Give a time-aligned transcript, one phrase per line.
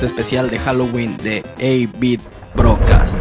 [0.00, 2.20] este especial de Halloween de A-Beat
[2.54, 3.18] Broadcast.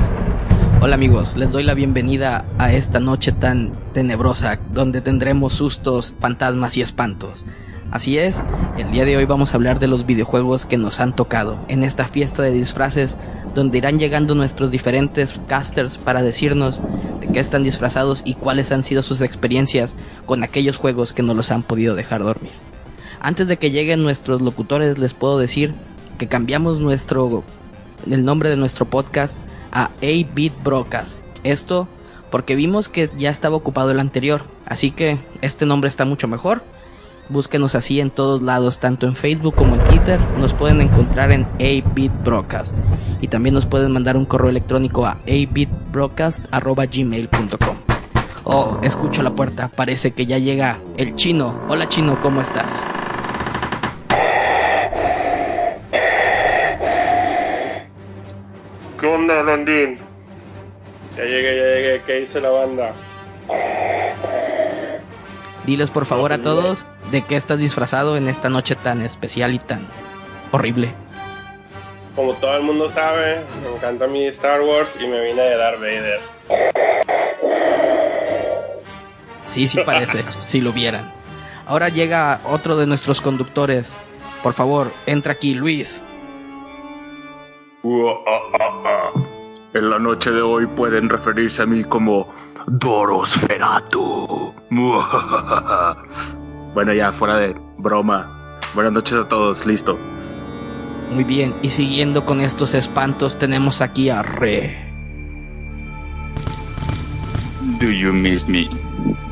[0.79, 6.77] Hola amigos, les doy la bienvenida a esta noche tan tenebrosa donde tendremos sustos, fantasmas
[6.77, 7.45] y espantos.
[7.91, 8.45] Así es,
[8.77, 11.83] el día de hoy vamos a hablar de los videojuegos que nos han tocado en
[11.83, 13.17] esta fiesta de disfraces
[13.53, 16.79] donde irán llegando nuestros diferentes casters para decirnos
[17.19, 21.33] de qué están disfrazados y cuáles han sido sus experiencias con aquellos juegos que no
[21.33, 22.53] los han podido dejar dormir.
[23.19, 25.73] Antes de que lleguen nuestros locutores les puedo decir
[26.19, 27.43] que cambiamos nuestro
[28.07, 29.39] el nombre de nuestro podcast
[29.71, 31.19] a A-Beat Broadcast.
[31.43, 31.87] Esto
[32.29, 36.61] porque vimos que ya estaba ocupado el anterior, así que este nombre está mucho mejor.
[37.29, 40.19] Búsquenos así en todos lados, tanto en Facebook como en Twitter.
[40.37, 42.75] Nos pueden encontrar en A-Beat Broadcast.
[43.21, 47.77] Y también nos pueden mandar un correo electrónico a abitbroadcast.gmail.com.
[48.45, 49.67] Oh, escucho la puerta.
[49.67, 51.59] Parece que ya llega el chino.
[51.69, 52.87] Hola chino, ¿cómo estás?
[59.39, 59.97] ¿Qué onda, Landín?
[61.15, 62.01] Ya llegué, ya llegué.
[62.05, 62.91] ¿Qué dice la banda?
[65.65, 69.59] Diles por favor a todos de qué estás disfrazado en esta noche tan especial y
[69.59, 69.87] tan
[70.51, 70.93] horrible.
[72.17, 75.79] Como todo el mundo sabe, me encanta mi Star Wars y me vine de Darth
[75.79, 76.19] Vader.
[79.47, 81.09] Sí, sí parece, si lo vieran.
[81.65, 83.95] Ahora llega otro de nuestros conductores.
[84.43, 86.03] Por favor, entra aquí, Luis.
[89.71, 92.27] En la noche de hoy pueden referirse a mí como
[92.65, 94.51] Dorosferatu.
[96.73, 98.57] bueno, ya fuera de broma.
[98.73, 99.95] Buenas noches a todos, listo.
[101.11, 104.75] Muy bien, y siguiendo con estos espantos tenemos aquí a Re.
[107.79, 108.67] Do you miss me?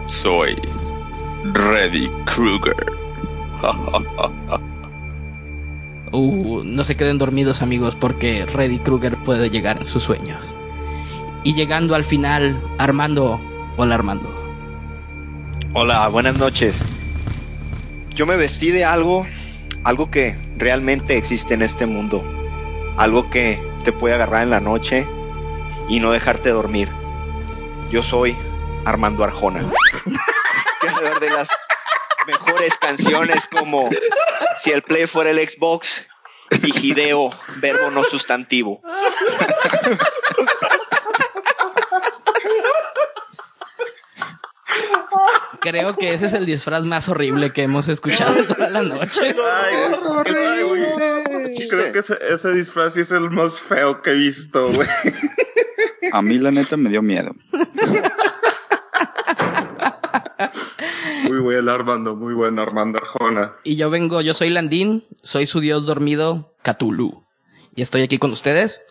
[0.05, 0.55] Soy
[1.53, 2.93] Reddy Krueger.
[6.17, 10.55] Uh, no se queden dormidos amigos porque Reddy Krueger puede llegar en sus sueños.
[11.43, 13.39] Y llegando al final, Armando.
[13.77, 14.27] Hola Armando.
[15.73, 16.83] Hola, buenas noches.
[18.15, 19.27] Yo me vestí de algo,
[19.83, 22.23] algo que realmente existe en este mundo.
[22.97, 25.07] Algo que te puede agarrar en la noche
[25.87, 26.89] y no dejarte dormir.
[27.91, 28.35] Yo soy
[28.85, 29.59] Armando Arjona.
[31.21, 31.47] De las
[32.27, 33.89] mejores canciones como
[34.57, 36.05] Si el Play fuera el Xbox
[36.63, 38.81] y Hideo, verbo no sustantivo.
[45.61, 49.35] Creo que ese es el disfraz más horrible que hemos escuchado toda la noche.
[51.69, 54.87] Creo que ese, ese disfraz sí es el más feo que he visto, güey.
[56.13, 57.35] A mí la neta me dio miedo.
[61.47, 63.53] Buen Armando, muy buen Armando Arjona.
[63.63, 67.23] Y yo vengo, yo soy Landín, soy su dios dormido, Cthulhu.
[67.73, 68.83] Y estoy aquí con ustedes.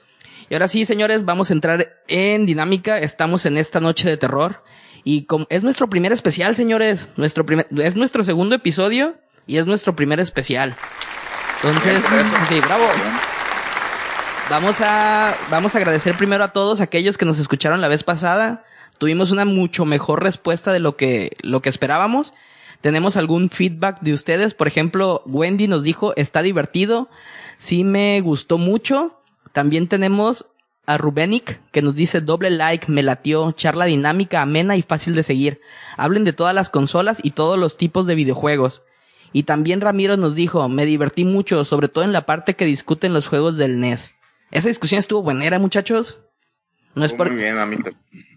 [0.48, 2.98] Y ahora sí, señores, vamos a entrar en dinámica.
[2.98, 4.64] Estamos en esta noche de terror.
[5.04, 7.10] Y es nuestro primer especial, señores.
[7.16, 9.16] Nuestro primer, es nuestro segundo episodio
[9.46, 10.76] y es nuestro primer especial.
[11.62, 12.00] Entonces,
[12.48, 12.86] sí, bravo.
[14.48, 18.64] Vamos a, vamos a agradecer primero a todos aquellos que nos escucharon la vez pasada.
[18.98, 22.34] Tuvimos una mucho mejor respuesta de lo que, lo que esperábamos.
[22.80, 24.54] Tenemos algún feedback de ustedes.
[24.54, 27.08] Por ejemplo, Wendy nos dijo, está divertido.
[27.58, 29.20] Sí me gustó mucho.
[29.52, 30.46] También tenemos
[30.86, 35.24] a Rubenic, que nos dice doble like, me latió, charla dinámica, amena y fácil de
[35.24, 35.60] seguir.
[35.96, 38.82] Hablen de todas las consolas y todos los tipos de videojuegos.
[39.32, 43.12] Y también Ramiro nos dijo, me divertí mucho, sobre todo en la parte que discuten
[43.12, 44.14] los juegos del NES.
[44.52, 46.20] Esa discusión estuvo buenera, muchachos.
[46.94, 47.32] No es por...
[47.32, 47.90] Muy bien, amigo.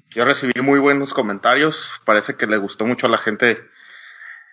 [0.09, 1.91] Yo recibí muy buenos comentarios.
[2.05, 3.61] Parece que le gustó mucho a la gente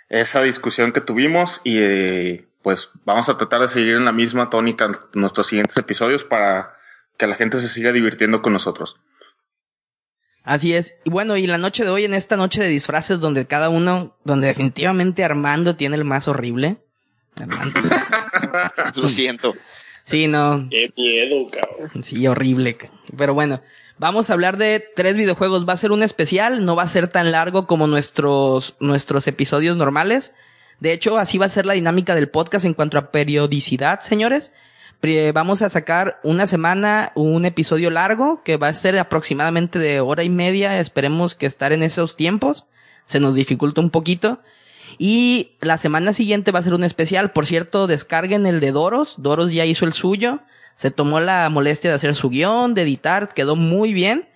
[0.09, 4.51] esa discusión que tuvimos y eh, pues vamos a tratar de seguir en la misma
[4.51, 6.77] tónica en nuestros siguientes episodios para
[7.17, 8.97] que la gente se siga divirtiendo con nosotros.
[10.43, 10.97] Así es.
[11.05, 14.17] Y bueno, y la noche de hoy, en esta noche de disfraces, donde cada uno,
[14.25, 16.77] donde definitivamente Armando tiene el más horrible.
[17.37, 17.81] Armando.
[18.95, 19.57] Lo siento.
[20.05, 20.69] Sí, no.
[20.71, 22.05] Qué miedo, cabrón.
[22.05, 22.79] Sí, horrible.
[23.17, 23.61] Pero bueno,
[23.99, 25.69] vamos a hablar de tres videojuegos.
[25.69, 29.77] Va a ser un especial, no va a ser tan largo como nuestros, nuestros episodios
[29.77, 30.33] normales.
[30.81, 34.53] De hecho, así va a ser la dinámica del podcast en cuanto a periodicidad, señores.
[35.35, 40.25] Vamos a sacar una semana un episodio largo que va a ser aproximadamente de hora
[40.25, 40.81] y media.
[40.81, 42.67] Esperemos que estar en esos tiempos.
[43.07, 44.41] Se nos dificulta un poquito.
[44.99, 47.31] Y la semana siguiente va a ser un especial.
[47.31, 49.15] Por cierto, descarguen el de Doros.
[49.19, 50.41] Doros ya hizo el suyo.
[50.77, 53.33] Se tomó la molestia de hacer su guion, de editar.
[53.35, 54.29] Quedó muy bien.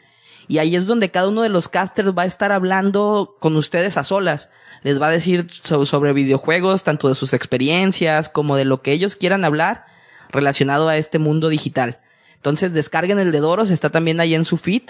[0.49, 3.97] Y ahí es donde cada uno de los casters va a estar hablando con ustedes
[3.97, 4.51] a solas.
[4.83, 8.93] Les va a decir so- sobre videojuegos, tanto de sus experiencias como de lo que
[8.93, 9.85] ellos quieran hablar.
[10.33, 11.99] relacionado a este mundo digital.
[12.37, 14.83] Entonces descarguen el de Doros, está también ahí en su feed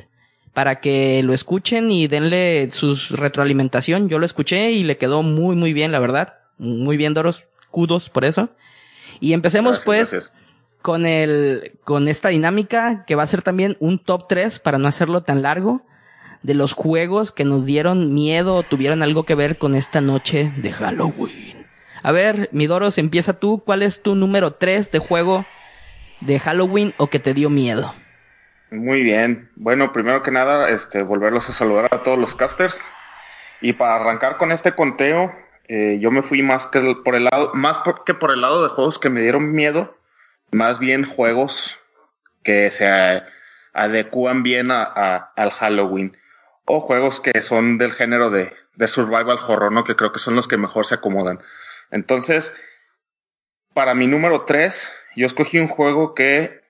[0.52, 4.10] para que lo escuchen y denle su retroalimentación.
[4.10, 6.34] Yo lo escuché y le quedó muy muy bien, la verdad.
[6.58, 8.50] Muy bien Doros, kudos por eso.
[9.18, 10.32] Y empecemos Gracias, pues gracias.
[10.82, 14.88] Con el con esta dinámica que va a ser también un top 3 para no
[14.88, 15.82] hacerlo tan largo
[16.42, 20.52] de los juegos que nos dieron miedo o tuvieron algo que ver con esta noche
[20.56, 21.66] de Halloween.
[22.02, 23.62] A ver, Midoros, empieza tú.
[23.64, 25.44] ¿Cuál es tu número 3 de juego
[26.20, 27.92] de Halloween o que te dio miedo?
[28.70, 29.50] Muy bien.
[29.56, 32.88] Bueno, primero que nada, este, volverlos a saludar a todos los casters.
[33.60, 35.32] Y para arrancar con este conteo,
[35.68, 38.70] eh, yo me fui más que por el lado, más que por el lado de
[38.70, 39.94] juegos que me dieron miedo,
[40.52, 41.78] más bien juegos
[42.42, 43.22] que se
[43.72, 46.16] adecúan bien a, a- al Halloween.
[46.64, 49.84] O juegos que son del género de, de survival horror, ¿no?
[49.84, 51.40] Que creo que son los que mejor se acomodan.
[51.90, 52.54] Entonces,
[53.74, 56.60] para mi número 3, yo escogí un juego que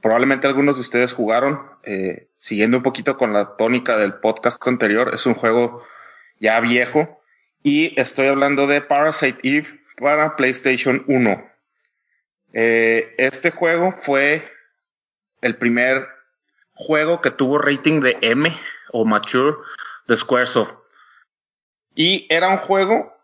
[0.00, 5.10] probablemente algunos de ustedes jugaron, eh, siguiendo un poquito con la tónica del podcast anterior,
[5.14, 5.82] es un juego
[6.38, 7.20] ya viejo
[7.62, 11.44] y estoy hablando de Parasite Eve para PlayStation 1.
[12.52, 14.50] Eh, este juego fue
[15.40, 16.08] el primer
[16.74, 18.56] juego que tuvo rating de M
[18.92, 19.56] o Mature
[20.06, 20.74] de Squaresoft.
[21.94, 23.16] Y era un juego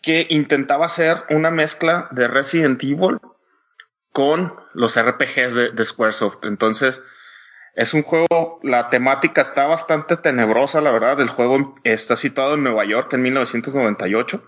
[0.00, 3.18] que intentaba hacer una mezcla de Resident Evil
[4.12, 6.44] con los RPGs de, de Squaresoft.
[6.44, 7.02] Entonces,
[7.74, 11.20] es un juego, la temática está bastante tenebrosa, la verdad.
[11.20, 14.44] El juego está situado en Nueva York en 1998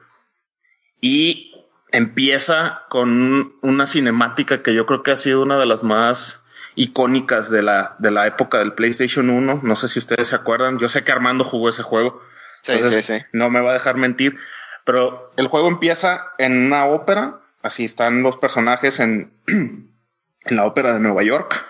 [1.01, 1.54] y
[1.95, 6.45] empieza con una cinemática que yo creo que ha sido una de las más
[6.75, 9.61] icónicas de la, de la época del PlayStation 1.
[9.63, 10.81] No sé si ustedes se acuerdan.
[10.81, 12.21] Yo sé que Armando jugó ese juego.
[12.63, 13.25] Sí, Entonces, sí, sí.
[13.33, 14.37] No me va a dejar mentir.
[14.85, 17.41] Pero el juego empieza en una ópera.
[17.63, 21.65] Así están los personajes en, en la ópera de Nueva York.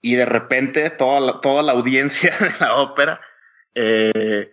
[0.00, 3.20] Y de repente toda la, toda la audiencia de la ópera
[3.74, 4.50] eh,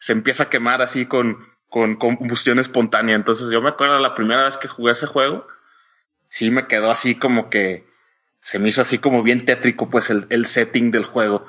[0.00, 3.16] se empieza a quemar así con, con combustión espontánea.
[3.16, 5.46] Entonces yo me acuerdo la primera vez que jugué ese juego.
[6.28, 7.86] Sí me quedó así como que
[8.40, 11.46] se me hizo así como bien tétrico pues el, el setting del juego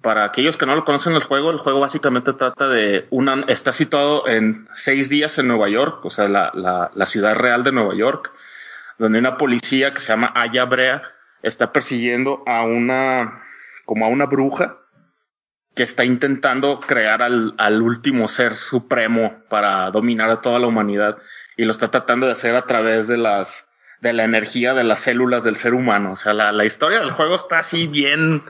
[0.00, 3.72] para aquellos que no lo conocen el juego, el juego básicamente trata de una, está
[3.72, 7.72] situado en seis días en Nueva York, o sea, la, la, la ciudad real de
[7.72, 8.30] Nueva York,
[8.98, 11.02] donde una policía que se llama Aya Brea
[11.42, 13.40] está persiguiendo a una,
[13.86, 14.76] como a una bruja
[15.74, 21.18] que está intentando crear al, al último ser supremo para dominar a toda la humanidad
[21.56, 23.68] y lo está tratando de hacer a través de las,
[24.00, 26.12] de la energía de las células del ser humano.
[26.12, 28.42] O sea, la, la historia del juego está así bien,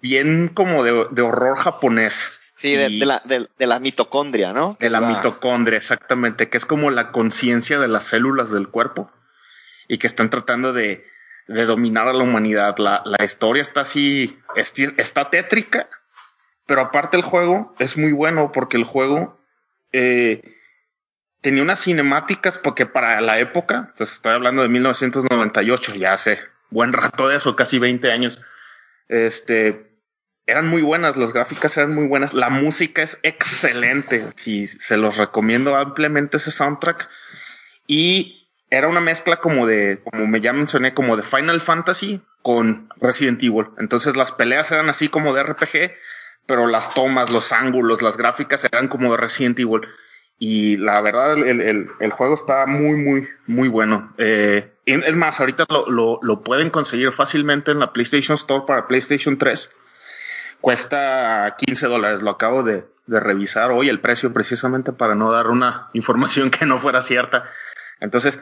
[0.00, 2.38] bien como de, de horror japonés.
[2.56, 4.76] Sí, de, la, de, de la mitocondria, ¿no?
[4.78, 9.10] de la Ah, mitocondria, exactamente, que es como la conciencia de las células del cuerpo
[9.88, 11.04] y que están tratando de,
[11.48, 12.78] de dominar a la humanidad.
[12.78, 15.88] La, la historia está así, está tétrica,
[16.66, 19.38] pero aparte el juego es muy bueno porque el juego
[19.92, 20.42] eh,
[21.40, 26.38] tenía unas cinemáticas porque para la época, estoy hablando de 1998, ya hace
[26.70, 28.42] buen rato de eso, casi 20 años,
[29.08, 29.94] este,
[30.46, 35.16] eran muy buenas, las gráficas eran muy buenas, la música es excelente, y se los
[35.16, 37.08] recomiendo ampliamente ese soundtrack.
[37.86, 42.88] Y era una mezcla como de, como me ya mencioné, como de Final Fantasy con
[42.96, 43.66] Resident Evil.
[43.78, 45.92] Entonces las peleas eran así como de RPG,
[46.46, 49.82] pero las tomas, los ángulos, las gráficas eran como de Resident Evil.
[50.38, 54.12] Y la verdad, el, el, el juego está muy, muy, muy bueno.
[54.18, 58.86] Eh, es más, ahorita lo, lo, lo pueden conseguir fácilmente en la PlayStation Store para
[58.86, 59.70] PlayStation 3
[60.64, 62.22] cuesta 15 dólares.
[62.22, 66.64] Lo acabo de, de, revisar hoy el precio precisamente para no dar una información que
[66.64, 67.44] no fuera cierta.
[68.00, 68.40] Entonces,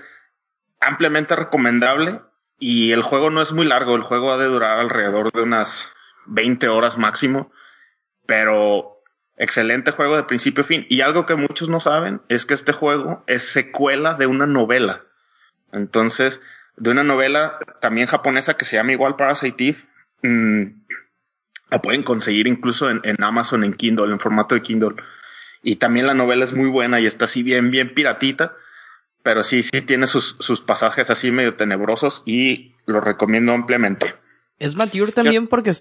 [0.81, 2.21] ampliamente recomendable
[2.61, 3.97] y el juego no es muy largo.
[3.97, 5.93] El juego ha de durar alrededor de unas
[6.27, 7.51] 20 horas máximo,
[8.27, 9.03] pero
[9.37, 10.87] excelente juego de principio a fin.
[10.89, 15.03] Y algo que muchos no saben es que este juego es secuela de una novela.
[15.73, 16.43] Entonces,
[16.77, 19.79] de una novela también japonesa que se llama igual Parasite Eve.
[20.23, 20.67] Mmm,
[21.71, 24.97] la pueden conseguir incluso en, en, Amazon, en Kindle, en formato de Kindle.
[25.63, 28.55] Y también la novela es muy buena y está así bien, bien piratita.
[29.23, 34.15] Pero sí, sí tiene sus, sus pasajes así medio tenebrosos y lo recomiendo ampliamente.
[34.59, 35.73] Es mature también Yo, porque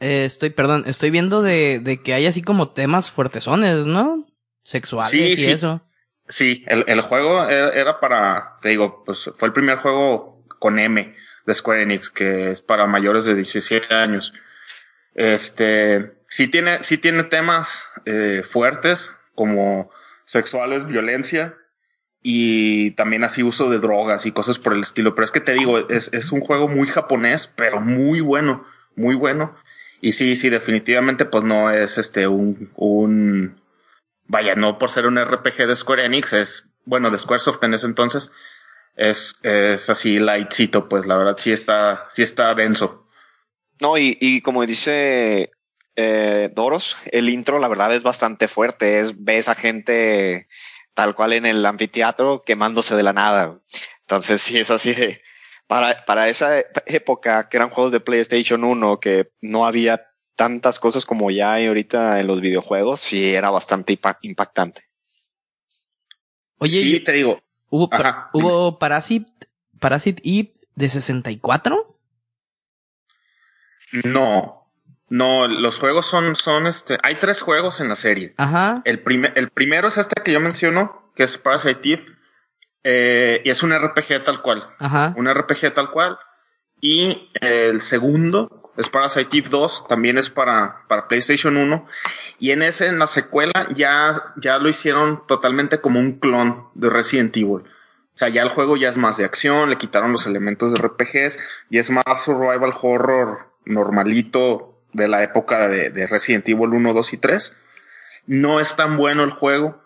[0.00, 4.26] eh, estoy, perdón, estoy viendo de, de, que hay así como temas fuertesones, ¿no?
[4.62, 5.50] Sexuales sí, y sí.
[5.50, 5.86] eso.
[6.28, 10.78] Sí, el, el juego era, era para, te digo, pues fue el primer juego con
[10.78, 11.14] M
[11.46, 14.32] de Square Enix, que es para mayores de 17 años.
[15.14, 19.90] Este, sí tiene, sí tiene temas eh, fuertes como
[20.24, 21.56] sexuales, violencia
[22.22, 25.14] y también así uso de drogas y cosas por el estilo.
[25.14, 28.64] Pero es que te digo, es, es un juego muy japonés, pero muy bueno,
[28.94, 29.56] muy bueno.
[30.00, 33.60] Y sí, sí, definitivamente, pues no es este un, un
[34.26, 37.86] vaya, no por ser un RPG de Square Enix, es bueno de Squaresoft en ese
[37.86, 38.30] entonces,
[38.96, 43.06] es, es así lightcito, pues la verdad sí está, sí está denso.
[43.80, 45.52] No, y, y como dice
[45.96, 50.48] eh, Doros, el intro la verdad es bastante fuerte, es ves a gente
[50.94, 53.58] tal cual en el anfiteatro quemándose de la nada.
[54.02, 55.20] Entonces sí es así de,
[55.70, 61.06] para, para esa época que eran juegos de PlayStation 1 que no había tantas cosas
[61.06, 64.88] como ya hay ahorita en los videojuegos, sí era bastante impactante.
[66.58, 67.40] Oye, sí, te digo.
[67.68, 67.88] ¿Hubo,
[68.32, 69.28] ¿hubo Parasit,
[69.78, 71.96] Parasit Eve de 64?
[73.92, 74.66] No,
[75.08, 78.34] no, los juegos son, son este, hay tres juegos en la serie.
[78.38, 78.82] Ajá.
[78.84, 82.06] El, primer, el primero es este que yo menciono, que es Parasite Eve,
[82.84, 84.64] eh, y es un RPG tal cual.
[84.78, 85.14] Ajá.
[85.16, 86.18] Un RPG tal cual.
[86.80, 91.86] Y el segundo es Parasite Eve 2, también es para, para PlayStation 1.
[92.38, 96.88] Y en ese, en la secuela, ya, ya lo hicieron totalmente como un clon de
[96.88, 97.64] Resident Evil.
[98.14, 100.80] O sea, ya el juego ya es más de acción, le quitaron los elementos de
[100.80, 101.38] RPGs
[101.70, 107.12] y es más survival horror normalito de la época de, de Resident Evil 1, 2
[107.12, 107.56] y 3.
[108.26, 109.82] No es tan bueno el juego.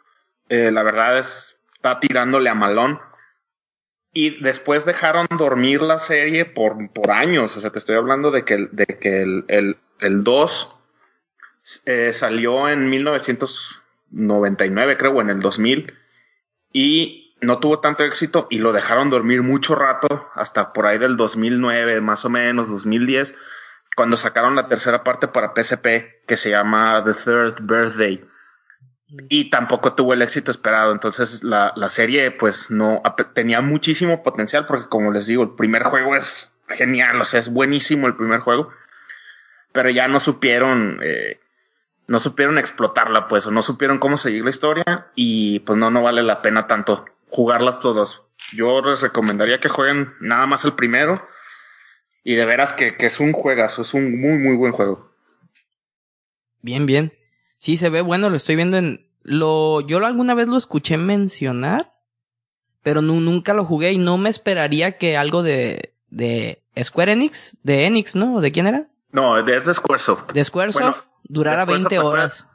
[0.49, 1.54] Eh, la verdad es,
[1.85, 2.99] está tirándole a malón.
[4.15, 7.57] Y después dejaron dormir la serie por, por años.
[7.57, 10.77] O sea, te estoy hablando de que, de que el, el, el 2
[11.87, 15.93] eh, salió en 1999, creo, o en el 2000.
[16.73, 21.17] Y no tuvo tanto éxito y lo dejaron dormir mucho rato, hasta por ahí del
[21.17, 23.35] 2009, más o menos, 2010,
[23.97, 28.25] cuando sacaron la tercera parte para PSP, que se llama The Third Birthday
[29.29, 30.93] y tampoco tuvo el éxito esperado.
[30.93, 33.03] Entonces la, la serie pues no
[33.35, 37.53] tenía muchísimo potencial porque como les digo, el primer juego es genial, o sea, es
[37.53, 38.71] buenísimo el primer juego,
[39.73, 41.41] pero ya no supieron, eh,
[42.07, 46.03] no supieron explotarla pues o no supieron cómo seguir la historia y pues no, no
[46.03, 48.23] vale la pena tanto jugarlas todos.
[48.53, 51.27] Yo les recomendaría que jueguen nada más el primero
[52.23, 55.11] y de veras que, que es un juegazo, es un muy muy buen juego.
[56.63, 57.13] Bien, bien.
[57.59, 59.09] Sí, se ve bueno, lo estoy viendo en...
[59.23, 61.95] Lo, yo alguna vez lo escuché mencionar,
[62.83, 67.87] pero nunca lo jugué y no me esperaría que algo de, de Square Enix, de
[67.87, 68.43] Enix, ¿no?
[68.43, 68.87] ¿De quién era?
[69.11, 70.33] No, de, es de Squaresoft.
[70.33, 72.47] De Squaresoft durara 20 horas.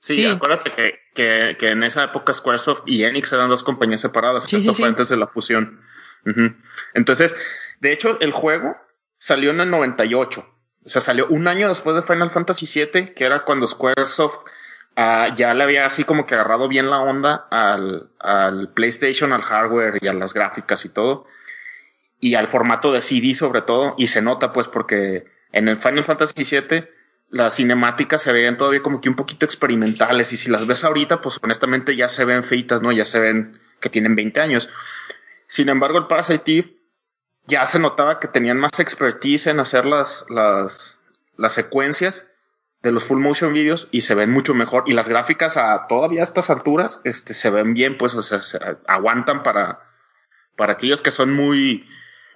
[0.00, 4.00] Sí, sí, acuérdate que, que, que, en esa época Squaresoft y Enix eran dos compañías
[4.00, 4.44] separadas.
[4.44, 5.80] Sí, sí, antes de la fusión.
[6.26, 6.56] Uh -huh.
[6.94, 7.36] Entonces,
[7.80, 8.76] de hecho, el juego
[9.18, 10.46] salió en el 98.
[10.84, 14.46] O sea, salió un año después de Final Fantasy VII, que era cuando Squaresoft
[14.96, 19.42] uh, ya le había así como que agarrado bien la onda al, al, PlayStation, al
[19.42, 21.26] hardware y a las gráficas y todo.
[22.18, 23.94] Y al formato de CD sobre todo.
[23.98, 26.88] Y se nota pues porque en el Final Fantasy VII
[27.30, 30.32] las cinemáticas se veían todavía como que un poquito experimentales.
[30.32, 32.90] Y si las ves ahorita, pues honestamente ya se ven feitas, ¿no?
[32.90, 34.68] Ya se ven que tienen 20 años.
[35.46, 36.79] Sin embargo, el Parasite
[37.46, 40.98] ya se notaba que tenían más expertise en hacer las, las,
[41.36, 42.26] las secuencias
[42.82, 44.84] de los full motion videos y se ven mucho mejor.
[44.86, 48.40] Y las gráficas a todavía a estas alturas este, se ven bien, pues, o sea,
[48.40, 49.80] se aguantan para,
[50.56, 51.86] para aquellos que son muy,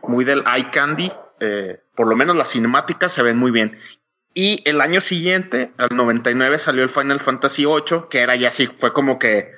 [0.02, 1.12] muy del eye candy.
[1.40, 3.78] Eh, por lo menos las cinemáticas se ven muy bien.
[4.34, 8.66] Y el año siguiente, al 99, salió el Final Fantasy VIII, que era ya así,
[8.66, 9.52] fue como que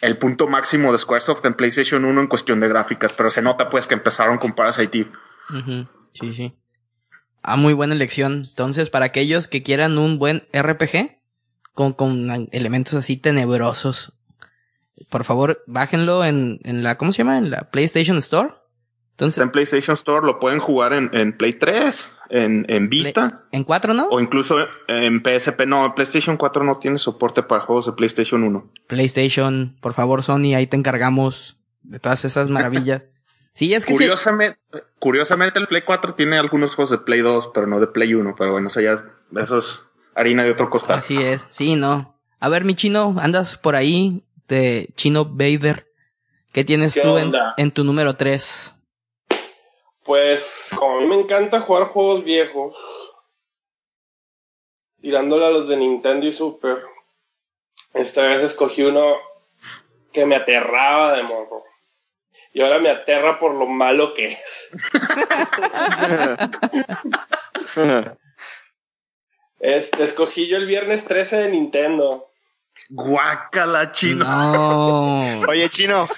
[0.00, 3.70] el punto máximo de Squaresoft en PlayStation 1 en cuestión de gráficas, pero se nota
[3.70, 5.86] pues que empezaron con Parasite Eve.
[6.10, 6.56] Sí, sí.
[7.42, 8.42] Ah, muy buena elección.
[8.48, 11.20] Entonces, para aquellos que quieran un buen RPG
[11.74, 14.14] con, con elementos así tenebrosos,
[15.10, 17.38] por favor, bájenlo en, en la, ¿cómo se llama?
[17.38, 18.54] En la PlayStation Store.
[19.16, 23.44] Entonces, en PlayStation Store lo pueden jugar en, en Play 3, en, en Vita.
[23.50, 24.08] ¿En 4 no?
[24.08, 24.58] O incluso
[24.88, 25.62] en PSP.
[25.66, 28.70] No, PlayStation 4 no tiene soporte para juegos de PlayStation 1.
[28.86, 33.06] PlayStation, por favor, Sony, ahí te encargamos de todas esas maravillas.
[33.54, 34.80] sí, es que curiosamente, sí.
[34.98, 38.34] curiosamente el Play 4 tiene algunos juegos de Play 2, pero no de Play 1.
[38.36, 39.02] Pero bueno, eso ya es,
[39.34, 39.82] eso es
[40.14, 40.98] harina de otro costal.
[40.98, 42.20] Así es, sí, no.
[42.38, 45.86] A ver, mi chino, andas por ahí de Chino Vader.
[46.52, 48.74] ¿Qué tienes ¿Qué tú en, en tu número 3?
[50.06, 52.76] Pues, como a mí me encanta jugar juegos viejos,
[55.00, 56.84] tirándole a los de Nintendo y Super,
[57.92, 59.16] esta vez escogí uno
[60.12, 61.64] que me aterraba de morro.
[62.52, 64.70] Y ahora me aterra por lo malo que es.
[69.60, 72.30] este, escogí yo el viernes 13 de Nintendo.
[72.88, 74.24] Guácala, chino.
[74.24, 75.40] No.
[75.48, 76.08] Oye, chino,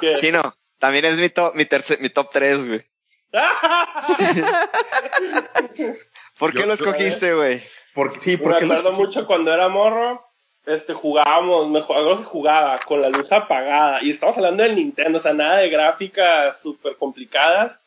[0.00, 0.16] ¿Qué?
[0.16, 2.87] Chino, también es mi top, mi, tercer, mi top 3, güey.
[6.38, 7.62] ¿Por qué Yo- lo escogiste, güey?
[7.94, 10.24] Porque, sí, Me porque acuerdo mucho cuando era morro,
[10.66, 15.18] este, jugábamos, me acuerdo que jugaba con la luz apagada, y estamos hablando del Nintendo,
[15.18, 17.80] o sea, nada de gráficas súper complicadas,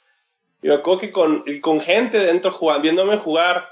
[0.61, 3.69] y me acuerdo que con, con gente dentro jugando, viéndome jugar,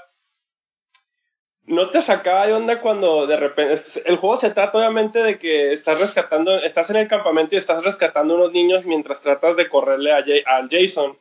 [1.66, 5.72] no te sacaba de onda cuando de repente, el juego se trata obviamente de que
[5.72, 10.12] estás rescatando, estás en el campamento y estás rescatando unos niños mientras tratas de correrle
[10.12, 11.16] a Ja- al Jason.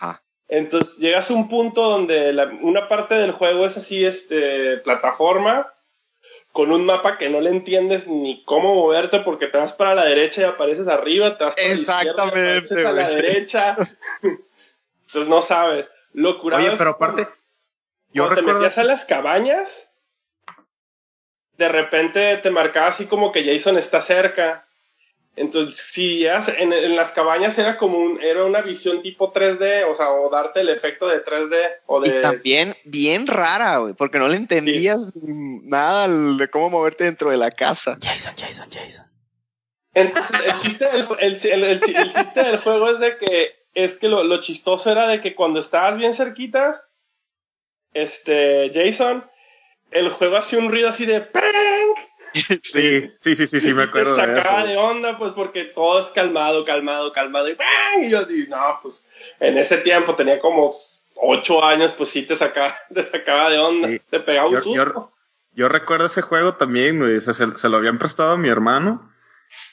[0.00, 0.20] Ah.
[0.48, 5.72] Entonces llegas a un punto donde la- una parte del juego es así, este, plataforma,
[6.52, 10.04] con un mapa que no le entiendes ni cómo moverte porque te vas para la
[10.04, 13.76] derecha y apareces arriba, te vas para la Exactamente, apareces a la derecha.
[14.22, 15.86] Entonces no sabes.
[16.14, 17.28] Lo curado Oye, es pero aparte,
[18.12, 19.88] yo cuando te metías a las cabañas,
[21.58, 24.67] de repente te marcaba así como que Jason está cerca.
[25.36, 29.94] Entonces, si en, en las cabañas era como un, era una visión tipo 3D, o
[29.94, 31.54] sea, o darte el efecto de 3D
[31.86, 37.04] o Y de también bien rara, güey, porque no le entendías nada de cómo moverte
[37.04, 37.96] dentro de la casa.
[38.02, 39.06] Jason, Jason, Jason.
[39.94, 43.52] Entonces, el chiste del, el, el- el chi- el chiste del juego es de que
[43.74, 46.84] es que lo, lo chistoso era de que cuando estabas bien cerquitas,
[47.94, 49.24] este Jason,
[49.90, 51.26] el juego hacía un ruido así de.
[52.62, 54.68] Sí, sí, sí, sí, sí, me acuerdo te de sacaba eso.
[54.68, 58.04] de onda, pues porque todo es calmado, calmado, calmado y ¡pang!
[58.04, 59.04] Y yo digo, no, pues
[59.40, 60.70] en ese tiempo tenía como
[61.16, 64.00] ocho años, pues sí te sacaba, te sacaba de onda, Sí.
[64.10, 65.12] te pegaba un Yo- susto.
[65.54, 69.10] Yo recuerdo ese juego también, se, se lo habían prestado a mi hermano.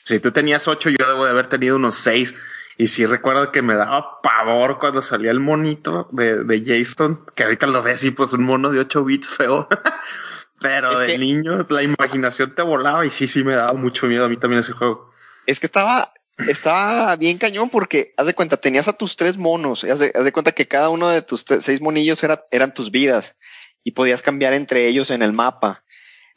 [0.02, 2.34] Si tú tenías ocho, yo debo de haber tenido unos seis.
[2.76, 7.44] Y sí recuerdo que me daba pavor cuando salía el monito de, de Jason, que
[7.44, 9.68] ahorita lo ves y pues un mono de 8 bits feo.
[10.66, 14.06] Pero Es de que- niño la imaginación te volaba y sí, sí me daba mucho
[14.06, 15.10] miedo a mí también ese juego.
[15.46, 16.12] Es que estaba,
[16.48, 20.24] estaba bien cañón porque, haz de cuenta, tenías a tus tres monos, haz de, haz
[20.24, 23.36] de cuenta que cada uno de tus seis monillos era, eran tus vidas
[23.84, 25.84] y podías cambiar entre ellos en el mapa.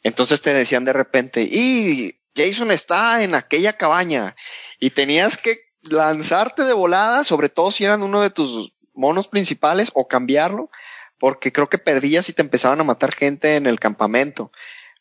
[0.02, 4.36] Entonces te decían de repente, y Jason está en aquella cabaña
[4.78, 9.90] y tenías que lanzarte de volada, sobre todo si eran uno de tus monos principales
[9.94, 10.70] o cambiarlo,
[11.20, 14.50] porque creo que perdías y te empezaban a matar gente en el campamento.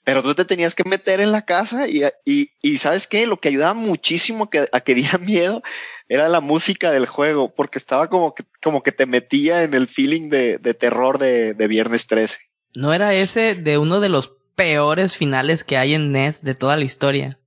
[0.03, 3.25] Pero tú te tenías que meter en la casa y, y, y ¿sabes qué?
[3.27, 5.61] Lo que ayudaba muchísimo a que, a que diera miedo
[6.07, 9.87] era la música del juego, porque estaba como que, como que te metía en el
[9.87, 12.39] feeling de, de terror de, de Viernes 13.
[12.75, 16.75] ¿No era ese de uno de los peores finales que hay en NES de toda
[16.77, 17.39] la historia?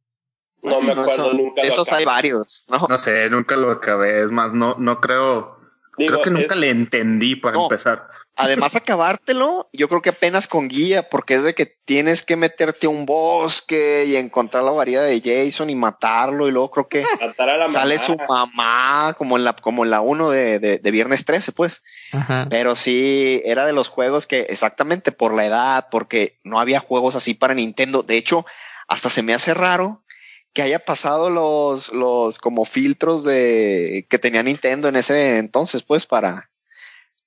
[0.62, 1.62] No me No, acuerdo eso- nunca.
[1.62, 2.86] lo Esos hay varios, ¿no?
[2.88, 4.22] No sé, nunca lo acabé.
[4.24, 5.58] Es más, no, no creo.
[5.98, 7.64] Digo, creo que nunca es- le entendí para No.
[7.64, 8.08] empezar.
[8.36, 12.86] Además, acabártelo, yo creo que apenas con guía, porque es de que tienes que meterte
[12.86, 17.04] a un bosque y encontrar la variedad de Jason y matarlo, y luego creo que
[17.20, 18.06] matar a la sale mamá.
[18.06, 21.82] su mamá, como en la, como en la 1 de, de, de Viernes 13, pues.
[22.12, 22.46] Ajá.
[22.48, 27.16] Pero sí, era de los juegos que exactamente por la edad, porque no había juegos
[27.16, 28.02] así para Nintendo.
[28.02, 28.46] De hecho,
[28.88, 30.02] hasta se me hace raro
[30.52, 36.06] que haya pasado los, los como filtros de que tenía Nintendo en ese entonces, pues,
[36.06, 36.50] para,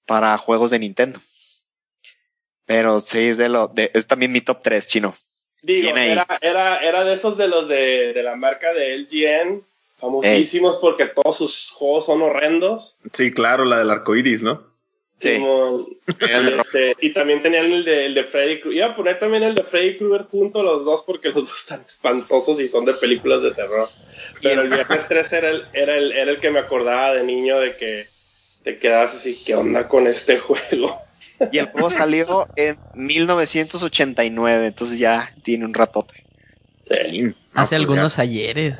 [0.05, 1.19] para juegos de Nintendo.
[2.65, 5.15] Pero sí, es de lo, de, es también mi top 3, chino.
[5.61, 9.63] Digo, era, era, era de esos de los de, de la marca de LGN,
[9.95, 12.97] famosísimos porque todos sus juegos son horrendos.
[13.13, 14.74] Sí, claro, la del arco iris, ¿no?
[15.19, 15.37] Sí.
[16.19, 18.77] Este, y también tenían el de, el de Freddy Krueger.
[18.77, 21.81] Iba a poner también el de Freddy Krueger junto los dos porque los dos están
[21.85, 23.89] espantosos y son de películas de terror.
[24.41, 27.59] Pero el viernes 3 era el, era el, era el que me acordaba de niño
[27.59, 28.07] de que
[28.63, 30.99] te quedas así, ¿qué onda con este juego?
[31.51, 36.23] Y el juego salió en 1989, entonces ya tiene un ratote.
[36.87, 37.23] Sí.
[37.25, 38.75] Hace pues algunos ayeres.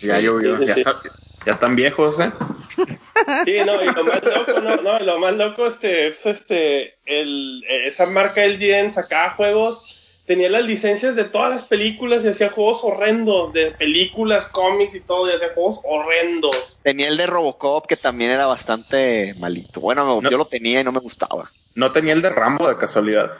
[0.00, 0.56] Ya, llovió.
[0.56, 1.00] Sí, sí, ya, está-
[1.46, 2.30] ya están viejos, ¿eh?
[3.44, 7.64] Sí, no, y lo más loco, no, no, lo más loco este, es este, el,
[7.68, 12.80] esa marca LGN sacaba juegos, tenía las licencias de todas las películas y hacía juegos
[12.84, 16.78] horrendos, de películas, cómics y todo, y hacía juegos horrendos.
[16.82, 19.80] Tenía el de Robocop que también era bastante malito.
[19.80, 20.30] Bueno, No.
[20.30, 21.50] yo lo tenía y no me gustaba.
[21.74, 23.32] No tenía el de Rambo de casualidad,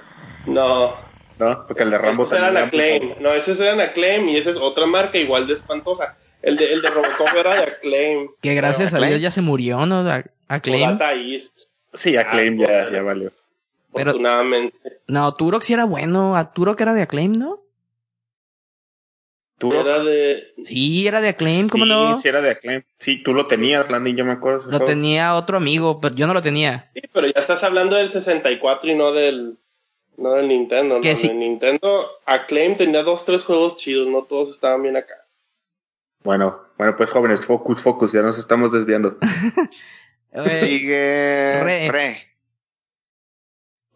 [0.47, 0.95] No,
[1.39, 1.67] ¿no?
[1.67, 5.19] Porque el de Rambo tenía- Acclaim, no, esos eran Acclaim y esa es otra marca
[5.19, 6.17] igual de espantosa.
[6.43, 8.29] El de, el de Robocop era de Acclaim.
[8.41, 9.11] Que gracias a Acclaim.
[9.13, 10.01] Dios ya se murió, ¿no?
[10.01, 10.91] A, a O Claim.
[10.91, 11.57] Data East,
[11.95, 13.33] Sí, Acclaim Ah, ya, pues, ya valió.
[13.95, 14.77] Pero- afortunadamente.
[15.09, 16.37] No, Turok sí era bueno.
[16.37, 17.63] A Turok era de Acclaim, ¿no?
[19.59, 20.53] ¿Tú Era de...
[20.63, 22.19] Sí, era de Acclaim, ¿cómo sí, no?
[22.19, 22.83] sí era de Acclaim.
[22.99, 24.65] Sí, tú lo tenías, Landy, yo me acuerdo.
[24.67, 24.85] Lo juego.
[24.85, 26.91] tenía otro amigo, pero yo no lo tenía.
[26.95, 29.57] Sí, pero ya estás hablando del 64 y no del,
[30.19, 31.01] no del Nintendo.
[31.01, 31.17] Que ¿no?
[31.17, 31.29] sí.
[31.29, 35.15] El Nintendo Acclaim tenía dos, tres juegos chidos, no todos estaban bien acá.
[36.27, 39.17] Bueno, bueno, pues jóvenes, focus, focus, ya nos estamos desviando.
[40.33, 41.91] Eh, Sigue Re.
[41.91, 42.23] Re.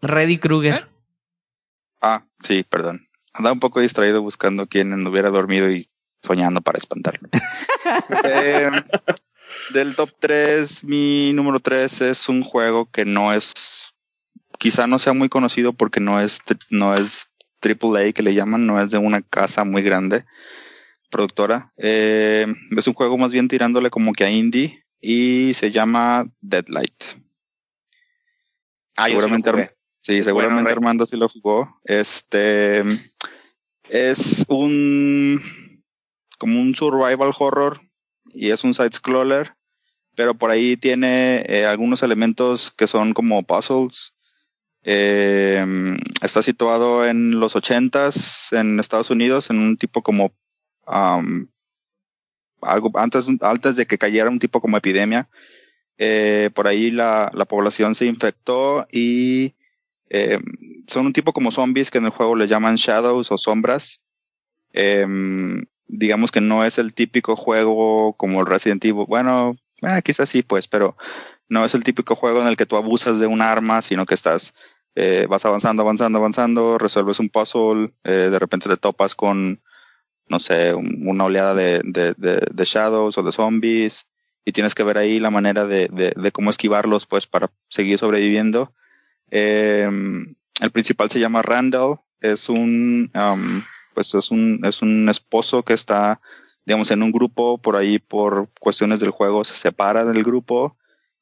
[0.01, 0.87] Reddy Krueger.
[2.01, 3.07] Ah, sí, perdón.
[3.33, 5.87] Andaba un poco distraído buscando quién hubiera dormido y
[6.23, 7.29] soñando para espantarlo.
[8.23, 8.71] Eh,
[9.73, 13.93] del top 3, mi número 3 es un juego que no es,
[14.57, 16.39] quizá no sea muy conocido porque no es,
[16.71, 17.29] no es
[17.61, 20.25] AAA que le llaman, no es de una casa muy grande
[21.11, 21.71] productora.
[21.77, 27.03] Eh, es un juego más bien tirándole como que a indie y se llama Deadlight.
[28.97, 29.75] Ah, yo sí lo Seguramente.
[29.99, 30.77] Sí, seguramente bueno.
[30.77, 31.79] Armando sí lo jugó.
[31.83, 32.83] Este
[33.87, 35.83] es un
[36.39, 37.81] como un survival horror
[38.33, 39.53] y es un side scroller,
[40.15, 44.13] pero por ahí tiene eh, algunos elementos que son como puzzles.
[44.83, 45.63] Eh,
[46.23, 50.33] está situado en los ochentas en Estados Unidos en un tipo como
[52.61, 55.29] algo antes antes de que cayera un tipo como epidemia.
[55.97, 59.53] Eh, por ahí la, la población se infectó y
[60.13, 60.39] eh,
[60.87, 64.01] son un tipo como zombies que en el juego le llaman shadows o sombras.
[64.73, 69.05] Em, digamos que no es el típico juego como el Resident Evil.
[69.07, 70.97] Bueno, eh, quizás sí, pues, pero
[71.47, 74.15] no es el típico juego en el que tú abusas de un arma, sino que
[74.15, 74.53] estás,
[74.95, 79.61] eh, vas avanzando, avanzando, avanzando, resuelves un puzzle, de repente te topas con,
[80.31, 84.05] no sé, un- una oleada de, de, de, de shadows o de zombies
[84.45, 85.89] y tienes que ver ahí la manera de,
[86.33, 88.73] cómo esquivarlos, pues, para seguir sobreviviendo.
[89.31, 89.89] Eh,
[90.61, 93.11] el principal se llama Randall, es un,
[93.93, 96.21] pues es un, es un esposo que está,
[96.65, 100.77] digamos, en un grupo, por ahí por cuestiones del juego se separa del grupo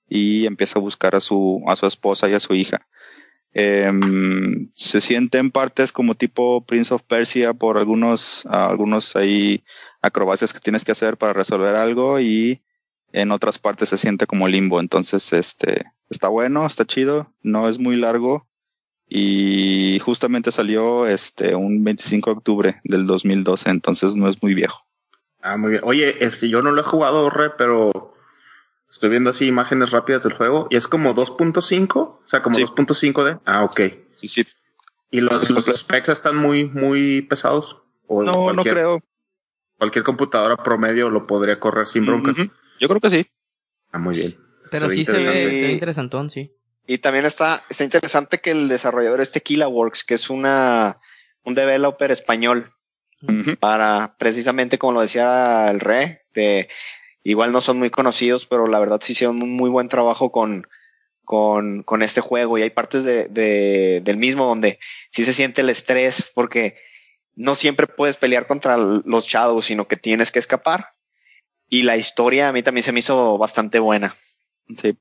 [0.07, 2.87] y empieza a buscar a su, a su esposa y a su hija.
[3.53, 9.63] Em, se siente en partes como tipo Prince of Persia por algunos, algunos ahí
[10.01, 12.61] acrobacias que tienes que hacer para resolver algo y
[13.11, 14.79] en otras partes se siente como limbo.
[14.79, 18.47] Entonces, este, está bueno, está chido, no es muy largo
[19.07, 24.85] y justamente salió este un 25 de octubre del 2012, entonces no es muy viejo.
[25.41, 25.81] Ah, muy bien.
[25.83, 28.13] Oye, este, yo no lo he jugado, Re, pero
[28.89, 32.63] estoy viendo así imágenes rápidas del juego y es como 2.5, o sea, como Sí.
[32.63, 33.37] 2.5 de.
[33.45, 33.81] Ah, ok.
[34.13, 34.45] Sí, sí.
[35.11, 37.77] ¿Y los, los specs están muy, muy pesados?
[38.07, 39.03] ¿O No, no cualquier, creo.
[39.77, 42.35] Cualquier computadora promedio lo podría correr sin broncas.
[42.79, 43.27] Yo creo que sí.
[43.91, 44.37] Ah, muy bien.
[44.71, 45.49] Pero sí se ve, interesante.
[45.49, 46.53] se ve interesantón, sí.
[46.85, 50.97] Y también está, está interesante que el desarrollador es Tequila Works, que es una,
[51.43, 52.69] un developer español
[53.59, 56.69] para precisamente como lo decía el Re, de
[57.23, 60.67] igual no son muy conocidos, pero la verdad sí hicieron un muy buen trabajo con,
[61.23, 64.79] con, con este juego y hay partes de, de- del mismo donde
[65.11, 66.77] sí se siente el estrés porque
[67.35, 70.87] no siempre puedes pelear contra los shadows, sino que tienes que escapar.
[71.69, 74.13] Y la historia a mí también se me hizo bastante buena.
[74.81, 74.97] Sí.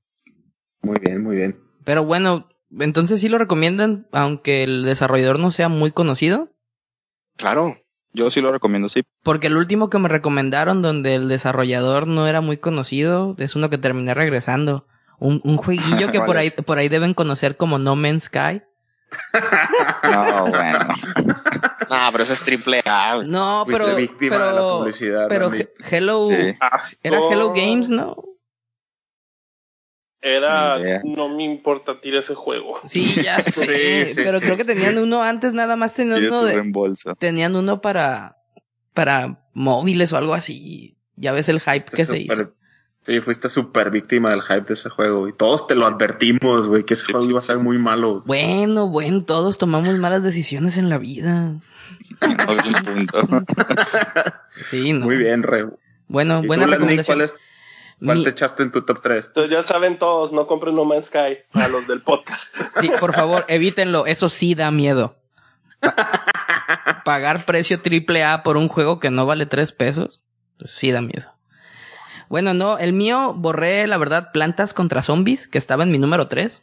[0.83, 1.59] Muy bien, muy bien.
[1.85, 6.53] Pero bueno, entonces sí lo recomiendan, aunque el desarrollador no sea muy conocido.
[7.37, 7.77] Claro.
[8.12, 9.03] Yo sí lo recomiendo, sí.
[9.23, 13.71] Porque el último que me recomendaron donde el desarrollador no era muy conocido es uno
[13.71, 14.87] que terminé regresando.
[15.18, 16.55] Un, un jueguillo que ¿Cuál por ahí, es?
[16.55, 18.62] por ahí deben conocer como No Man's Sky.
[20.05, 20.79] No, bueno.
[21.90, 23.23] Ah, pero eso es triple A.
[23.25, 25.55] No, pero, víctima de la pero, publicidad, pero.
[25.55, 26.55] He- Hello, Sí.
[27.03, 28.14] era Hello Games, ¿no?
[30.21, 32.81] Era, no me importa, tira ese juego.
[32.85, 34.45] Sí, ya sé, Sí, sí, pero sí.
[34.45, 37.15] creo que tenían uno antes, nada más tenían uno de, reembolso.
[37.15, 38.37] tenían uno para,
[38.95, 40.97] para móviles o algo así.
[41.17, 42.53] Ya ves el hype que se hizo.
[43.03, 45.29] Sí, fuiste súper víctima del hype de ese juego.
[45.29, 48.23] Y todos te lo advertimos, güey, que ese juego iba a ser muy malo.
[48.27, 51.55] Bueno, bueno, todos tomamos malas decisiones en la vida.
[54.69, 55.07] Sí, no.
[55.07, 55.67] Muy bien, Re.
[56.09, 57.19] Bueno, ¿Y buena tú, Lenny, recomendación.
[57.19, 57.35] ¿Cuál, es,
[58.05, 59.27] cuál Mi- te echaste en tu top 3?
[59.27, 62.55] Entonces ya saben todos, no compren No Man's Sky a los del podcast.
[62.81, 64.07] Sí, por favor, evítenlo.
[64.07, 65.17] Eso sí da miedo.
[65.81, 70.21] Pa- pagar precio triple A por un juego que no vale tres pesos,
[70.59, 71.33] pues sí da miedo.
[72.29, 76.27] Bueno, no, el mío borré, la verdad, Plantas contra Zombies, que estaba en mi número
[76.29, 76.63] 3.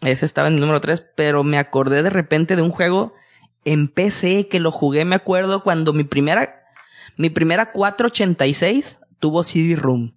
[0.00, 3.12] Ese estaba en mi número 3, pero me acordé de repente de un juego
[3.64, 6.64] en PC que lo jugué, me acuerdo, cuando mi primera,
[7.16, 10.14] mi primera 486 tuvo CD-ROOM.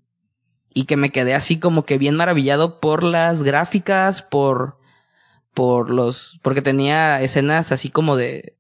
[0.76, 4.78] Y que me quedé así como que bien maravillado por las gráficas, por,
[5.54, 8.58] por los, porque tenía escenas así como de,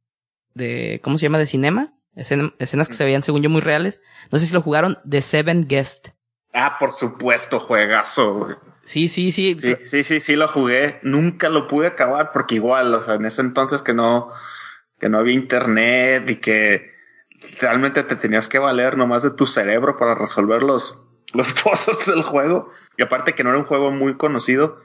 [0.54, 1.38] de, ¿cómo se llama?
[1.38, 1.94] De cinema.
[2.16, 4.00] Escena- escenas que se veían según yo muy reales.
[4.32, 6.10] No sé si lo jugaron, The Seven Guest.
[6.54, 8.56] Ah, por supuesto, juegazo, güey.
[8.86, 9.58] Sí, sí, sí.
[9.60, 11.00] Sí, sí, sí, sí lo jugué.
[11.04, 14.30] Nunca lo pude acabar porque igual, o sea, en ese entonces que no,
[15.00, 16.92] que no había internet y que
[17.60, 20.98] realmente te tenías que valer nomás de tu cerebro para resolver los,
[21.36, 22.70] los puzzles del juego.
[22.98, 24.82] Y aparte que no era un juego muy conocido,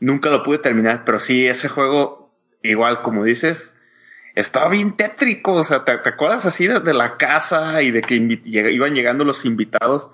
[0.00, 2.30] nunca lo pude terminar, pero sí, ese juego,
[2.62, 3.74] igual como dices,
[4.34, 5.54] estaba bien tétrico.
[5.54, 10.10] O sea, ¿te, acuerdas así de, la casa y de que iban llegando los invitados?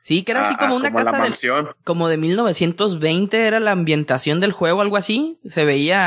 [0.00, 4.52] Sí, que era así como una casa de, como de 1920 era la ambientación del
[4.52, 5.40] juego, algo así.
[5.48, 6.06] Se veía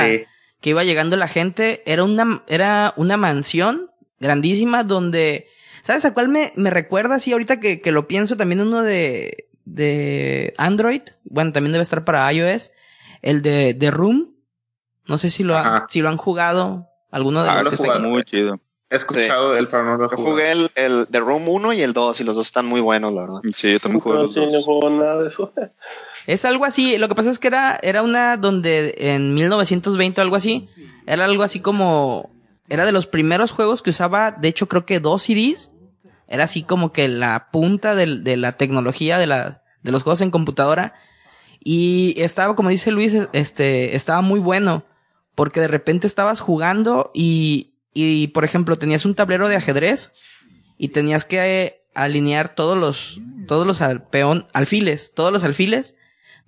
[0.61, 1.83] que iba llegando la gente.
[1.85, 5.49] Era una, era una mansión grandísima donde,
[5.81, 8.37] ¿sabes a cuál me, me recuerda así ahorita que, que lo pienso?
[8.37, 11.01] También uno de, de Android.
[11.23, 12.71] Bueno, también debe estar para iOS.
[13.21, 14.35] El de, The Room.
[15.07, 15.55] No sé si lo,
[15.87, 16.87] si lo han jugado.
[17.11, 18.59] Alguno de ah, los que está muy chido.
[18.91, 21.93] He escuchado el pero no lo Yo jugué el, el The Room 1 y el
[21.93, 23.41] 2 y los dos están muy buenos, la verdad.
[23.55, 24.17] Sí, yo también jugué.
[24.17, 25.53] No, sí, no juego nada de eso.
[26.27, 30.23] Es algo así, lo que pasa es que era, era una donde en 1920 o
[30.23, 30.69] algo así,
[31.07, 32.29] era algo así como,
[32.69, 35.71] era de los primeros juegos que usaba, de hecho creo que dos CDs,
[36.27, 40.93] era así como que la punta de, la tecnología de los juegos en computadora,
[41.63, 44.85] y estaba, como dice Luis, este, estaba muy bueno,
[45.35, 50.11] porque de repente estabas jugando y, y por ejemplo tenías un tablero de ajedrez
[50.77, 53.21] y tenías que eh, alinear todos los,
[54.53, 55.95] alfiles, todos los alfiles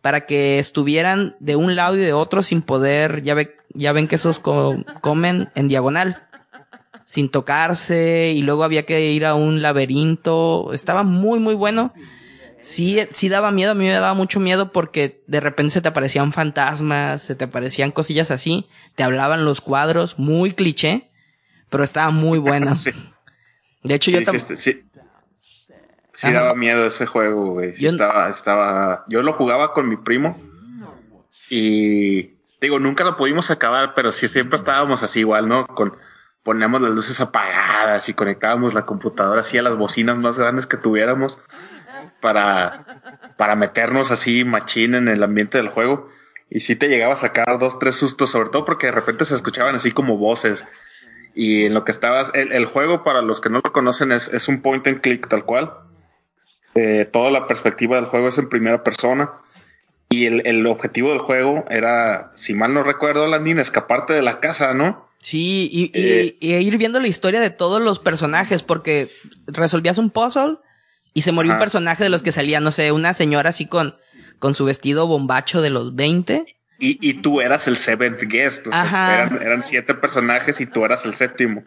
[0.02, 4.08] para que estuvieran de un lado y de otro sin poder, ya, ve, ya ven
[4.08, 6.28] que esos comen en diagonal,
[7.06, 11.94] sin tocarse y luego había que ir a un laberinto, estaba muy muy bueno.
[12.60, 15.88] Sí, sí daba miedo, a mí me daba mucho miedo porque de repente se te
[15.88, 21.10] aparecían fantasmas, se te aparecían cosillas así, te hablaban los cuadros, muy cliché,
[21.70, 22.72] pero estaba muy bueno.
[23.84, 24.46] De hecho, yo también...
[26.22, 27.74] Sí, daba miedo ese juego, güey.
[27.74, 27.90] yo...
[27.90, 29.06] estaba, estaba.
[29.08, 30.40] Yo lo jugaba con mi primo.
[31.50, 35.66] Y digo, nunca lo pudimos acabar, pero sí siempre estábamos así igual, ¿no?
[35.66, 35.98] Con
[36.44, 40.78] poníamos las luces apagadas y conectábamos la computadora así a las bocinas más grandes que
[40.78, 41.40] tuviéramos
[42.20, 42.86] para,
[43.38, 46.10] para meternos así machín en el ambiente del juego.
[46.52, 49.34] Y sí te llegaba a sacar dos, tres sustos, sobre todo porque de repente se
[49.34, 50.66] escuchaban así como voces
[51.34, 54.48] y en lo que estabas, el, juego para los que no lo conocen es, es
[54.48, 55.74] un point and click tal cual.
[56.76, 59.32] Eh, toda la perspectiva del juego es en primera persona.
[60.10, 64.40] Y el, el, objetivo del juego era, si mal no recuerdo, Landín, escaparte de la
[64.42, 65.08] casa, ¿no?
[65.20, 69.08] Sí, y, y, eh, ir viendo la historia de todos los personajes, porque
[69.48, 70.58] resolvías un puzzle
[71.14, 73.96] y se moría un personaje de los que salía, no sé, una señora así con,
[74.40, 76.46] con su vestido bombacho de los 20
[76.82, 78.66] y, y tú eras el seventh guest.
[78.68, 81.64] eran, eran, siete personajes y tú eras el séptimo.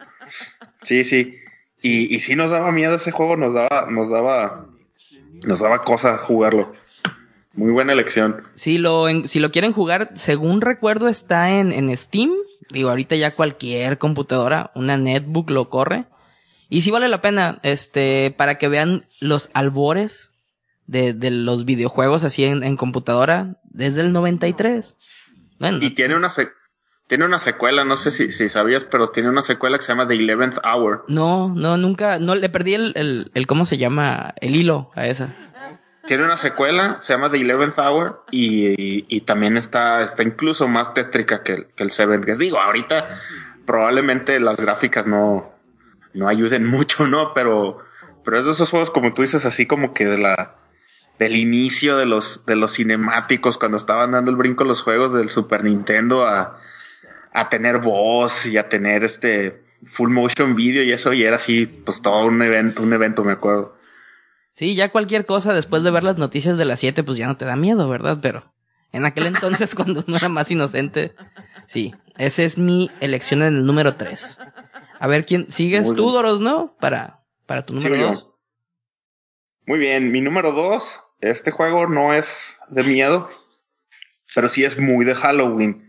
[0.83, 1.39] Sí, sí.
[1.81, 4.65] Y, y sí nos daba miedo ese juego, nos daba, nos daba,
[5.45, 6.73] nos daba cosa jugarlo.
[7.55, 8.43] Muy buena elección.
[8.53, 12.31] Si lo, si lo quieren jugar, según recuerdo, está en, en Steam.
[12.69, 16.05] Digo, ahorita ya cualquier computadora, una netbook lo corre.
[16.69, 20.33] Y sí vale la pena, este, para que vean los albores
[20.87, 24.97] de, de los videojuegos así en, en computadora desde el 93.
[25.59, 26.29] Bueno, y tiene una,
[27.07, 30.07] tiene una secuela, no sé si, si sabías, pero tiene una secuela que se llama
[30.07, 31.05] The Eleventh Hour.
[31.07, 34.33] No, no, nunca, no, le perdí el, el, el ¿cómo se llama?
[34.41, 35.29] El hilo a esa.
[36.07, 40.93] Tiene una secuela, se llama The Eleventh Hour y, y, también está, está incluso más
[40.93, 42.25] tétrica que el, que el Seventh.
[42.37, 43.19] Digo, ahorita
[43.65, 45.51] probablemente las gráficas no,
[46.13, 47.33] no ayuden mucho, ¿no?
[47.33, 47.79] Pero,
[48.23, 50.55] pero es de esos juegos, como tú dices, así como que de la,
[51.17, 55.29] del inicio de los, de los cinemáticos, cuando estaban dando el brinco los juegos del
[55.29, 56.59] Super Nintendo a,
[57.35, 61.65] a tener voz y a tener este full motion video y eso, y era así,
[61.65, 63.75] pues todo un evento, un evento, me acuerdo.
[64.51, 67.37] Sí, ya cualquier cosa después de ver las noticias de las 7, pues ya no
[67.37, 68.19] te da miedo, ¿verdad?
[68.21, 68.53] Pero
[68.91, 71.13] en aquel entonces, cuando uno era más inocente,
[71.67, 74.39] sí, esa es mi elección en el número 3.
[74.97, 76.75] A ver quién sigues tú, Doros, ¿no?
[76.79, 78.31] Para, para tu número 2.
[79.67, 83.29] Muy bien, mi número 2 este juego no es de miedo,
[84.33, 85.84] pero sí es muy de Halloween.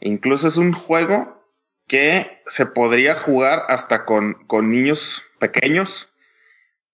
[0.00, 1.42] Incluso es un juego
[1.86, 6.12] que se podría jugar hasta con, con niños pequeños,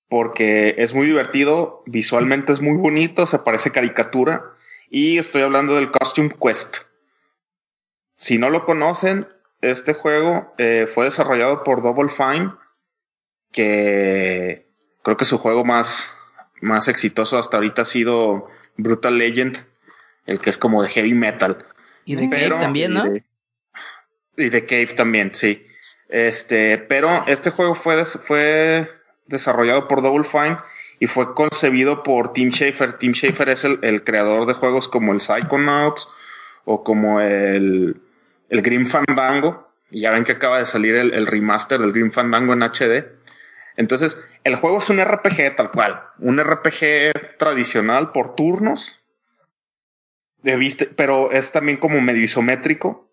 [0.08, 4.52] porque es muy divertido, visualmente es muy bonito, se parece caricatura,
[4.88, 6.78] y estoy hablando del Costume Quest.
[8.16, 9.26] Si no lo conocen,
[9.60, 12.52] este juego eh, fue desarrollado por Double Fine,
[13.50, 14.68] que
[15.02, 16.14] creo que su juego más,
[16.60, 19.66] más exitoso hasta ahorita ha sido Brutal Legend,
[20.26, 21.66] el que es como de heavy metal.
[22.04, 23.04] Y de Cave también, ¿no?
[24.36, 25.64] Y de, Cave también, sí.
[26.08, 28.90] Este, pero este juego fue, fue
[29.26, 30.58] desarrollado por Double Fine
[31.00, 32.94] y fue concebido por Tim Schafer.
[32.94, 36.08] Tim Schafer es el, creador de juegos como el Psychonauts
[36.64, 37.96] o como el,
[38.48, 39.68] el Grim Fandango.
[39.90, 43.04] Y ya ven que acaba de salir el, el remaster del Grim Fandango en HD.
[43.76, 49.00] Entonces, el juego es un RPG tal cual, un RPG tradicional por turnos,
[50.44, 53.08] de viste, pero es también como medio isométrico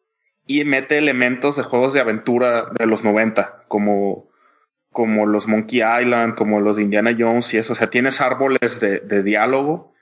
[0.46, 4.28] y mete elementos de juegos de aventura de los 90, como,
[4.92, 7.72] como los Monkey Island, como los de Indiana Jones y eso.
[7.72, 9.94] O sea, tienes árboles de, de diálogo.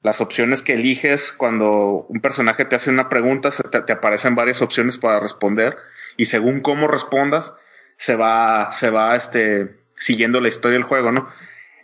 [0.00, 4.34] Las opciones que eliges cuando un personaje te hace una pregunta, se te, te aparecen
[4.34, 5.76] varias opciones para responder
[6.16, 7.54] y según cómo respondas,
[7.98, 11.28] se va, se va, este, siguiendo la historia del juego, ¿no?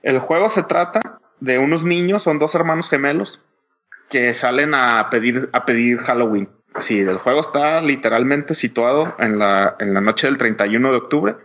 [0.02, 3.40] El juego se trata de unos niños, son dos hermanos gemelos,
[4.12, 6.50] que salen a pedir, a pedir Halloween.
[6.80, 11.36] Sí, el juego está literalmente situado en la, en la noche del 31 de octubre.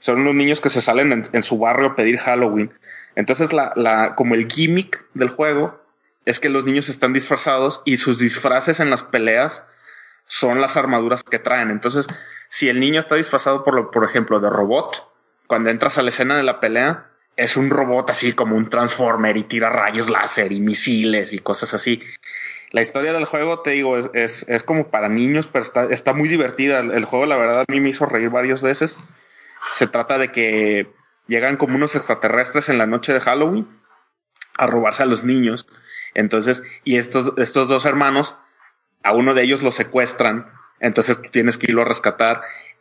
[0.00, 2.72] Son unos niños que se salen en, su barrio a pedir Halloween.
[3.14, 5.80] Entonces, la, la, como el gimmick del juego
[6.24, 9.62] es que los niños están disfrazados y sus disfraces en las peleas
[10.26, 11.70] son las armaduras que traen.
[11.70, 12.08] Entonces,
[12.48, 15.08] si el niño está disfrazado por, por ejemplo, de robot,
[15.46, 19.36] cuando entras a la escena de la pelea, es un robot así como un transformer
[19.36, 22.02] y tira rayos láser y misiles y cosas así.
[22.70, 26.28] La historia del juego, te digo, es, es, como para niños, pero está, está muy
[26.28, 26.80] divertida.
[26.80, 28.96] El, el, juego, la verdad, a mí me hizo reír varias veces.
[29.74, 30.90] Se trata de que
[31.26, 33.68] llegan como unos extraterrestres en la noche de Halloween
[34.56, 35.66] a robarse a los niños.
[36.14, 38.36] Entonces, y estos, estos dos hermanos,
[39.02, 40.50] a uno de ellos lo secuestran.
[40.80, 42.40] Entonces tienes que irlo a rescatar.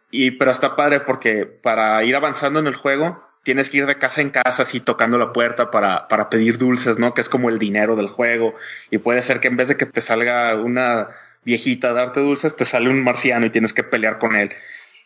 [0.10, 3.98] Y, pero está padre porque para ir avanzando en el juego, tienes que ir de
[3.98, 7.14] casa en casa así tocando la puerta para, para pedir dulces, ¿no?
[7.14, 8.56] Que es como el dinero del juego.
[8.90, 11.10] Y puede ser que en vez de que te salga una
[11.44, 14.52] viejita a darte dulces, te sale un marciano y tienes que pelear con él.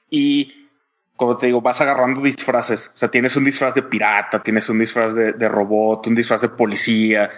[0.09, 0.65] Y
[1.15, 2.91] como te digo, vas agarrando disfraces.
[2.93, 6.49] O sea, tienes un disfraz de pirata, tienes un disfraz de, robot, un disfraz de
[6.49, 7.29] policía.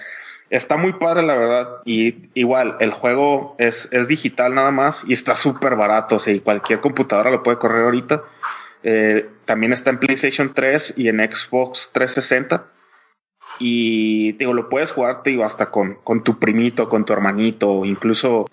[0.50, 1.70] Está muy padre, la verdad.
[1.86, 6.16] Y igual, el juego es, es digital nada más y está súper barato.
[6.16, 8.24] O sea, y cualquier computadora lo puede correr ahorita.
[8.89, 12.67] Eh, también está en PlayStation 3 y en Xbox 360.
[13.60, 17.84] Y digo, lo puedes jugar, te digo, hasta con, con tu primito, con tu hermanito,
[17.84, 18.45] incluso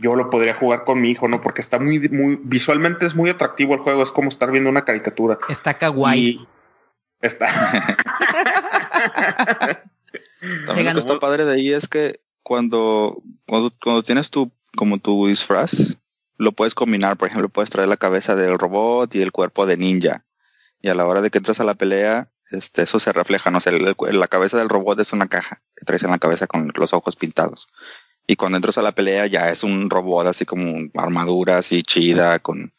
[0.00, 1.42] yo lo podría jugar con mi hijo, ¿no?
[1.42, 4.86] Porque está muy, muy, visualmente es muy atractivo el juego, es como estar viendo una
[4.86, 5.38] caricatura.
[5.50, 6.18] Está kawaii.
[6.18, 6.48] Y
[7.20, 7.46] está.
[10.66, 14.96] También lo que está padre de ahí es que cuando, cuando, cuando tienes tu, como
[14.96, 15.98] tu disfraz,
[16.36, 19.76] lo puedes combinar, por ejemplo, puedes traer la cabeza del robot y el cuerpo de
[19.76, 20.24] ninja.
[20.80, 23.60] Y a la hora de que entras a la pelea, este, eso se refleja, no
[23.60, 26.72] sé, el, la cabeza del robot es una caja que traes en la cabeza con
[26.74, 27.68] los ojos pintados.
[28.26, 32.38] Y cuando entras a la pelea ya es un robot así como armadura así chida,
[32.38, 32.72] con,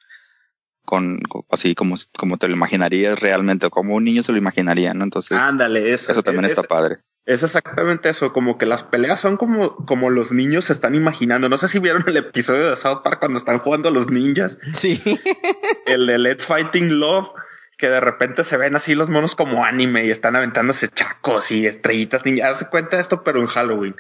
[0.84, 5.04] con, así como, como te lo imaginarías realmente, como un niño se lo imaginaría, ¿no?
[5.04, 7.00] Entonces, Ándale, eso, eso también es, está padre.
[7.26, 11.50] Es exactamente eso, como que las peleas son como, como los niños se están imaginando.
[11.50, 14.60] No sé si vieron el episodio de South Park cuando están jugando a los ninjas.
[14.74, 15.02] Sí.
[15.88, 17.30] el de Let's Fighting Love,
[17.78, 21.66] que de repente se ven así los monos como anime y están aventándose chacos y
[21.66, 22.62] estrellitas ninjas.
[22.62, 23.96] Haz cuenta esto, pero en Halloween.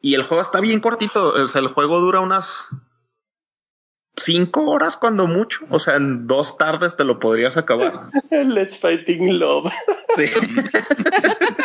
[0.00, 1.34] Y el juego está bien cortito.
[1.34, 2.70] O sea, el juego dura unas
[4.16, 5.60] cinco horas cuando mucho.
[5.68, 7.92] O sea, en dos tardes te lo podrías acabar.
[8.30, 9.70] Let's Fighting Love.
[10.16, 10.24] Sí.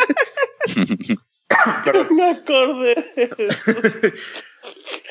[1.84, 3.72] Pero, me acordé de eso.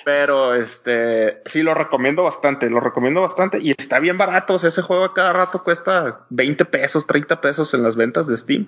[0.05, 4.55] Pero este sí lo recomiendo bastante, lo recomiendo bastante y está bien barato.
[4.55, 8.27] O sea, ese juego a cada rato cuesta 20 pesos, 30 pesos en las ventas
[8.27, 8.67] de Steam.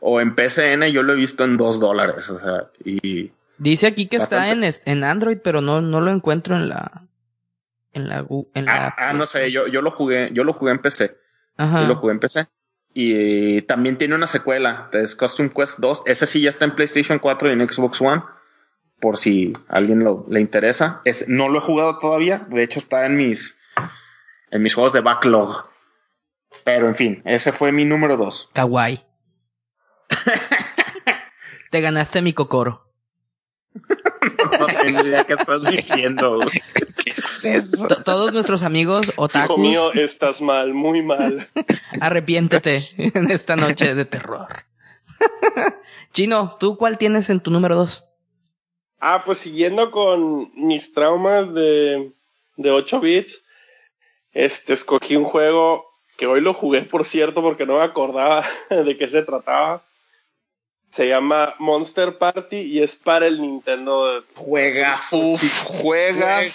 [0.00, 2.30] O en PCN yo lo he visto en 2 dólares.
[2.30, 3.32] O sea, y.
[3.58, 4.68] Dice aquí que bastante.
[4.68, 7.02] está en, en Android, pero no, no lo encuentro en la.
[7.92, 8.26] En la.
[8.54, 11.16] En la ah, ah, no sé, yo, yo lo jugué, yo lo jugué en PC.
[11.56, 11.82] Ajá.
[11.82, 12.46] Yo lo jugué en PC.
[12.94, 16.02] Y también tiene una secuela, es Custom Quest 2.
[16.06, 18.22] Ese sí ya está en PlayStation 4 y en Xbox One,
[19.00, 21.00] por si a alguien lo, le interesa.
[21.04, 23.56] Es, no lo he jugado todavía, de hecho está en mis,
[24.50, 25.68] en mis juegos de backlog.
[26.64, 28.50] Pero en fin, ese fue mi número 2.
[28.52, 29.04] Kawaii.
[31.70, 32.90] Te ganaste mi cocoro.
[34.58, 36.40] no tengo idea qué estás diciendo.
[37.42, 37.86] ¿Qué es eso?
[37.86, 39.50] T Todos nuestros amigos otakus.
[39.50, 41.46] Hijo mío, estás mal, muy mal.
[42.00, 44.64] Arrepiéntete en esta noche de terror.
[46.12, 48.04] Chino, ¿tú cuál tienes en tu número dos?
[49.00, 52.10] Ah, pues siguiendo con mis traumas de,
[52.56, 53.42] de 8 bits,
[54.32, 58.96] este, escogí un juego que hoy lo jugué, por cierto, porque no me acordaba de
[58.96, 59.84] qué se trataba.
[60.90, 64.24] Se llama Monster Party y es para el Nintendo.
[64.34, 65.02] Juegas.
[65.12, 66.54] Uf, juegas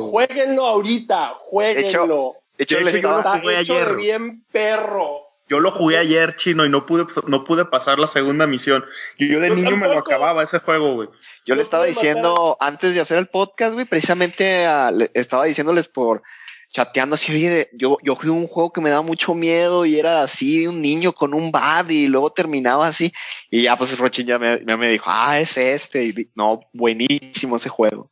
[0.00, 1.82] Jueguenlo ahorita, jueguenlo.
[1.82, 3.96] De hecho, de hecho, de le estaba, está hecho ayer.
[3.96, 5.26] bien perro.
[5.48, 8.84] Yo lo jugué ayer, chino, y no pude, no pude pasar la segunda misión.
[9.18, 11.08] Y yo de Yo niño me lo acababa ese juego, güey.
[11.44, 15.88] Yo le estaba diciendo antes de hacer el podcast, güey, precisamente a- le- estaba diciéndoles
[15.88, 16.22] por
[16.70, 20.22] chateando así, oye, yo, yo jugué un juego que me daba mucho miedo y era
[20.22, 23.12] así, un niño con un bad y luego terminaba así.
[23.50, 26.04] Y ya pues Rochin ya me, ya me dijo, ah, es este.
[26.04, 28.08] Y no, buenísimo ese juego.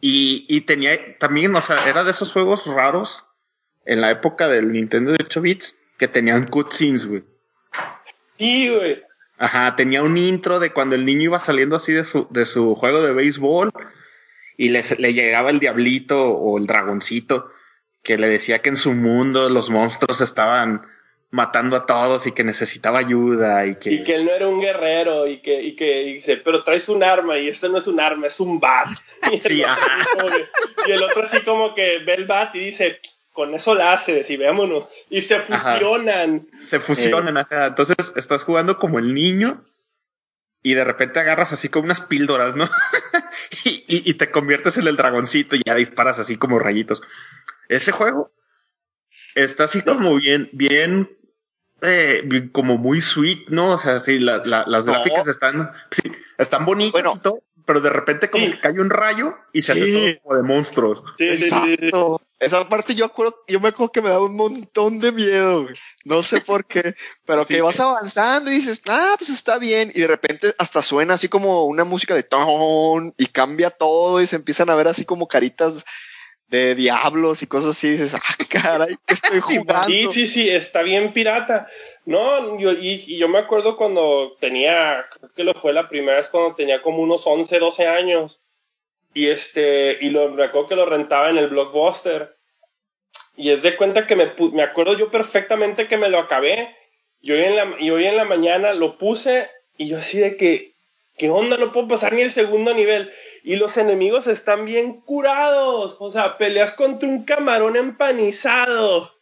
[0.00, 3.24] Y, y tenía también, o sea, era de esos juegos raros
[3.86, 7.24] en la época del Nintendo de 8 bits que tenían cutscenes, güey.
[8.38, 9.02] Sí, güey.
[9.38, 12.74] Ajá, tenía un intro de cuando el niño iba saliendo así de su, de su
[12.74, 13.70] juego de béisbol
[14.56, 17.50] y le, le llegaba el diablito o el dragoncito
[18.04, 20.86] que le decía que en su mundo los monstruos estaban
[21.30, 23.90] matando a todos y que necesitaba ayuda y que...
[23.90, 26.88] Y que él no era un guerrero y que, y que y dice, pero traes
[26.88, 28.86] un arma y este no es un arma, es un bat.
[29.32, 29.82] Y, Sí, el, otro
[30.12, 30.46] como que-
[30.86, 33.00] y el otro así como que ve el bat y dice,
[33.32, 35.06] con eso la haces y veámonos.
[35.10, 36.46] Y se fusionan.
[36.62, 37.66] se fusionan, ajá.
[37.66, 39.64] Entonces estás jugando como el niño
[40.62, 42.68] y de repente agarras así como unas píldoras, ¿no?
[43.64, 47.02] y, y- y te conviertes en el dragoncito y ya disparas así como rayitos.
[47.68, 48.30] Ese juego
[49.34, 51.10] está así como bien, bien,
[51.82, 53.72] eh, bien como muy sweet, ¿no?
[53.72, 54.92] O sea, sí, la- la- las No.
[54.92, 56.02] gráficas están, sí,
[56.38, 57.14] están bonitas Bueno.
[57.16, 58.52] y todo, pero de repente como Sí.
[58.52, 59.80] que cae un rayo y se Sí.
[59.80, 61.02] hace todo como de monstruos.
[61.18, 61.72] Sí, sí, sí, sí.
[61.74, 62.20] Exacto.
[62.40, 65.74] Esa parte yo acuerdo, yo me acuerdo que me daba un montón de miedo, güey.
[66.04, 66.94] No sé por qué,
[67.24, 67.54] pero Sí.
[67.54, 69.90] que vas avanzando y dices, ah, pues está bien.
[69.94, 74.26] Y de repente hasta suena así como una música de ton y cambia todo y
[74.26, 75.84] se empiezan a ver así como caritas
[76.48, 77.88] de diablos y cosas así.
[77.88, 79.88] Y dices, ah, caray, ¿qué estoy jugando?
[79.88, 81.68] Sí, sí, sí, está bien pirata.
[82.06, 86.18] No, yo, y, y yo me acuerdo cuando tenía, creo que lo fue la primera
[86.18, 88.40] vez cuando tenía como unos 11, 12 años.
[89.14, 92.36] Y este, y lo, me acuerdo que lo rentaba en el Blockbuster.
[93.36, 96.74] Y es de cuenta que me, me acuerdo yo perfectamente que me lo acabé.
[97.22, 100.36] Y hoy en la, y hoy en la mañana lo puse y yo así de
[100.36, 100.72] que,
[101.16, 101.56] ¿qué onda?
[101.56, 103.10] No puedo pasar ni el segundo nivel.
[103.44, 105.98] Y los enemigos están bien curados.
[106.00, 109.12] O sea, peleas contra un camarón empanizado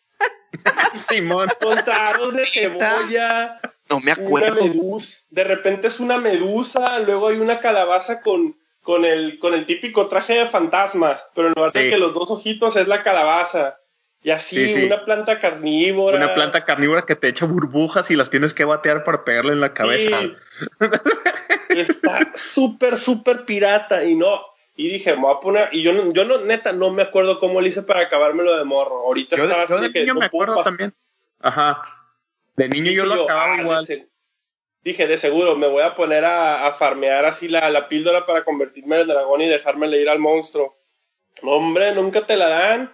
[0.95, 1.49] Simón.
[1.61, 3.61] contra aros de cebolla,
[3.91, 4.65] No me una acuerdo.
[4.65, 9.67] medusa, de repente es una medusa, luego hay una calabaza con, con, el, con el
[9.67, 13.77] típico traje de fantasma, pero en lugar de que los dos ojitos es la calabaza.
[14.23, 14.85] Y así, Sí, sí.
[14.85, 16.17] una planta carnívora.
[16.17, 19.61] Una planta carnívora que te echa burbujas y las tienes que batear para pegarle en
[19.61, 20.17] la cabeza.
[21.81, 24.41] Está súper, súper pirata y no.
[24.77, 25.69] Y dije, me voy a poner.
[25.73, 28.65] Y yo, no, yo no, neta, no me acuerdo cómo le hice para acabármelo de
[28.65, 28.99] morro.
[29.07, 30.71] Ahorita Yo, de- estaba yo así de de que niño no me acuerdo pasar.
[30.73, 30.95] también.
[31.41, 31.83] Ajá.
[32.57, 33.87] De niño yo lo acababa ah, de igual.
[33.87, 34.07] se-
[34.85, 38.45] Dije, de seguro, me voy a poner a, a farmear así la, la píldora para
[38.45, 40.75] convertirme en el dragón y dejármele ir al monstruo.
[41.43, 42.93] No, hombre, nunca te la dan.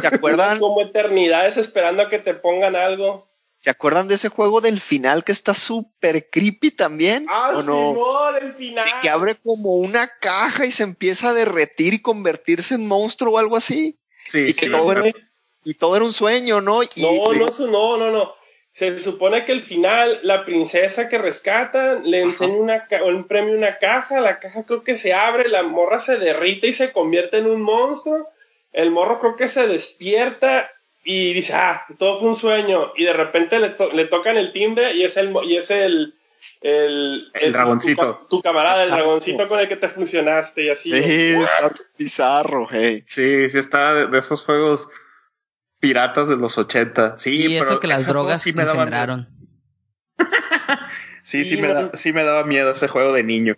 [0.00, 0.58] ¿Se acuerdan?
[0.58, 3.26] Como eternidades esperando a que te pongan algo.
[3.64, 7.24] ¿Se acuerdan de ese juego del final que está súper creepy también?
[7.30, 7.94] Ah, ¿O sí, no?
[7.94, 8.86] no, del final.
[8.86, 13.32] Y que abre como una caja y se empieza a derretir y convertirse en monstruo
[13.32, 13.98] o algo así.
[14.26, 15.02] Sí, y que sí, todo era,
[15.64, 16.82] y todo era un sueño, ¿no?
[16.82, 18.34] Y, No, y- no, no, no, no.
[18.74, 23.56] Se supone que el final, la princesa que rescatan le enseña una ca- un premio,
[23.56, 27.38] una caja, la caja creo que se abre, la morra se derrite y se convierte
[27.38, 28.28] en un monstruo,
[28.74, 30.70] el morro creo que se despierta
[31.04, 34.52] y dice, ah, todo fue un sueño, y de repente le, to- le tocan el
[34.52, 36.14] timbre y es el, mo- y es el,
[36.62, 38.14] el, El dragoncito.
[38.16, 38.94] Tu, ca- tu camarada, Exacto.
[38.96, 40.90] el dragoncito con el que te fusionaste y así.
[40.90, 43.04] Sí, está bizarro, hey.
[43.06, 44.88] Sí, sí está de, de esos juegos
[45.78, 47.18] piratas de los 80.
[47.18, 48.96] Sí, Sí, eso pero que las drogas sí me daba miedo.
[48.96, 49.28] engendraron.
[51.22, 51.74] Sí, sí, Sí, me no.
[51.74, 53.56] da- sí me daba miedo ese juego de niño.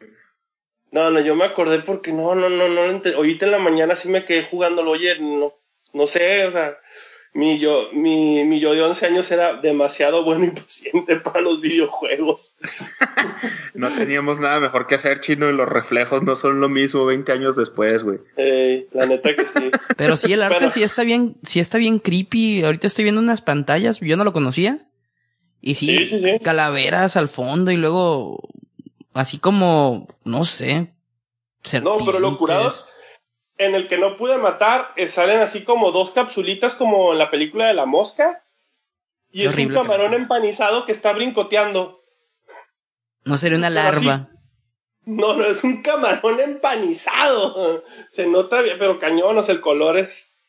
[0.92, 2.80] No, no, yo me acordé porque no, no, no, no,
[3.16, 5.52] ahorita en la mañana sí me quedé jugándolo, oye, no,
[5.92, 6.78] no sé, o sea,
[7.36, 11.60] mi yo, mi, mi yo de 11 años era demasiado bueno y paciente para los
[11.60, 12.56] videojuegos.
[13.74, 17.30] No teníamos nada mejor que hacer, chino, y los reflejos no son lo mismo 20
[17.32, 18.20] años después, güey.
[18.38, 19.70] Eh, la neta que sí.
[19.98, 22.64] Pero sí, el arte sí está bien, sí está bien creepy.
[22.64, 24.88] Ahorita estoy viendo unas pantallas, yo no lo conocía.
[25.60, 26.38] Y sí, Sí, sí, sí.
[26.42, 28.48] calaveras al fondo y luego
[29.12, 30.92] así como, no sé.
[31.82, 32.84] No, pero lo serpientes.
[33.58, 37.30] En el que no pude matar, eh, salen así como dos capsulitas como en la
[37.30, 38.42] película de la mosca.
[39.32, 40.16] Y Qué es un camarón película.
[40.16, 42.02] empanizado que está brincoteando.
[43.24, 44.28] No sería una así- larva.
[45.04, 47.84] No, no, es un camarón empanizado.
[48.10, 50.44] Se nota bien, pero cañón, o sea, el color es.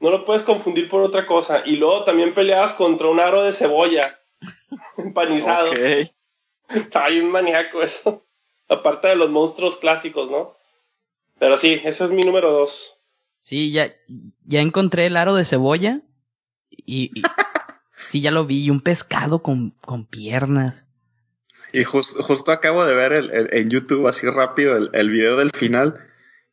[0.00, 1.62] No lo puedes confundir por otra cosa.
[1.64, 4.18] Y luego también peleabas contra un aro de cebolla
[4.98, 5.70] empanizado.
[5.70, 5.78] Ok.
[6.70, 8.24] Está bien maníaco eso.
[8.68, 10.56] Aparte de los monstruos clásicos, ¿no?
[11.44, 12.98] Pero sí, eso es mi número dos.
[13.40, 13.88] Sí, ya,
[14.46, 16.00] ya encontré el aro de cebolla.
[16.70, 17.22] Y, y-
[18.08, 18.64] sí, ya lo vi.
[18.64, 20.86] Y un pescado con, con piernas.
[21.70, 25.36] Y jus- justo acabo de ver el, el- en YouTube así rápido el, el video
[25.36, 25.98] del final.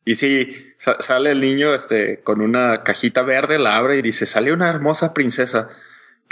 [0.04, 4.26] Y sí, sa- sale el niño este, con una cajita verde, la abre y dice,
[4.26, 5.70] sale una hermosa princesa.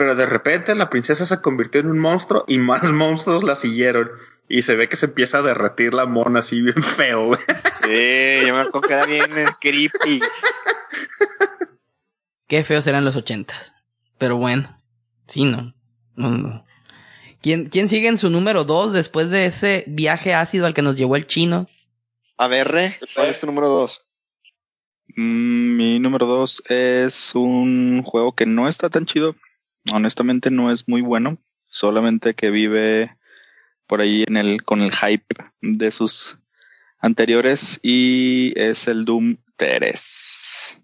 [0.01, 4.09] Pero de repente la princesa se convirtió en un monstruo y más monstruos la siguieron.
[4.49, 7.41] Y se ve que se empieza a derretir la mona así bien feo, güey.
[7.83, 10.23] Sí, yo me acuerdo que era bien eh, creepy.
[12.49, 13.75] Qué feos eran los ochentas.
[14.17, 14.75] Pero bueno,
[15.27, 15.75] sí, no.
[16.15, 16.65] no, no.
[17.43, 20.97] ¿Quién, ¿Quién sigue en su número dos después de ese viaje ácido al que nos
[20.97, 21.69] llevó el chino?
[22.39, 24.01] A ver, Re, ¿cuál es tu número dos?
[25.15, 29.37] Mm, Mi número dos es un juego que no está tan chido.
[29.93, 31.39] Honestamente no es muy bueno.
[31.69, 33.17] Solamente que vive
[33.87, 36.39] por ahí en el, con el hype de sus
[37.01, 37.79] anteriores.
[37.83, 40.77] Y es el Doom 3.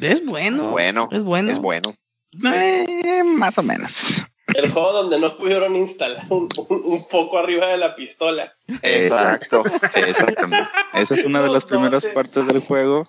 [0.00, 0.68] Es bueno.
[0.68, 1.50] Bueno, Es bueno.
[1.52, 1.94] Es bueno.
[2.52, 4.22] Eh, más o menos.
[4.54, 8.52] El juego donde no pudieron instalar un, un- un foco arriba de la pistola.
[8.82, 9.62] Exacto.
[9.94, 10.68] Exactamente.
[10.94, 13.08] Esa es una de las primeras partes del juego.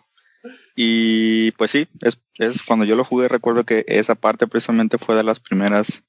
[0.76, 5.16] Y pues sí, es, es cuando yo lo jugué, recuerdo que esa parte precisamente fue
[5.16, 6.04] de las primeras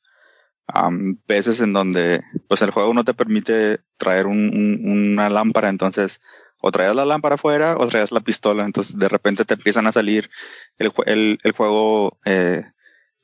[0.66, 5.68] am, veces en donde pues el juego no te permite traer un- un- una lámpara,
[5.68, 6.20] entonces
[6.60, 9.92] o traías la lámpara afuera o traías la pistola, entonces de repente te empiezan a
[9.92, 10.30] salir
[10.78, 12.64] el, el, el juego eh,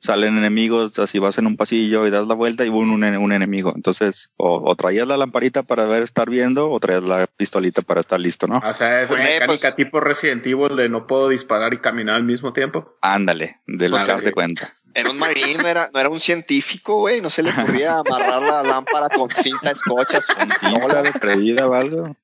[0.03, 3.17] salen enemigos, así vas en un pasillo y das la vuelta y un, un, ene-
[3.17, 3.71] un enemigo.
[3.75, 8.01] Entonces, o, o traías la lamparita para ver estar viendo, o traías la pistolita para
[8.01, 8.61] estar listo, ¿no?
[8.65, 12.23] O sea, es mecánica pues- tipo Resident Evil de no puedo disparar y caminar al
[12.23, 12.97] mismo tiempo.
[13.01, 14.31] Ándale, de Pues, darte sí.
[14.31, 14.69] cuenta.
[14.95, 17.19] Era un marín, no era, no era un científico, güey.
[17.21, 20.27] No se le ocurría amarrar la lámpara con cinta escochas.
[20.27, 22.15] Con Cinta de previda o algo.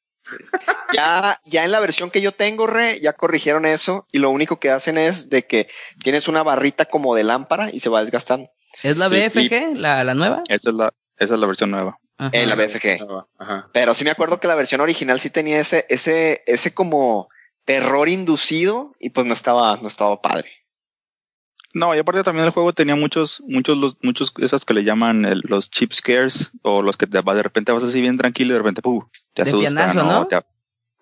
[0.94, 4.60] Ya, ya en la versión que yo tengo, Re, ya corrigieron eso y lo único
[4.60, 5.68] que hacen es de que
[6.04, 8.50] tienes una barrita como de lámpara y se va desgastando
[8.82, 10.44] ¿Es la BFG, la, la nueva?
[10.48, 12.00] Esa es la, esa es la versión nueva.
[12.18, 12.32] Ajá.
[12.34, 13.00] en la BFG.
[13.38, 13.70] Ajá.
[13.72, 17.30] Pero sí me acuerdo que la versión original sí tenía ese, ese, ese como
[17.64, 20.52] terror inducido y pues no estaba, no estaba padre.
[21.74, 25.26] No, y aparte también el juego tenía muchos, muchos, los, muchos, esas que le llaman
[25.26, 28.54] el- los chip scares, o los que te, de repente vas así bien tranquilo y
[28.54, 29.08] de repente, ¡puh!
[29.34, 30.20] te De asustan, pianazo, ¿no?
[30.22, 30.44] o te-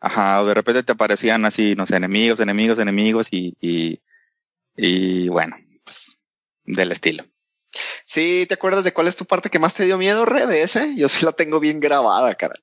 [0.02, 4.02] ajá, o de repente te aparecían así, no sé, enemigos, enemigos, enemigos, y, y,
[4.76, 5.56] y bueno,
[5.86, 6.18] pues,
[6.66, 7.24] del estilo.
[8.04, 10.64] Sí, ¿te acuerdas de cuál es tu parte que más te dio miedo, Re, de
[10.64, 10.96] ese?
[10.98, 12.56] Yo sí la tengo bien grabada, cara.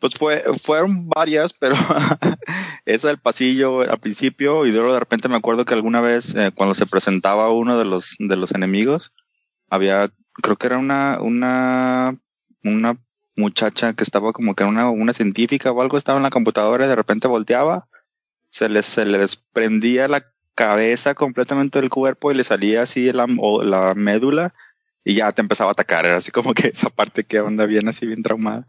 [0.00, 1.76] Pues fue, fueron varias, pero
[2.86, 6.50] esa del pasillo al principio y luego de repente me acuerdo que alguna vez eh,
[6.54, 9.12] cuando se presentaba uno de los de los enemigos
[9.68, 10.10] había
[10.42, 12.16] creo que era una una
[12.64, 12.96] una
[13.36, 16.88] muchacha que estaba como que una una científica o algo estaba en la computadora y
[16.88, 17.86] de repente volteaba
[18.48, 20.24] se les se le desprendía la
[20.54, 24.54] cabeza completamente del cuerpo y le salía así la, la médula
[25.04, 26.04] y ya te empezaba a atacar.
[26.04, 28.66] Era así como que esa parte que anda bien así bien traumada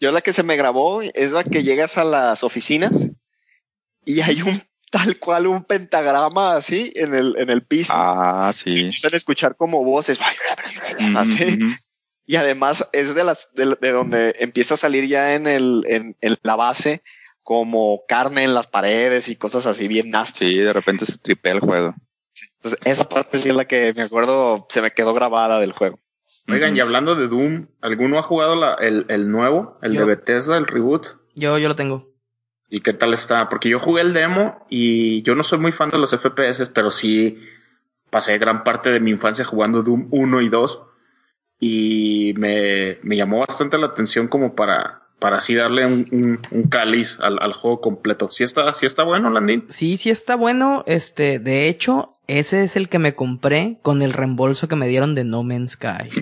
[0.00, 3.10] Yo la que se me grabó es la que llegas a las oficinas
[4.04, 7.92] y hay un tal cual un pentagrama así en el, en el piso.
[7.94, 10.18] ah Se sí empiezan a escuchar como voces.
[11.16, 11.58] Así.
[12.24, 16.16] Y además es de las de, de donde empieza a salir ya en el en,
[16.20, 17.02] en la base
[17.42, 20.50] como carne en las paredes y cosas así bien nasty.
[20.50, 21.94] Sí, de repente se tripea el juego.
[22.56, 25.98] Entonces, esa parte sí es la que me acuerdo, se me quedó grabada del juego.
[26.48, 30.00] Oigan, y hablando de Doom, ¿alguno ha jugado la- el, el nuevo, el Yo.
[30.00, 31.06] de Bethesda, el reboot?
[31.34, 32.08] Yo, yo lo tengo.
[32.70, 33.48] ¿Y qué tal está?
[33.48, 36.90] Porque yo jugué el demo y yo no soy muy fan de los FPS, pero
[36.90, 37.38] sí
[38.10, 40.82] pasé gran parte de mi infancia jugando Doom 1 y 2
[41.60, 46.68] y me, me llamó bastante la atención como para, para así darle un, un- un
[46.68, 48.30] cáliz al, al juego completo.
[48.30, 49.64] ¿Sí está, sí está bueno, Landín?
[49.68, 50.84] Sí, sí está bueno.
[50.86, 55.14] Este, de hecho, ese es el que me compré con el reembolso que me dieron
[55.16, 56.08] de No Man's Sky.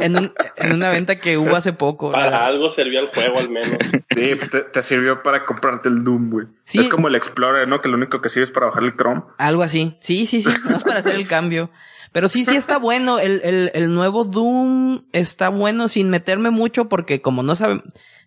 [0.00, 2.12] en, un- en una venta que hubo hace poco.
[2.12, 3.78] Para algo servía el juego al menos.
[4.14, 6.46] Sí, te, te sirvió para comprarte el Doom, güey.
[6.64, 6.78] Sí.
[6.80, 7.80] Es como el Explorer, ¿no?
[7.80, 9.22] Que lo único que sirve es para bajar el Chrome.
[9.38, 9.96] Algo así.
[10.00, 10.50] Sí, sí, sí.
[10.68, 11.70] No es para hacer el cambio.
[12.12, 13.18] Pero sí, sí está bueno.
[13.18, 17.82] El, el, el nuevo Doom está bueno sin meterme mucho porque como no sabe,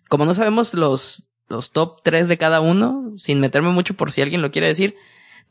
[0.08, 4.22] como no sabemos los, los top 3 de cada uno, sin meterme mucho por si
[4.22, 4.94] alguien lo quiere decir,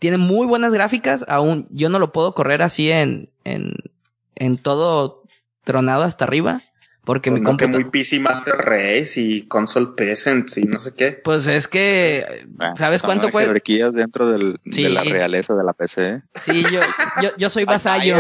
[0.01, 1.23] tiene muy buenas gráficas.
[1.27, 3.73] Aún yo no lo puedo correr así en, en,
[4.35, 5.21] en todo
[5.63, 6.59] tronado hasta arriba.
[7.05, 7.83] Porque mi Pues no, que computadora...
[7.83, 11.11] muy PC Master Race y Console Peasant y no sé qué.
[11.11, 12.23] Pues es que,
[12.59, 13.49] Ah, ¿sabes son cuánto cuesta?
[13.49, 14.83] jerarquías dentro del, Sí.
[14.83, 16.23] de la realeza de la PC.
[16.41, 16.79] Sí, yo,
[17.21, 18.19] yo, yo soy vasallo.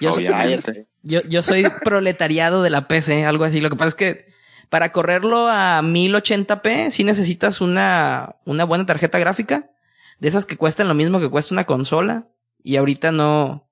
[0.00, 0.86] Yo soy, Obviamente.
[1.02, 3.60] yo, yo soy proletariado de la PC, algo así.
[3.60, 4.26] Lo que pasa es que
[4.70, 9.70] para correrlo a 1080p sí necesitas una, una buena tarjeta gráfica.
[10.18, 12.28] De esas que cuestan lo mismo que cuesta una consola.
[12.62, 13.68] Y ahorita no.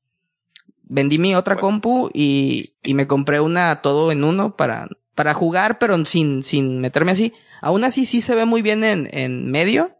[0.88, 1.66] Vendí mi otra Bueno.
[1.68, 6.80] compu y, y me compré una todo en uno para, para jugar, pero sin, sin
[6.80, 7.34] meterme así.
[7.60, 9.96] Aún así sí se ve muy bien en, en medio.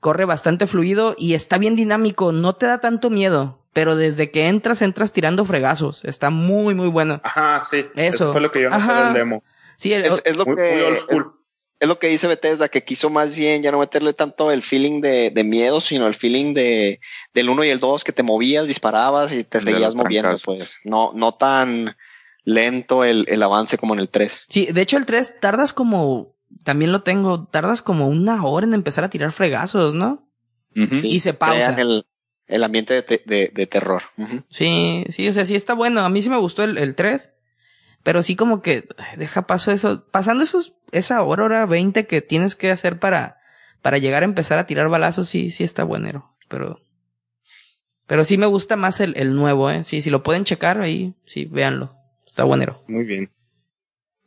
[0.00, 2.32] Corre bastante fluido y está bien dinámico.
[2.32, 3.58] No te da tanto miedo.
[3.74, 6.02] Pero desde que entras, entras tirando fregazos.
[6.04, 7.20] Está muy, muy bueno.
[7.24, 7.86] Ajá, sí.
[7.94, 8.32] Eso.
[8.32, 9.42] fue lo que yo noté del demo.
[9.76, 11.32] Sí, el- Es, es lo Muy, que, muy old school.
[11.82, 15.00] Es lo que dice Bethesda, que quiso más bien ya no meterle tanto el feeling
[15.00, 17.00] de, de miedo, sino el feeling de
[17.34, 20.44] del uno y el dos, que te movías, disparabas y te De seguías moviendo, trancazos.
[20.44, 20.76] pues.
[20.84, 21.96] No, no tan
[22.44, 24.46] lento el, el avance como en el 3.
[24.48, 28.74] sí, de hecho el 3 tardas como, también lo tengo, tardas como una hora en
[28.74, 30.28] empezar a tirar fregazos, ¿no?
[30.76, 30.94] Ujú.
[31.02, 31.74] Y se pausa.
[31.74, 32.06] Crean el,
[32.48, 34.02] el ambiente de, te- de, de terror.
[34.50, 36.00] Sí, sí, o sea, sí está bueno.
[36.00, 37.30] A mí sí me gustó el, el 3.
[38.02, 38.82] Pero sí como que
[39.16, 40.04] deja paso eso.
[40.10, 43.38] Pasando esos, esa hora, hora 20 que tienes que hacer para,
[43.82, 46.30] para llegar a empezar a tirar balazos, sí, sí está buenero.
[46.48, 46.80] Pero,
[48.06, 49.84] pero sí me gusta más el, el nuevo, eh.
[49.84, 51.96] Sí, si lo pueden checar ahí, sí, véanlo.
[52.26, 52.82] Está buenero.
[52.88, 53.30] Muy bien.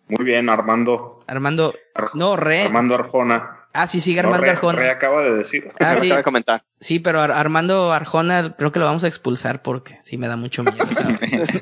[0.07, 1.23] Muy bien, Armando.
[1.27, 2.63] Armando, Ar- no, Re.
[2.63, 3.61] Armando Arjona.
[3.73, 4.79] Ah, sí, sigue No, Armando Re- Arjona.
[4.79, 5.71] Re acaba de decir.
[5.79, 6.63] Ah, sí, acabo de comentar.
[6.79, 10.35] sí, pero Ar- Armando Arjona creo que lo vamos a expulsar porque sí me da
[10.37, 10.85] mucho miedo.
[10.93, 11.19] ¿sabes?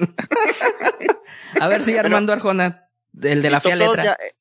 [1.59, 2.89] a ver, sí, Armando Arjona,
[3.21, 4.03] el de la fea letra.
[4.03, 4.31] ya- eh,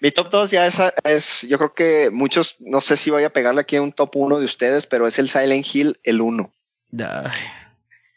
[0.00, 3.32] Mi top 2 ya es, es, yo creo que muchos, no sé si voy a
[3.32, 6.52] pegarle aquí a un top 1 de ustedes, pero es el Silent Hill, el 1.
[6.98, 7.40] Ay.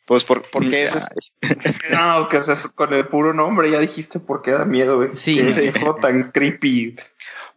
[0.06, 1.08] Pues por, porque es,
[1.92, 5.16] No, que es con el puro nombre, ya dijiste por qué da miedo, güey.
[5.16, 5.38] Sí.
[5.38, 6.98] Qué hijo tan creepy.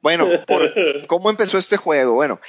[0.00, 0.72] Bueno, por-
[1.08, 2.14] ¿cómo empezó este juego?
[2.14, 2.40] Bueno,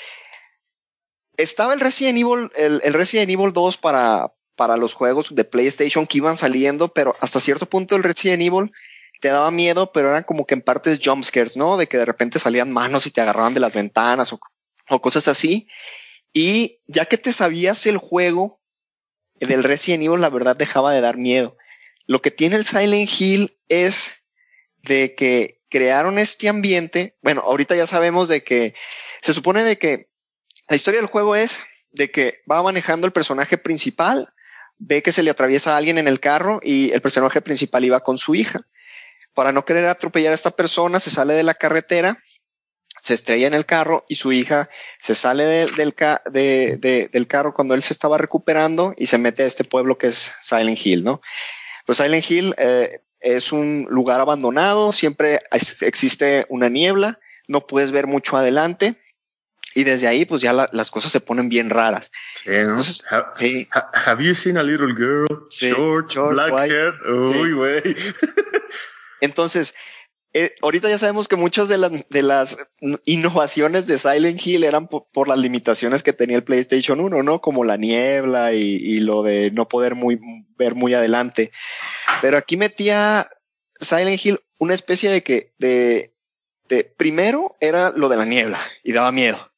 [1.37, 6.05] estaba el Resident Evil, el, el Resident Evil 2 para, para los juegos de PlayStation
[6.05, 8.71] que iban saliendo, pero hasta cierto punto el Resident Evil
[9.19, 11.77] te daba miedo, pero eran como que en partes jumpscares, ¿no?
[11.77, 14.39] De que de repente salían manos y te agarraban de las ventanas o,
[15.01, 15.67] cosas así.
[16.33, 18.61] Y ya que te sabías el juego
[19.39, 21.57] del Resident Evil, la verdad dejaba de dar miedo.
[22.05, 24.11] Lo que tiene el Silent Hill es
[24.83, 27.17] de que crearon este ambiente.
[27.21, 28.73] Bueno, ahorita ya sabemos de que
[29.21, 30.07] se supone de que
[30.69, 31.59] la historia del juego es
[31.91, 34.33] de que va manejando el personaje principal,
[34.77, 38.01] ve que se le atraviesa a alguien en el carro y el personaje principal iba
[38.01, 38.61] con su hija.
[39.37, 42.17] Para no querer atropellar a esta persona, se sale de la carretera,
[43.03, 44.67] se estrella en el carro y su hija
[44.99, 49.05] se sale de- del, ca- de- de- del carro cuando él se estaba recuperando y
[49.05, 51.21] se mete a este pueblo que es Silent Hill, ¿no?
[51.85, 55.39] Pues Silent Hill eh, es un lugar abandonado, siempre
[55.81, 58.95] existe una niebla, no puedes ver mucho adelante
[59.75, 62.09] y desde ahí pues ya la- las cosas se ponen bien raras.
[62.43, 62.69] Sí, ¿no?
[62.69, 63.67] Entonces, Ha- sí.
[63.71, 65.27] ha- have you seen a little girl?
[65.51, 66.73] Sí, Short, short, black white.
[66.73, 66.93] hair.
[67.07, 67.83] Uy, güey.
[69.21, 69.73] Entonces,
[70.33, 72.57] eh, ahorita ya sabemos que muchas de las, de las
[73.05, 77.41] innovaciones de Silent Hill eran po- por, las limitaciones que tenía el PlayStation 1, ¿no?
[77.41, 80.19] Como la niebla y, y lo de no poder muy,
[80.57, 81.51] ver muy adelante.
[82.21, 83.27] Pero aquí metía
[83.79, 86.13] Silent Hill una especie de que, de,
[86.67, 89.51] de, primero era lo de la niebla y daba miedo.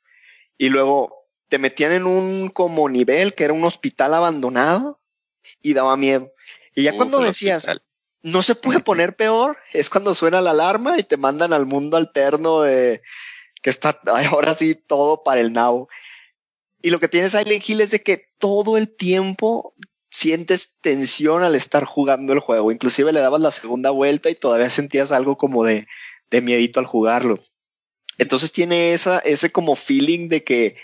[0.58, 5.02] Y luego te metían en un como nivel que era un hospital abandonado
[5.62, 6.32] y daba miedo.
[6.76, 7.84] Y ya cuando decías, hospital.
[8.22, 11.98] No se puede poner peor, es cuando suena la alarma y te mandan al mundo
[11.98, 13.02] alterno de
[13.62, 14.00] que está
[14.32, 15.90] ahora sí todo para el nabo.
[16.82, 19.74] Y lo que tiene Silent Hill es de que todo el tiempo
[20.10, 22.72] sientes tensión al estar jugando el juego.
[22.72, 25.88] Inclusive le dabas la segunda vuelta y todavía sentías algo como de,
[26.32, 27.38] de miedito al jugarlo.
[28.18, 30.78] Entonces tiene esa, ese como feeling de que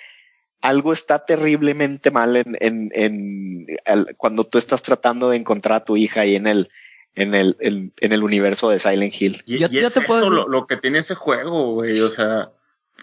[0.62, 3.68] algo está terriblemente mal en, en, en
[4.18, 6.70] cuando tú estás tratando de encontrar a tu hija ahí en el,
[7.16, 9.44] en el, en, en el universo de Silent Hill.
[9.46, 12.00] Y, Yo- y es te eso lo, lo que tiene ese juego, güey.
[12.02, 12.52] O sea,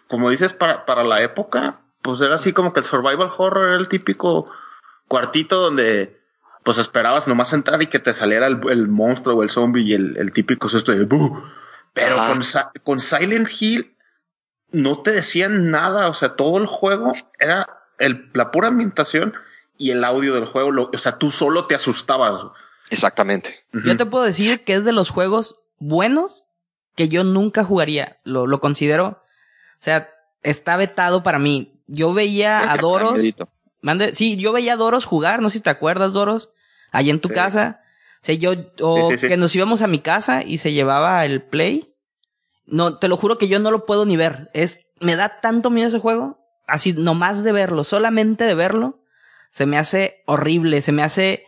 [0.08, 3.76] como dices, para, para la época, pues era así como que el survival horror era
[3.76, 4.48] el típico
[5.08, 6.18] cuartito donde
[6.64, 9.94] pues esperabas nomás entrar y que te saliera el, el monstruo o el zombie y
[9.94, 11.42] el, el típico susto de "Buh".
[11.92, 12.42] Pero con,
[12.84, 13.94] con Silent Hill
[14.70, 16.08] no te decían nada.
[16.08, 17.66] O sea, todo el juego era
[17.98, 19.34] el, la pura ambientación
[19.76, 20.70] y el audio del juego.
[20.70, 22.40] Lo- o sea, tú solo te asustabas.
[22.92, 23.54] Exactamente.
[23.84, 26.44] Yo te puedo decir que es de los juegos buenos
[26.94, 28.18] que yo nunca jugaría.
[28.24, 29.06] Lo, lo considero.
[29.06, 30.10] O sea,
[30.42, 31.80] está vetado para mí.
[31.86, 33.20] Yo veía a Doros.
[33.80, 36.50] Mande, sí, yo veía a Doros jugar, no sé si te acuerdas, Doros,
[36.92, 37.34] allá en tu Sí.
[37.34, 37.80] casa.
[38.16, 39.28] O sea, yo, o Sí, sí, sí.
[39.28, 41.92] que nos íbamos a mi casa y se llevaba el play.
[42.66, 44.50] No, te lo juro que yo no lo puedo ni ver.
[44.54, 46.38] Es, me da tanto miedo ese juego.
[46.68, 49.00] Así, nomás de verlo, solamente de verlo,
[49.50, 51.44] se me hace horrible, se me hace,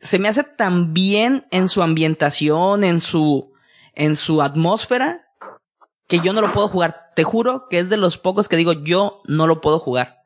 [0.00, 3.52] se me hace tan bien en su ambientación, en su,
[3.94, 5.28] en su atmósfera,
[6.06, 7.12] que yo no lo puedo jugar.
[7.16, 10.24] Te juro que es de los pocos que digo, yo no lo puedo jugar.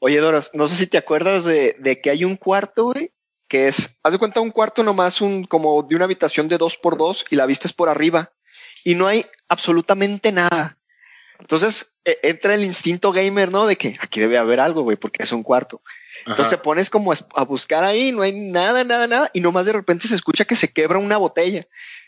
[0.00, 3.12] Oye, Doros, no sé si te acuerdas de, de que hay un cuarto, güey,
[3.48, 6.76] que es, haz de cuenta un cuarto nomás un, como de una habitación de dos
[6.76, 8.32] por dos y la vista es por arriba.
[8.84, 10.78] y no hay absolutamente nada.
[11.44, 13.66] Entonces e- entra el instinto gamer, ¿no?
[13.66, 15.82] De que aquí debe haber algo, güey, porque es un cuarto.
[16.20, 19.74] Entonces te pones como a, buscar ahí, no hay nada, nada, nada, y nomás de
[19.74, 21.66] repente se escucha que se quebra una botella.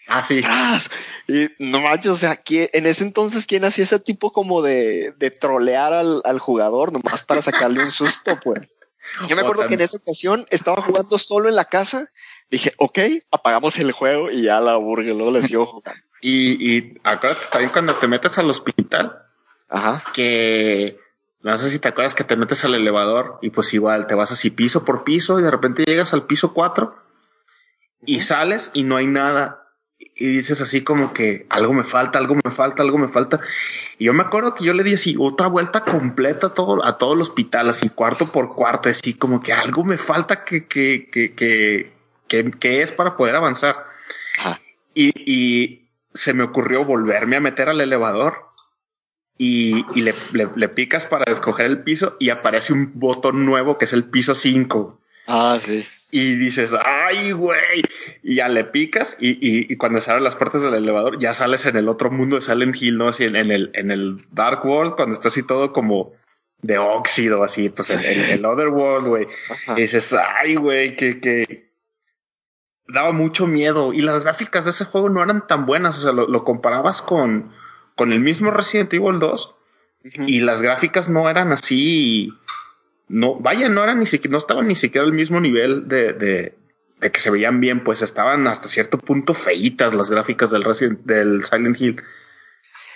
[0.08, 0.40] Ah, sí.
[0.40, 0.88] ¡Tras!
[1.28, 5.12] Y no manches, o sea, ¿quién- en ese entonces, ¿quién hacía ese tipo como de,
[5.18, 8.78] de trolear al, al jugador nomás para sacarle un susto, pues?
[9.28, 12.10] Yo me acuerdo que en esa ocasión estaba jugando solo en la casa.
[12.50, 12.98] Dije, ok,
[13.30, 16.00] apagamos el juego y ya la luego sigo jugando.
[16.22, 19.25] Y, y acuérdate también cuando te metes al hospital,
[19.68, 20.02] Ajá.
[20.12, 20.98] que
[21.42, 24.32] no sé si te acuerdas que te metes al elevador y pues igual te vas
[24.32, 26.94] así piso por piso y de repente llegas al piso 4
[28.04, 29.62] y sales y no hay nada.
[29.98, 33.40] Y dices así como que algo me falta, algo me falta, algo me falta.
[33.98, 36.98] Y yo me acuerdo que yo le di así otra vuelta completa a todo, a
[36.98, 41.08] todo el hospital, así cuarto por cuarto, así como que algo me falta que, que,
[41.10, 41.92] que, que,
[42.28, 43.86] que, que es para poder avanzar.
[44.38, 44.60] Ajá.
[44.94, 48.46] Y, y se me ocurrió volverme a meter al elevador
[49.38, 53.78] y, y le, le- le picas para escoger el piso y aparece un botón nuevo
[53.78, 55.00] que es el piso 5.
[55.28, 55.84] Ah, sí.
[56.12, 57.82] Y dices, ay, güey.
[58.22, 61.32] Y ya le picas y, y- y cuando se abren las puertas del elevador ya
[61.32, 63.08] sales en el otro mundo de Silent Hill, ¿no?
[63.08, 66.12] Así en, en el, en el Dark World, cuando está así todo como
[66.62, 69.26] de óxido, así, pues el, el, el Other World, güey.
[69.76, 71.70] Y dices, ay, güey, que, que
[72.88, 73.92] daba mucho miedo.
[73.92, 75.98] Y las gráficas de ese juego no eran tan buenas.
[75.98, 77.52] O sea, lo, lo comparabas con,
[77.96, 79.54] con el mismo Resident Evil 2
[80.04, 80.22] Ujú.
[80.28, 82.32] y las gráficas no eran así.
[83.08, 86.54] No, vaya, no eran ni siquiera, no estaban ni siquiera al mismo nivel de, de,
[87.00, 91.00] de que se veían bien, pues estaban hasta cierto punto feitas las gráficas del Resident,
[91.04, 92.02] del Silent Hill.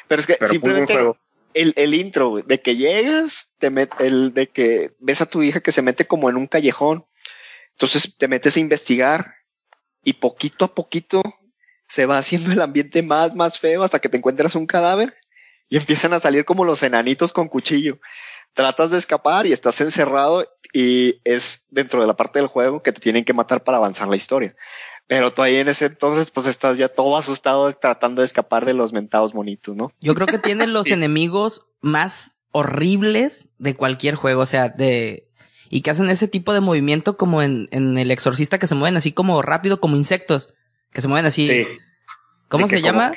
[0.06, 0.94] Pero es que Pero simplemente
[1.54, 5.60] el, el intro, de que llegas, te met, el de que ves a tu hija
[5.60, 7.06] que se mete como en un callejón.
[7.72, 9.34] Entonces te metes a investigar
[10.04, 11.22] y poquito a poquito
[11.90, 15.16] se va haciendo el ambiente más, más feo hasta que te encuentras un cadáver
[15.68, 17.98] y empiezan a salir como los enanitos con cuchillo.
[18.54, 22.92] Tratas de escapar y estás encerrado y es dentro de la parte del juego que
[22.92, 24.54] te tienen que matar para avanzar la historia.
[25.08, 28.74] Pero tú ahí en ese entonces pues estás ya todo asustado tratando de escapar de
[28.74, 29.92] los mentados monitos, ¿no?
[30.00, 35.28] Yo creo que tienen los enemigos más horribles de cualquier juego, o sea, de...
[35.72, 38.96] Y que hacen ese tipo de movimiento como en, en El Exorcista, que se mueven
[38.96, 40.52] así como rápido, como insectos.
[40.92, 41.46] Que se mueven así.
[41.46, 41.66] Sí.
[42.48, 43.12] ¿Cómo se llama?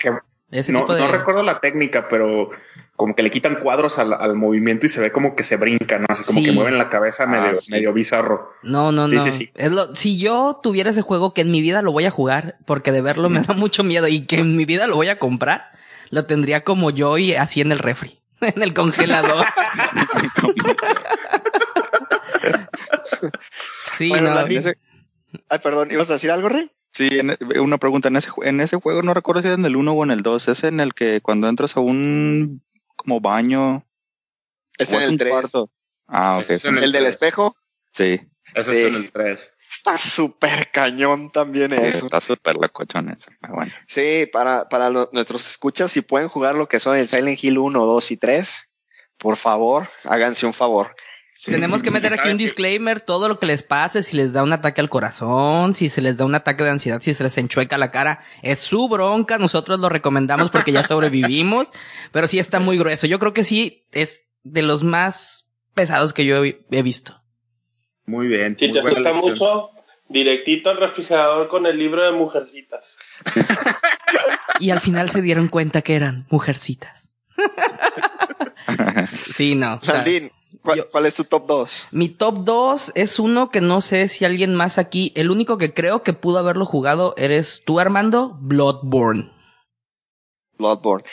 [0.51, 1.01] Ese no, tipo de...
[1.01, 2.51] no recuerdo la técnica, pero
[2.95, 5.97] como que le quitan cuadros al, al movimiento y se ve como que se brinca,
[5.97, 6.05] ¿no?
[6.09, 6.45] Así como Sí.
[6.45, 7.71] que mueven la cabeza medio, Ah, sí.
[7.71, 8.51] medio bizarro.
[8.61, 9.23] No, no, Sí, no.
[9.23, 9.49] sí, sí.
[9.55, 12.57] Es lo, si yo tuviera ese juego que en mi vida lo voy a jugar,
[12.65, 15.17] porque de verlo me da mucho miedo y que en mi vida lo voy a
[15.17, 15.71] comprar,
[16.11, 19.47] lo tendría como yo y así en el refri, en el congelador.
[23.97, 24.39] sí, Bueno, no.
[25.49, 26.69] Ay, perdón, ¿ibas a decir algo, Rey?
[26.93, 28.07] Sí, en- e, una pregunta.
[28.09, 30.21] En ese, en ese juego no recuerdo si era en el 1 o en el
[30.21, 30.47] 2.
[30.47, 32.61] Es en el que cuando entras a un
[32.95, 33.85] como baño.
[34.77, 35.31] Es en el un 3.
[35.31, 35.69] cuarto.
[36.07, 36.49] Ah, ok.
[36.51, 37.15] Es en El, del tres.
[37.15, 37.55] espejo.
[37.93, 38.21] Sí.
[38.53, 38.77] Ese Sí.
[38.81, 39.53] es en el 3.
[39.71, 42.05] Está súper cañón también eso.
[42.05, 43.31] Está súper locochón eso.
[43.49, 43.71] Bueno.
[43.87, 47.57] Sí, para, para lo- nuestros escuchas, si pueden jugar lo que son el Silent Hill
[47.57, 48.69] 1, 2 y 3,
[49.17, 50.95] por favor, háganse un favor.
[51.45, 54.53] Tenemos que meter aquí un disclaimer, todo lo que les pase, si les da un
[54.53, 57.77] ataque al corazón, si se les da un ataque de ansiedad, si se les enchueca
[57.77, 61.69] la cara, es su bronca, nosotros lo recomendamos porque ya sobrevivimos,
[62.11, 63.07] pero sí está muy grueso.
[63.07, 67.21] Yo creo que sí es de los más pesados que yo he, he visto.
[68.05, 68.57] Muy bien.
[68.57, 69.69] Si muy te asusta mucho,
[70.09, 72.99] directito al refrigerador con el libro de mujercitas.
[74.59, 77.09] Y al final se dieron cuenta que eran mujercitas.
[79.33, 79.75] Sí, no.
[79.75, 80.31] o sea, Landín,
[80.63, 81.87] ¿cuál, yo- cuál es tu top 2?
[81.91, 85.73] Mi top 2 es uno que no sé si alguien más aquí, el único que
[85.73, 89.29] creo que pudo haberlo jugado eres tú, Armando, Bloodborne.
[90.57, 91.03] Bloodborne.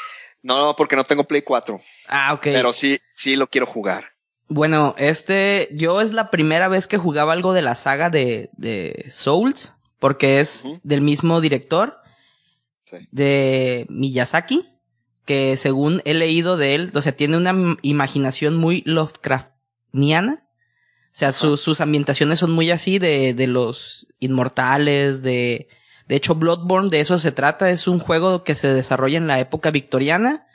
[0.43, 1.79] No, no, porque no tengo Play 4,
[2.09, 2.43] Ah, ok.
[2.45, 4.05] pero sí, sí lo quiero jugar.
[4.49, 9.07] Bueno, este, yo es la primera vez que jugaba algo de la saga de, de
[9.11, 11.99] Souls, porque es del mismo director,
[12.85, 12.97] Sí.
[13.13, 14.67] de Miyazaki,
[15.25, 20.43] que según he leído de él, o sea, tiene una imaginación muy Lovecraftiana.
[21.13, 25.69] O sea, su- sus ambientaciones son muy así de, de los inmortales, de...
[26.07, 27.71] De hecho, Bloodborne de eso se trata.
[27.71, 30.47] Es un juego que se desarrolla en la época victoriana,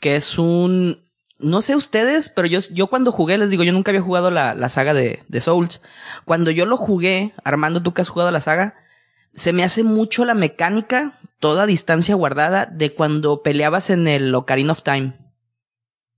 [0.00, 1.08] que es un...
[1.38, 4.54] No sé ustedes, pero yo, yo cuando jugué, les digo, yo nunca había jugado la,
[4.54, 5.80] la saga de, de Souls.
[6.24, 8.74] Cuando yo lo jugué, Armando, tú que has jugado la saga,
[9.34, 14.72] se me hace mucho la mecánica, toda distancia guardada, de cuando peleabas en el Ocarina
[14.72, 15.18] of Time.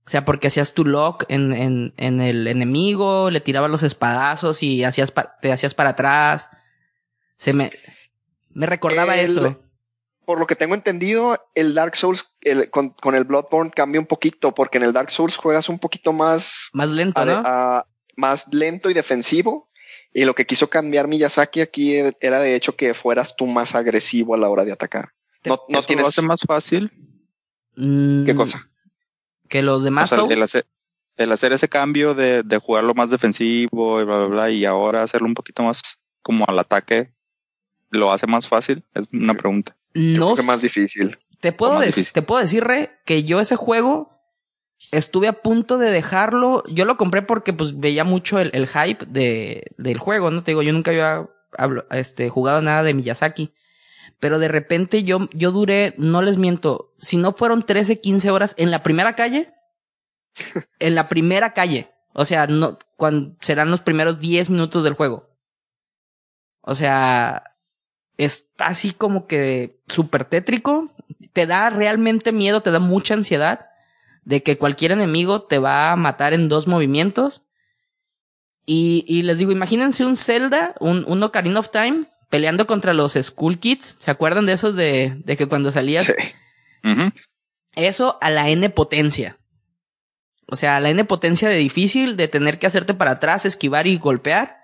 [0.05, 4.61] O sea, porque hacías tu lock en, en, en el enemigo, le tirabas los espadazos
[4.61, 6.49] y hacías pa- te hacías para atrás.
[7.37, 7.71] Se me,
[8.49, 9.61] me recordaba El- eso.
[10.25, 14.05] por lo que tengo entendido, el Dark Souls el, con, con, el Bloodborne cambia un
[14.07, 16.69] poquito, porque en el Dark Souls juegas un poquito más...
[16.73, 17.41] Más lento, a, ¿no?
[17.45, 19.69] a, más lento y defensivo.
[20.13, 24.35] Y lo que quiso cambiar Miyazaki aquí era de hecho que fueras tú más agresivo
[24.35, 25.12] a la hora de atacar.
[25.45, 26.03] No, no ¿Eso tienes...
[26.03, 26.91] lo hace más fácil?
[27.75, 28.69] Mm, ¿Qué cosa?
[29.49, 30.65] Que los demás O sea, el, hacer,
[31.17, 35.03] el hacer ese cambio de, de jugarlo más defensivo y bla, bla, bla, y ahora
[35.03, 35.81] hacerlo un poquito más
[36.21, 37.13] como al ataque,
[37.89, 38.83] ¿lo hace más fácil?
[38.93, 39.75] Es una pregunta.
[39.93, 41.17] no más difícil.
[41.39, 42.13] Te puedo, decir, difícil.
[42.13, 44.17] te puedo decir, Re, que yo ese juego
[44.91, 46.63] estuve a punto de dejarlo.
[46.69, 50.43] Yo lo compré porque pues veía mucho el, el hype de, del juego, ¿no?
[50.43, 53.53] Te digo, yo nunca había hablo- este, jugado nada de Miyazaki.
[54.23, 58.55] Pero de repente yo, yo duré, no les miento, si no fueron 13, 15 horas
[58.57, 59.53] en la primera calle,
[60.79, 61.91] en la primera calle.
[62.13, 65.29] O sea, no, cuando serán los primeros 10 minutos del juego.
[66.61, 67.43] O sea,
[68.15, 70.89] está así como que súper tétrico.
[71.33, 73.71] Te da realmente miedo, te da mucha ansiedad
[74.23, 77.41] de que cualquier enemigo te va a matar en dos movimientos.
[78.65, 83.13] Y, y les digo, imagínense un Zelda, un, un Ocarina of Time, peleando contra los
[83.13, 83.97] Skull Kids.
[83.99, 86.13] ¿Se acuerdan de esos de, de que cuando salías Sí.
[87.75, 89.37] Eso a la N potencia.
[90.47, 93.85] O sea, a la N potencia de difícil, de tener que hacerte para atrás, esquivar
[93.85, 94.57] y golpear.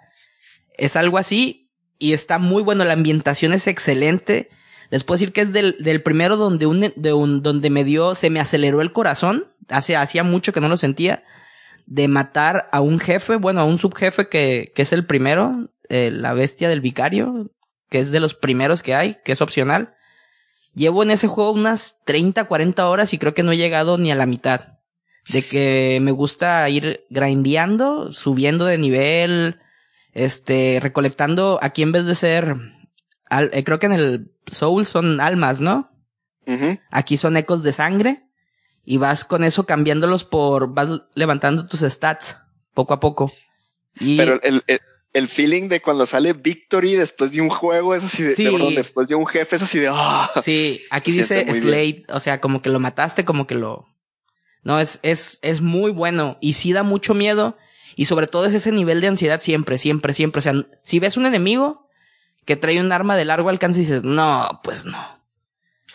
[0.80, 1.70] Es algo así.
[2.00, 2.84] Y está muy bueno.
[2.86, 4.50] La ambientación es excelente.
[4.90, 8.16] Les puedo decir que es del, del primero donde un, de un, donde me dio,
[8.16, 9.46] se me aceleró el corazón.
[9.68, 11.24] Hace, hacía mucho que no lo sentía.
[11.86, 16.10] De matar a un jefe, bueno, a un subjefe que, que es el primero, eh,
[16.12, 17.52] la bestia del vicario,
[17.90, 19.96] que es de los primeros que hay, que es opcional.
[20.76, 24.12] Llevo en ese juego unas 30, 40 horas y creo que no he llegado ni
[24.12, 24.78] a la mitad.
[25.30, 29.60] De que me gusta ir grindeando, subiendo de nivel,
[30.14, 32.56] este, recolectando, aquí en vez de ser,
[33.26, 35.92] al- eh, creo que en el Soul son almas, ¿no?
[36.90, 38.24] Aquí son ecos de sangre
[38.84, 42.38] y vas con eso cambiándolos por, vas levantando tus stats
[42.74, 43.32] poco a poco.
[44.00, 44.80] Y Pero el, el,
[45.14, 48.44] el feeling de cuando sale Victory después de un juego es así de, Sí.
[48.46, 50.30] de- perdón, después de un jefe es así de ah.
[50.44, 53.88] Sí, aquí dice Slade, o sea, como que lo mataste, como que lo...
[54.64, 57.58] No, es, es, es muy bueno y sí da mucho miedo
[57.96, 60.40] y sobre todo es ese nivel de ansiedad siempre, siempre, siempre.
[60.40, 60.54] O sea,
[60.84, 61.88] si ves un enemigo
[62.46, 65.20] que trae un arma de largo alcance y dices, no, pues no.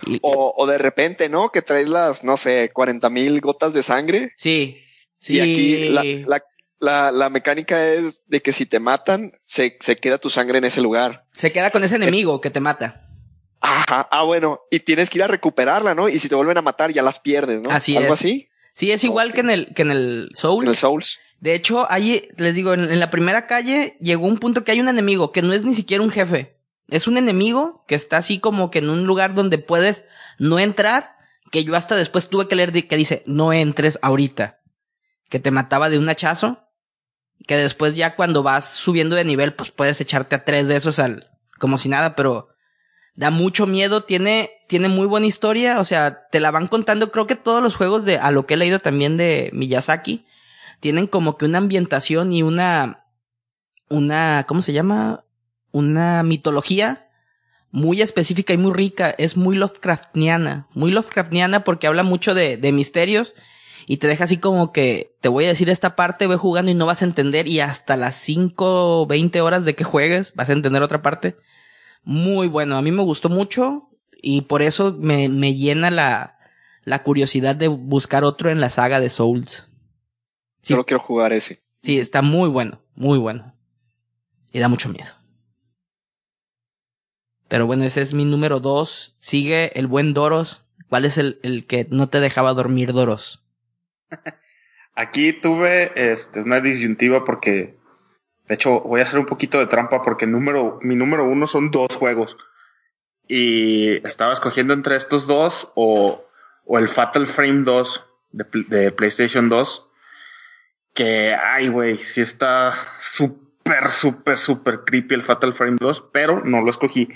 [0.06, 1.50] Y- O, o de repente, ¿no?
[1.50, 4.32] Que traes las, no sé, 40 mil gotas de sangre.
[4.36, 4.80] sí,
[5.18, 5.34] sí.
[5.36, 6.02] Y aquí la,
[6.36, 6.44] la,
[6.84, 10.64] la, la mecánica es de que si te matan, se, se queda tu sangre en
[10.64, 11.26] ese lugar.
[11.34, 13.08] Se queda con ese enemigo que te mata.
[13.60, 16.08] Ajá, ah, bueno, y tienes que ir a recuperarla, ¿no?
[16.08, 17.70] Y si te vuelven a matar, ya las pierdes, ¿no?
[17.70, 18.20] Así Algo es.
[18.20, 20.64] así, Sí, es igual que en el, que en el Soul.
[20.64, 21.20] en el Souls.
[21.40, 24.80] De hecho, ahí, les digo, en, en la primera calle llegó un punto que hay
[24.80, 26.56] un enemigo que no es ni siquiera un jefe.
[26.88, 30.04] Es un enemigo que está así como que en un lugar donde puedes
[30.38, 31.16] no entrar,
[31.52, 34.60] que yo hasta después tuve que leer de- que dice, no entres ahorita.
[35.30, 36.63] Que te mataba de un hachazo.
[37.46, 40.98] Que después ya cuando vas subiendo de nivel, pues puedes echarte a tres de esos
[40.98, 42.48] al, como si nada, pero
[43.14, 47.26] da mucho miedo, tiene, tiene muy buena historia, o sea, te la van contando, creo
[47.26, 50.26] que todos los juegos de, a lo que he leído también de Miyazaki,
[50.80, 53.06] tienen como que una ambientación y una,
[53.88, 55.24] una, ¿cómo se llama?
[55.70, 57.08] Una mitología
[57.70, 59.14] muy específica y muy rica.
[59.18, 60.68] Es muy Lovecraftiana.
[60.74, 63.34] Muy Lovecraftiana porque habla mucho de, de misterios
[63.86, 66.74] y te deja así como que te voy a decir esta parte, ve jugando y
[66.74, 70.48] no vas a entender y hasta las 5 o 20 horas de que juegues vas
[70.48, 71.36] a entender otra parte.
[72.02, 73.90] Muy bueno, a mí me gustó mucho
[74.22, 76.38] y por eso me, me llena la,
[76.84, 79.70] la curiosidad de buscar otro en la saga de Souls.
[80.62, 80.72] Sí.
[80.72, 81.62] Solo quiero jugar ese.
[81.80, 83.54] Sí, está muy bueno, muy bueno.
[84.52, 85.10] Y da mucho miedo.
[87.48, 89.16] Pero bueno, ese es mi número dos.
[89.18, 90.64] Sigue el buen Doros.
[90.88, 93.43] ¿Cuál es el, el que no te dejaba dormir, Doros?
[94.94, 97.76] Aquí tuve este, una disyuntiva porque,
[98.46, 101.70] de hecho, voy a hacer un poquito de trampa porque número, mi número uno son
[101.70, 102.36] dos juegos.
[103.26, 106.24] Y estaba escogiendo entre estos dos o,
[106.64, 109.90] o el Fatal Frame 2 de, pl- de PlayStation 2.
[110.92, 116.60] Que, ay, güey, sí está súper, súper, súper creepy el Fatal Frame 2, pero no
[116.62, 117.08] lo escogí.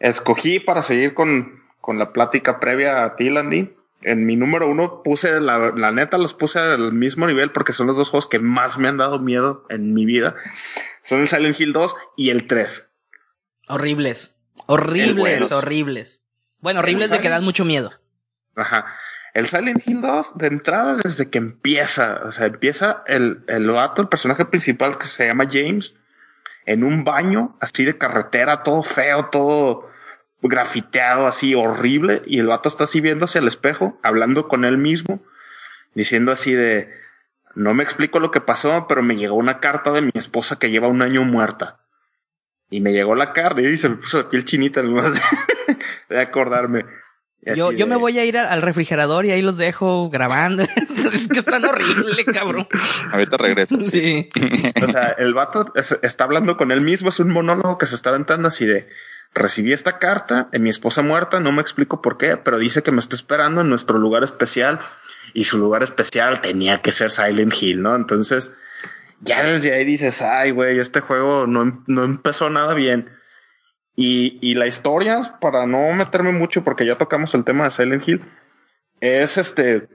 [0.00, 3.74] Escogí para seguir con, con la plática previa a ti, Landy.
[4.04, 7.86] En mi número uno puse, la, la neta, los puse al mismo nivel porque son
[7.86, 10.36] los dos juegos que más me han dado miedo en mi vida.
[11.02, 12.88] Son el Silent Hill 2 y el 3.
[13.68, 14.38] Horribles.
[14.66, 16.24] Horribles, horribles.
[16.60, 17.92] Bueno, horribles de que dan mucho miedo.
[18.54, 18.86] Ajá.
[19.32, 24.00] El Silent Hill 2, de entrada, desde que empieza, o sea, empieza el, el vato,
[24.00, 25.98] el personaje principal que se llama James,
[26.66, 29.90] en un baño así de carretera, todo feo, todo
[30.48, 34.78] grafiteado así horrible y el vato está así viendo hacia el espejo, hablando con él
[34.78, 35.22] mismo,
[35.94, 36.90] diciendo así de,
[37.54, 40.70] no me explico lo que pasó, pero me llegó una carta de mi esposa que
[40.70, 41.78] lleva un año muerta.
[42.70, 45.20] Y me llegó la carta y se me puso la piel chinita nomás de,
[46.08, 46.84] de acordarme.
[47.54, 50.62] Yo, yo me voy a ir al, refrigerador y ahí los dejo grabando.
[51.12, 52.66] es que están horrible, cabrón.
[53.12, 53.82] Ahorita regreso.
[53.82, 54.30] Sí.
[54.82, 57.94] O sea, el vato es- está hablando con él mismo, es un monólogo que se
[57.96, 58.88] está aventando así de
[59.34, 62.92] recibí esta carta de mi esposa muerta, no me explico por qué, pero dice que
[62.92, 64.80] me está esperando en nuestro lugar especial
[65.32, 67.96] y su lugar especial tenía que ser Silent Hill, ¿no?
[67.96, 68.54] Entonces,
[69.20, 73.10] ya desde ahí dices, ay, güey, este juego no, no empezó nada bien.
[73.96, 78.08] Y, y la historia, para no meterme mucho, porque ya tocamos el tema de Silent
[78.08, 78.22] Hill,
[79.00, 79.88] es este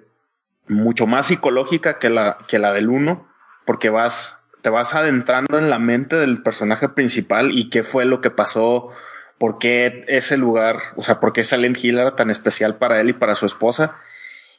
[0.68, 3.28] mucho más psicológica que la, que la del 1,
[3.66, 8.22] porque vas, te vas adentrando en la mente del personaje principal y qué fue lo
[8.22, 8.90] que pasó,
[9.40, 13.10] por qué ese lugar, o sea, por qué Silent Hill era tan especial para él
[13.10, 13.96] y para su esposa.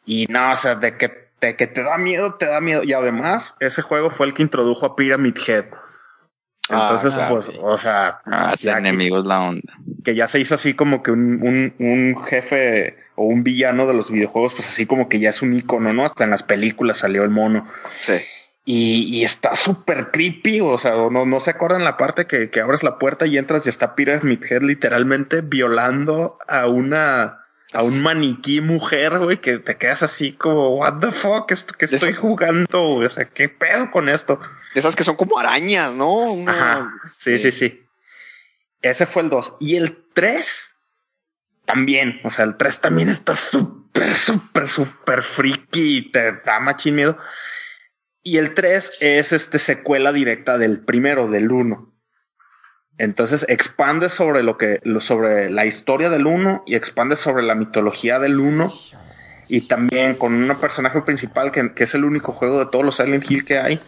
[0.04, 2.82] Y no, o sea, de que, de que te da miedo, te da miedo.
[2.82, 5.66] Y además, ese juego fue el que introdujo a Pyramid Head.
[6.72, 7.58] Ah, Entonces, claro, pues, sí.
[7.60, 9.74] o sea, Ah, ya que- enemigos la onda.
[10.04, 13.94] que ya se hizo así como que un, un, un jefe o un villano de
[13.94, 16.04] los videojuegos, pues así como que ya es un icono, ¿no?
[16.04, 17.68] Hasta en las películas salió el mono.
[17.96, 18.14] Sí.
[18.64, 22.60] Y, y está súper creepy, o sea, no, no se acuerdan la parte que, que
[22.60, 27.38] abres la puerta y entras y está Pyramid Head literalmente violando a una
[27.72, 31.84] a un maniquí mujer, güey, que te quedas así como, what the fuck, esto que
[31.84, 33.06] estoy jugando, güey?
[33.06, 34.40] o sea, qué pedo con esto.
[34.74, 36.10] De esas que son como arañas, ¿no?
[36.32, 36.92] Una- Ajá.
[37.16, 37.80] Sí, sí, sí.
[38.82, 39.54] Ese fue el 2.
[39.60, 40.74] Y el 3
[41.64, 42.20] también.
[42.24, 47.16] O sea, el 3 también está súper, súper, súper friki y te da machín miedo.
[48.22, 51.90] Y el 3 es este secuela directa del primero, del 1.
[52.98, 58.18] Entonces expande sobre lo que, sobre la historia del 1 y expande sobre la mitología
[58.18, 58.70] del 1.
[59.48, 62.96] Y también con un personaje principal que, que es el único juego de todos los
[62.96, 63.80] Silent Hill que hay,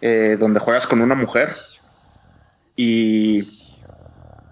[0.00, 1.50] eh, donde juegas con una mujer.
[2.76, 3.42] Y,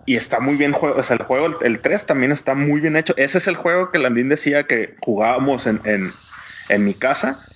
[0.07, 0.99] y está muy bien juego.
[0.99, 3.15] O sea, el juego, el 3 también está muy bien hecho.
[3.17, 6.13] Ese es el juego que Landín decía que jugábamos en, en,
[6.69, 7.47] en mi casa.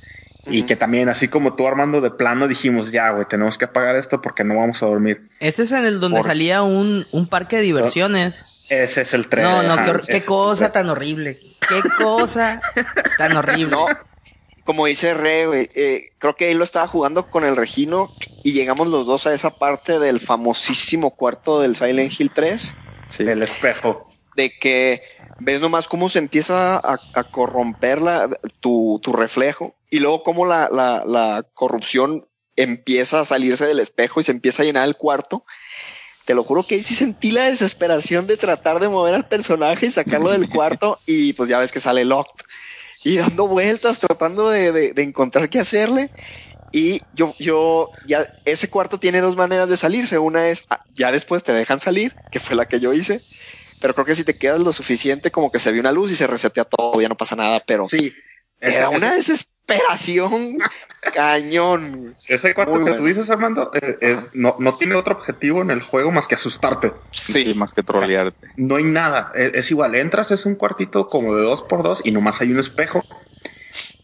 [0.47, 3.97] Y que también, así como tú, Armando, de plano dijimos, ya, güey, tenemos que apagar
[3.97, 5.29] esto porque no vamos a dormir.
[5.41, 8.45] Ese es en el donde Por- salía un, un parque de diversiones.
[8.69, 9.45] Ese es el 3.
[9.45, 11.39] No, no, ajá, qué, cosa tan horrible.
[11.69, 12.61] Qué cosa
[13.19, 13.71] tan horrible.
[13.71, 13.87] No,
[14.65, 18.11] como dice Re, güey, eh, creo que ahí lo estaba jugando con el Regino
[18.43, 22.75] y llegamos los dos a esa parte del famosísimo cuarto del Silent Hill 3,
[23.09, 23.23] Sí.
[23.25, 24.11] El espejo.
[24.37, 25.03] de que
[25.39, 28.29] ves nomás cómo se empieza a, a corromper la,
[28.61, 32.27] tu, tu reflejo y luego cómo la, la, la corrupción
[32.57, 35.45] empieza a salirse del espejo y se empieza a llenar el cuarto.
[36.27, 39.91] Te lo juro que sí sentí la desesperación de tratar de mover al personaje y
[39.91, 42.45] sacarlo del cuarto y pues ya ves que sale locked
[43.05, 46.11] y dando vueltas tratando de, de- de encontrar qué hacerle.
[46.73, 50.19] Y yo, yo, ya, ese cuarto tiene dos maneras de salirse.
[50.19, 53.21] Una es, ah, ya después te dejan salir, que fue la que yo hice.
[53.81, 56.17] Pero creo que si te quedas lo suficiente, como que se ve una luz y
[56.17, 57.63] se resetea todo, ya no pasa nada.
[57.65, 58.13] Pero Sí.
[58.61, 59.54] era una desesperación
[61.15, 62.17] cañón.
[62.29, 63.03] Ese cuarto Muy que bueno.
[63.03, 66.35] tú dices, Armando, eh, es, no, no tiene otro objetivo en el juego más que
[66.35, 66.93] asustarte.
[67.11, 68.49] Sí, Sí, más que trolearte.
[68.57, 69.33] No hay nada.
[69.35, 72.53] Eh, Es, igual, entras, es un cuartito como de dos por dos y nomás hay
[72.53, 73.03] un espejo.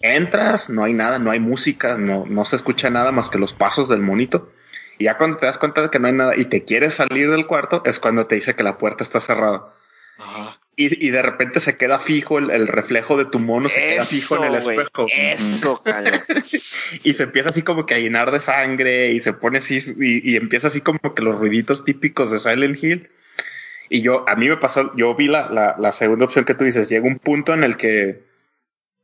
[0.00, 3.52] Entras, no hay nada, no hay música, no, no se escucha nada más que los
[3.52, 4.50] pasos del monito.
[4.98, 7.30] Y ya cuando te das cuenta de que no hay nada y te quieres salir
[7.30, 9.74] del cuarto, es cuando te dice que la puerta está cerrada.
[10.18, 10.58] Ajá.
[10.80, 14.02] Y, y de repente se queda fijo el, el reflejo de tu mono, se queda
[14.02, 15.06] fijo en el güey, espejo.
[15.14, 15.82] Eso,
[17.04, 20.32] y se empieza así como que a llenar de sangre y se pone así y,
[20.32, 23.10] y empieza así como que los ruiditos típicos de Silent Hill.
[23.90, 26.64] Y yo, a mí me pasó, yo vi la, la, la segunda opción que tú
[26.64, 28.22] dices, llega un punto en el que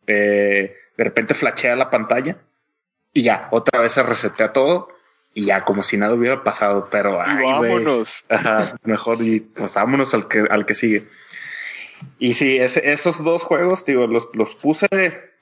[0.06, 2.38] eh, de repente flashea la pantalla
[3.12, 4.88] y ya, otra vez se resetea todo
[5.34, 8.24] y ya como si nada hubiera pasado, pero ay, vámonos.
[8.30, 11.06] Ajá, mejor y pues vámonos al que, al que sigue.
[12.18, 14.88] Y sí, ese- esos dos juegos, digo, los, los puse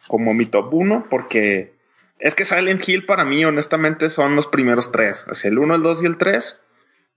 [0.08, 1.72] como mi top uno porque
[2.18, 5.24] es que Silent Hill para mí, honestamente, son los primeros tres.
[5.32, 6.60] Sea, el 1, el 2 y el 3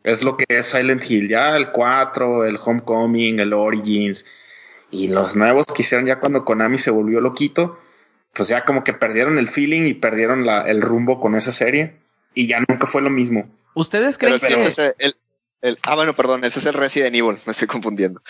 [0.03, 1.27] es lo que es Silent Hill.
[1.27, 4.25] Ya el 4, el Homecoming, el Origins
[4.89, 7.77] y los nuevos que hicieron ya cuando Konami se volvió loquito,
[8.33, 11.95] pues ya como que perdieron el feeling y perdieron la, el rumbo con esa serie
[12.33, 13.49] y ya nunca fue lo mismo.
[13.73, 15.13] ¿Ustedes Pero creen que es el,
[15.61, 18.21] el- ah, bueno, perdón, ese es el Resident Evil, me estoy confundiendo.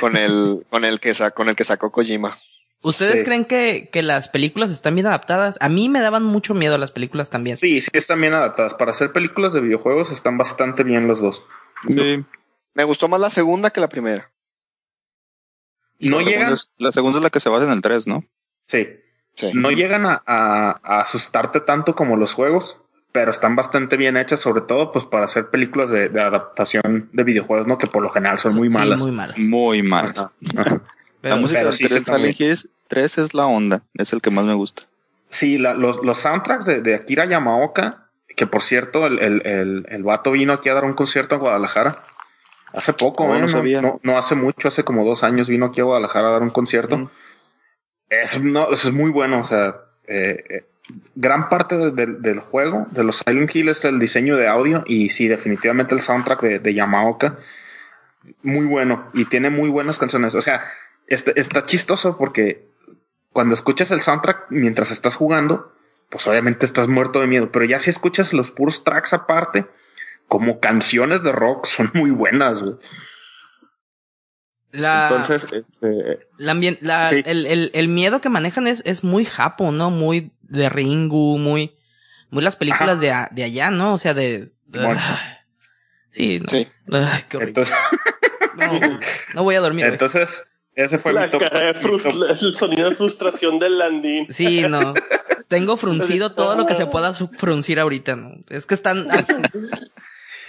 [0.00, 2.36] Con el, con el que sa- con el que sacó Kojima.
[2.82, 3.24] ustedes Sí.
[3.24, 5.56] creen que, que las películas están bien adaptadas?
[5.60, 7.56] A mí me daban mucho miedo las películas también.
[7.56, 8.74] Sí, sí están bien adaptadas.
[8.74, 11.44] Para hacer películas de videojuegos están bastante bien los dos.
[11.88, 12.24] Sí.
[12.74, 14.30] Me gustó más la segunda que la primera.
[16.00, 18.06] no la, segunda llegan, es, la segunda es la que se basa en el 3,
[18.06, 18.24] ¿no?
[18.66, 18.88] sí,
[19.34, 19.50] Sí.
[19.54, 22.78] no llegan a, a- a asustarte tanto como los juegos,
[23.12, 27.22] pero están bastante bien hechas, sobre todo pues para hacer películas de, de adaptación de
[27.24, 27.78] videojuegos, ¿no?
[27.78, 29.00] Que por lo general son muy Sí, malas.
[29.02, 29.38] muy malas.
[29.38, 30.06] Muy mal.
[30.06, 30.80] Ajá, ajá.
[31.20, 33.82] Pero- la música pero del sí 3 está muy- Silent Hills 3 es la onda,
[33.94, 34.82] es el que más me gusta.
[35.28, 39.86] Sí, la- los, los soundtracks de, de Akira Yamaoka, que por cierto, el, el, el,
[39.88, 42.02] el vato vino aquí a dar un concierto a Guadalajara.
[42.72, 43.38] Hace poco, Oh, ¿eh?
[43.38, 43.80] no no, sabía.
[43.82, 46.50] no- no hace mucho, hace como dos años vino aquí a Guadalajara a dar un
[46.50, 46.96] concierto.
[46.98, 47.10] Mm.
[48.08, 50.64] Es, no, es muy bueno, o sea, eh, eh,
[51.14, 54.82] gran parte de- de- del juego, de los Silent Hill, es el diseño de audio
[54.86, 57.38] y sí, definitivamente el soundtrack de, de Yamaoka,
[58.42, 60.34] muy bueno y tiene muy buenas canciones.
[60.34, 60.64] O sea,
[61.06, 62.66] está, está chistoso porque
[63.32, 65.72] cuando escuchas el soundtrack mientras estás jugando,
[66.10, 69.64] pues obviamente estás muerto de miedo, pero ya si escuchas los puros tracks aparte,
[70.28, 72.62] como canciones de rock, son muy buenas.
[74.72, 77.22] La, Entonces, este, la ambien- la- Sí.
[77.26, 79.90] el, el, el miedo que manejan es, es muy japo, ¿no?
[79.90, 81.76] Muy de Ringu, muy,
[82.30, 83.94] muy las películas de, a- de allá, ¿no?
[83.94, 84.52] O sea, de...
[86.10, 86.48] Sí, no.
[86.48, 86.68] Sí.
[86.92, 87.62] Ay, qué horrible.
[87.62, 87.74] entonces,
[88.56, 88.98] No,
[89.34, 89.86] no voy a dormir.
[89.86, 90.44] entonces,
[90.74, 91.40] ese fue La mi top.
[91.40, 94.26] cara de el sonido de frustración del Landín.
[94.30, 94.92] Sí, no.
[95.48, 98.34] Tengo fruncido todo lo que se pueda fruncir ahorita, ¿no?
[98.50, 99.06] Es que están...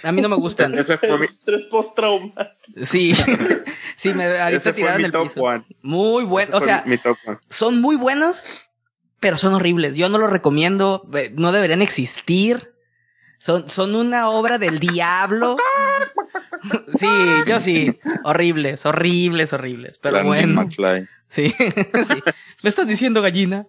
[0.02, 0.74] A, mí no me gustan.
[0.78, 2.84] Ese fue mi, Estrés postraumático.
[2.84, 3.14] Sí.
[3.96, 5.40] Sí, me ahorita tirado en el top piso.
[5.42, 5.64] one.
[5.80, 6.58] Muy bueno.
[6.58, 7.38] O sea, mi top one.
[7.48, 8.44] son muy buenos,
[9.24, 9.96] pero son horribles.
[9.96, 11.08] Yo no los recomiendo.
[11.14, 12.74] eh, No deberían existir.
[13.38, 15.56] Son, son una obra del diablo.
[16.98, 17.08] Sí,
[17.46, 17.98] yo sí.
[18.24, 19.98] Horribles, horribles, horribles.
[19.98, 20.62] Pero Landon bueno.
[20.62, 21.06] McFly.
[21.28, 21.50] Sí,
[22.06, 22.22] sí.
[22.62, 23.66] ¿Me estás diciendo gallina?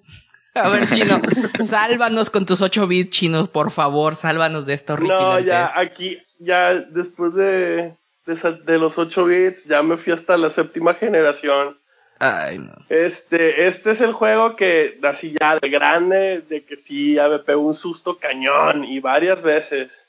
[0.54, 1.22] A ver, chino,
[1.62, 6.74] sálvanos con tus 8 bits, chinos, por favor, sálvanos de esta No, ya aquí, ya
[6.74, 7.96] después de,
[8.26, 8.36] de,
[8.66, 11.78] de los 8 bits, ya me fui hasta la séptima generación.
[12.20, 12.74] Ay, no.
[12.90, 17.40] Este, este es el juego que, así ya de grande, de que sí, ya me
[17.40, 20.08] pegó un susto cañón y varias veces.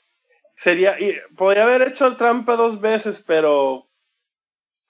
[0.55, 3.87] Sería, y podría haber hecho el trampa dos veces, pero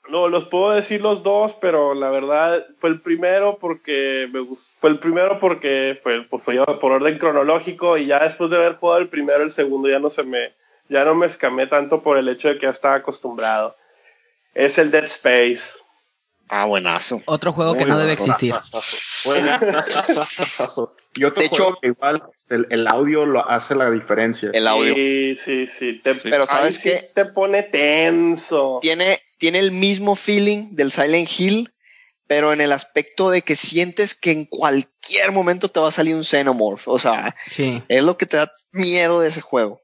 [0.09, 4.73] no, los puedo decir los dos, pero la verdad fue el primero porque me gustó,
[4.79, 8.75] fue el primero porque fue, pues fue por orden cronológico y ya después de haber
[8.75, 10.53] jugado el primero, el segundo ya no se me,
[10.87, 13.75] ya no me escamé tanto por el hecho de que ya estaba acostumbrado.
[14.53, 15.79] Es el Dead Space.
[16.49, 17.21] Ah, buenazo.
[17.25, 18.53] Otro juego que no debe existir.
[21.15, 24.49] Y otro De juego hecho- que igual este, el, el audio lo hace la diferencia.
[24.53, 24.93] El audio.
[24.93, 26.01] Sí, sí, sí.
[26.03, 27.03] Te, Pero ¿sabes sí qué?
[27.15, 28.79] te pone tenso.
[28.81, 31.73] Tiene, tiene el mismo feeling del Silent Hill,
[32.27, 36.15] pero en el aspecto de que sientes que en cualquier momento te va a salir
[36.15, 36.87] un Xenomorph.
[36.87, 37.81] O sea, Sí.
[37.87, 39.81] es lo que te da miedo de ese juego.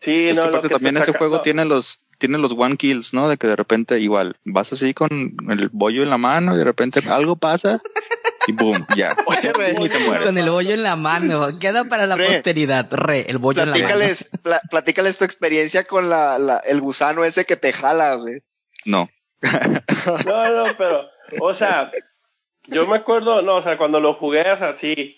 [0.00, 1.42] Sí, Es no, que lo aparte que te también ese juego no.
[1.42, 3.28] tiene los tiene los one kills, ¿no?
[3.28, 5.08] De que de repente igual vas así con
[5.50, 7.82] el bollo en la mano y de repente algo pasa
[8.46, 9.14] y boom, ya.
[9.26, 10.26] Oye, Re, y te mueres.
[10.26, 11.58] Con el bollo en la mano.
[11.58, 12.26] Queda para la Re.
[12.28, 12.88] posteridad.
[12.92, 13.86] Re, el bollo en la mano.
[13.88, 18.40] platícales, pla- platícales tu experiencia con la, la- el gusano ese que te jala, güey.
[18.84, 19.08] No.
[20.26, 21.08] No, no, pero,
[21.40, 21.90] o sea,
[22.66, 25.16] yo me acuerdo, no, o sea, cuando lo jugué, o sea, sí.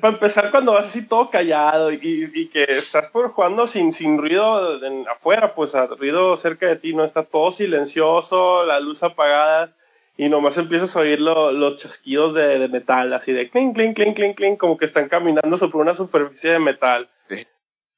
[0.00, 4.82] Para empezar, cuando vas así todo callado y, que estás por jugando sin, sin ruido
[4.84, 9.74] en- afuera, pues a ruido cerca de ti, no está todo silencioso, la luz apagada
[10.16, 13.94] y nomás empiezas a oír lo- los chasquidos de, de metal, así de clink, clink,
[13.96, 17.08] clink, clink, clink, como que están caminando sobre una superficie de metal.
[17.28, 17.46] Sí.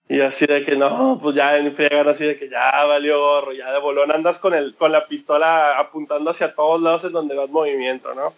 [0.09, 3.53] Y así de que no, pues ya en llegar así de que ya valió gorro,
[3.53, 7.35] ya de bolón andas con el, con la pistola apuntando hacia todos lados en donde
[7.37, 8.33] vas movimiento, ¿no?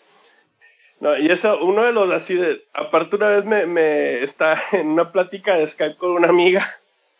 [1.00, 4.88] No, y eso, uno de los así de, aparte una vez me, me está en
[4.88, 6.66] una plática de Skype con una amiga,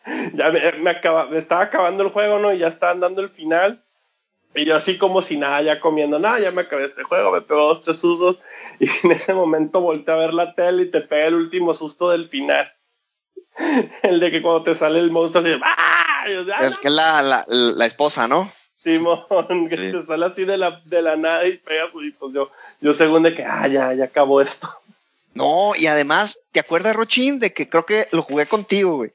[0.33, 2.53] ya me, me acaba, me estaba acabando el juego, ¿no?
[2.53, 3.83] Y ya estaban dando el final.
[4.55, 7.41] Y yo así como si nada, ya comiendo, nada, ya me acabé este juego, me
[7.41, 8.37] pegó dos, tres sustos.
[8.79, 12.09] Y en ese momento volteé a ver la tele y te pega el último susto
[12.09, 12.71] del final.
[14.03, 16.23] El de que cuando te sale el monstruo así, ¡ah!
[16.27, 18.51] Y yo, "Ah, Es que la, la, la esposa, ¿no?
[18.83, 19.91] Simón, que Sí.
[19.91, 22.49] te sale así de la, de la nada y pegas y pues yo,
[22.81, 24.69] yo según de que, ah, ya, ya acabó esto.
[25.33, 29.11] No, y además, ¿te acuerdas, Rochín, de que creo que lo jugué contigo, güey?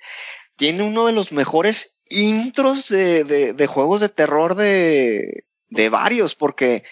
[0.56, 6.34] Tiene uno de los mejores intros de, de, de juegos de terror de, de varios,
[6.34, 6.84] porque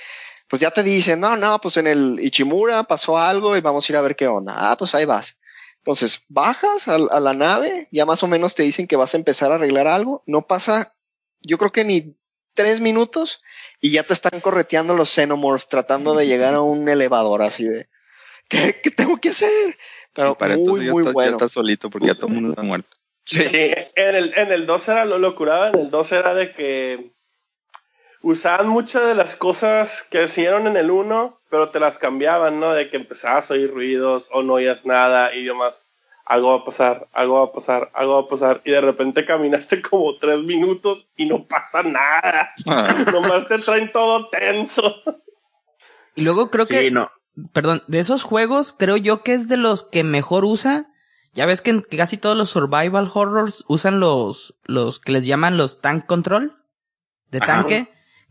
[0.49, 3.93] pues ya te dicen, no, no, pues en el Ichimura pasó algo y vamos a
[3.93, 4.55] ir a ver qué onda.
[4.57, 5.37] Ah, pues ahí vas.
[5.79, 9.17] Entonces, bajas a, a la nave, ya más o menos te dicen que vas a
[9.17, 10.93] empezar a arreglar algo, no pasa,
[11.41, 12.15] yo creo que ni
[12.55, 13.41] tres minutos
[13.81, 17.89] y ya te están correteando los Xenomorphs tratando de llegar a un elevador así de,
[18.49, 19.77] ¿qué, qué tengo que hacer?
[20.13, 21.33] Pero para muy, muy ya bueno.
[21.33, 22.97] estás solito porque ya todo el mundo está muerto.
[23.25, 23.45] Sí,
[23.95, 27.13] en el, en el 2 era lo locurado, en el 2 era de que
[28.21, 32.73] usaban muchas de las cosas que hicieron en el 1, pero te las cambiaban, ¿no?
[32.73, 35.87] De que empezabas a oír ruidos o no oías nada y demás.
[36.25, 38.63] Algo va a pasar, algo va a pasar, algo va a pasar.
[38.65, 42.53] Y de repente caminaste como tres minutos y no pasa nada.
[42.67, 42.95] Ah.
[43.13, 44.95] Nomás te traen todo tenso.
[46.15, 47.11] Y luego creo Sí, que, no.
[47.53, 50.89] perdón, de esos juegos creo yo que es de los que mejor usa.
[51.35, 55.57] Ya ves que en casi todos los survival horrors usan los, los que les llaman
[55.57, 56.55] los tank control
[57.31, 57.47] de Ajá.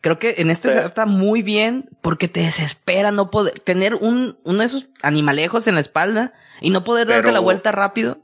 [0.01, 0.73] Creo que en este Sí.
[0.73, 5.67] se adapta muy bien porque te desespera no poder tener un, uno de esos animalejos
[5.67, 8.17] en la espalda y no poder darte la vuelta rápido.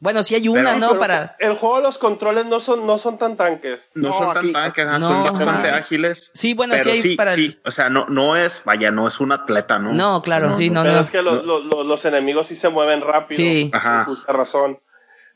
[0.00, 0.88] Bueno, sí hay una, Pero- ¿no?
[0.90, 3.90] Pero Para, El juego, los controles no son, no son tan tanques.
[3.96, 5.76] No, No, son tan aquí- tanques, no, son bastante ajá.
[5.78, 6.30] ágiles.
[6.34, 9.08] sí, bueno, pero sí hay sí, para, sí, o sea, no, no es, vaya, no
[9.08, 9.92] es un atleta, ¿no?
[9.92, 11.00] no, claro, sí, no, Pero no.
[11.00, 13.38] es que los, los- los- los enemigos sí se mueven rápido.
[13.38, 13.70] Sí.
[13.74, 14.04] Ajá.
[14.06, 14.78] Por justa razón.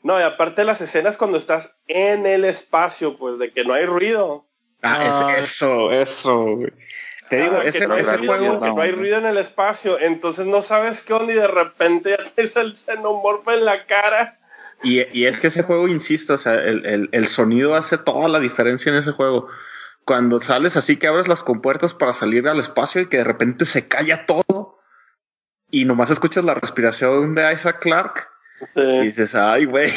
[0.01, 3.85] No, y aparte las escenas cuando estás en el espacio, pues de que no hay
[3.85, 4.47] ruido.
[4.83, 6.73] Ah, es eso, eso, güey.
[7.29, 9.25] Te digo, Ah, que ese, no hay ese ruido, juego, que no hay ruido en
[9.25, 13.65] el espacio, entonces no sabes qué onda y de repente ya tienes el xenomorfo en
[13.65, 14.37] la cara.
[14.83, 18.27] y, y es que ese juego, insisto, o sea, el, el, el sonido hace toda
[18.27, 19.47] la diferencia en ese juego.
[20.05, 23.63] Cuando sales así que abres las compuertas para salir al espacio y que de repente
[23.63, 24.79] se calla todo
[25.71, 27.79] y nomás escuchas la respiración de Isaac
[28.75, 29.91] Y dices, ay, güey,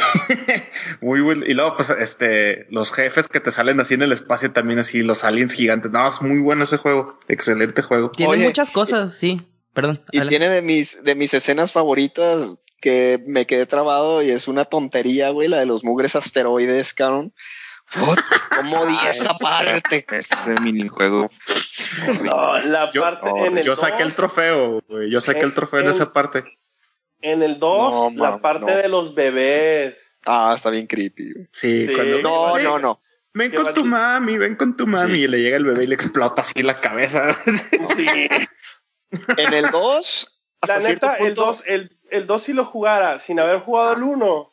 [1.00, 1.44] muy bueno.
[1.46, 5.02] Y luego, pues, este, los jefes que te salen así en el espacio también así,
[5.02, 5.90] los aliens gigantes.
[5.90, 8.10] No, es muy bueno ese juego, excelente juego.
[8.10, 9.42] Tiene Oye, muchas cosas, sí.
[9.74, 10.00] Perdón.
[10.10, 10.30] Y adelante.
[10.38, 15.30] tiene de mis, de mis escenas favoritas que me quedé trabado y es una tontería,
[15.30, 17.32] güey, la de los mugres asteroides, cabrón.
[17.94, 20.04] ¿Cómo di esa parte?
[20.10, 21.30] Ese minijuego.
[22.24, 25.10] No, la Yo- parte en el Yo saqué el 2, trofeo, güey.
[25.10, 26.42] Yo saqué el trofeo en En- esa parte.
[27.22, 28.76] En el 2, No, la parte no.
[28.76, 30.18] de los bebés.
[30.26, 31.32] Ah, está bien creepy.
[31.32, 31.46] güey.
[31.52, 31.94] Sí, Sí.
[31.94, 32.22] cuando.
[32.22, 33.00] No, no, no.
[33.34, 35.14] Ven con tu mami, ven con tu mami.
[35.16, 35.22] Sí.
[35.24, 37.36] Y le llega el bebé y le explota así la cabeza.
[37.96, 38.06] Sí.
[39.36, 43.18] En el 2, hasta La neta, el punto, 2, el, el 2 si lo jugara
[43.18, 44.52] sin haber jugado el 1,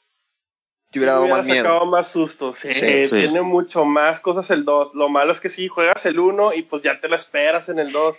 [0.92, 1.64] te hubiera dado hubiera más miedo.
[1.64, 2.58] sacado más sustos.
[2.60, 3.10] Sí, Sí, sí.
[3.10, 4.94] tiene mucho más cosas el 2.
[4.94, 7.80] Lo malo es que sí, juegas el 1 y pues ya te lo esperas en
[7.80, 8.18] el 2.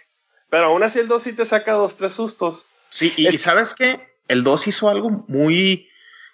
[0.51, 2.67] Pero aún así el 2 sí te saca dos, tres sustos.
[2.91, 4.01] Sí, y, Es- y ¿sabes qué?
[4.29, 5.89] El 2 hizo algo muy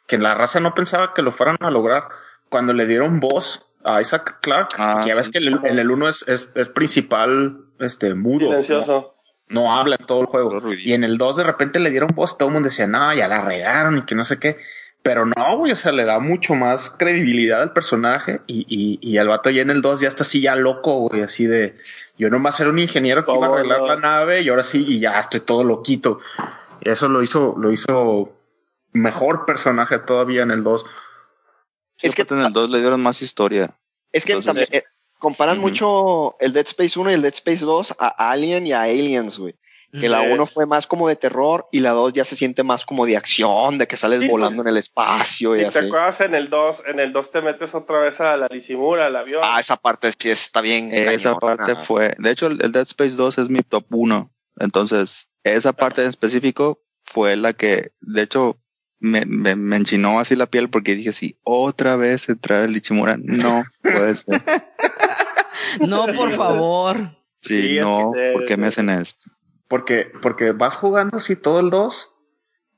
[0.07, 2.05] que la raza no pensaba que lo fueran a lograr.
[2.49, 5.19] Cuando le dieron voz a Isaac Clarke, Ah, que ya sí.
[5.19, 8.47] ves que en el, en el 1 es, es, es principal este mudo.
[8.49, 9.15] Silencioso.
[9.49, 10.61] No, no habla en todo el juego.
[10.73, 13.29] Y en el 2 de repente le dieron voz, todo el mundo decía, no, ya
[13.29, 14.57] la regaron y que no sé qué.
[15.03, 19.17] Pero no, güey, o sea, le da mucho más credibilidad al personaje y, y, y
[19.17, 21.75] el vato ya en el 2 ya está así ya loco, güey, así de,
[22.19, 23.87] yo nomás era un ingeniero que iba a ¿Cómo arreglar no?
[23.87, 26.21] la nave y ahora sí, y ya estoy todo loquito.
[26.81, 28.33] Y eso lo hizo, lo hizo
[28.93, 30.85] mejor personaje todavía en el 2.
[32.03, 33.75] Es que, en el 2 le dieron más historia.
[34.13, 34.85] es que Entonces, también, eh,
[35.19, 35.69] comparan Ujú.
[35.69, 39.39] mucho el Dead Space 1 y el Dead Space 2 a Alien y a Aliens,
[39.39, 39.55] güey.
[40.01, 40.29] Que la Sí.
[40.31, 43.17] 1 fue más como de terror y la 2 ya se siente más como de
[43.17, 45.79] acción, de que sales Sí, volando pues, en el espacio y Y te así.
[45.89, 49.17] acuerdas en el 2, en el 2 te metes otra vez a la Lisimura, al
[49.17, 49.43] avión.
[49.45, 50.91] Ah, esa parte sí está bien.
[50.93, 51.39] Esa cañona.
[51.41, 52.15] parte fue.
[52.19, 54.31] De hecho, el el Dead Space 2 es mi top 1.
[54.61, 58.59] Entonces, esa parte en específico fue la que, de hecho,
[58.99, 63.17] me, me, me enchinó así la piel porque dije, sí, otra vez entrar el Ichimura.
[63.19, 64.43] No puede ser.
[65.87, 66.97] No, por favor.
[67.41, 69.31] Sí, Sí, es no, que- ¿por qué me hacen esto?
[69.69, 72.13] Porque, porque vas jugando así todo el 2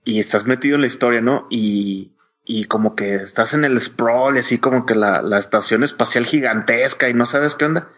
[0.04, 1.46] y estás metido en la historia, ¿no?
[1.48, 2.12] Y,
[2.44, 6.26] y como que estás en el sprawl, y así como que la, la estación espacial
[6.26, 7.88] gigantesca y no sabes qué onda.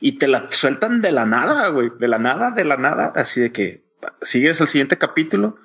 [0.00, 1.90] Y te la sueltan de la nada, güey.
[1.98, 3.12] De la nada, de la nada.
[3.16, 3.82] Así de que
[4.22, 5.56] sigues el siguiente capítulo,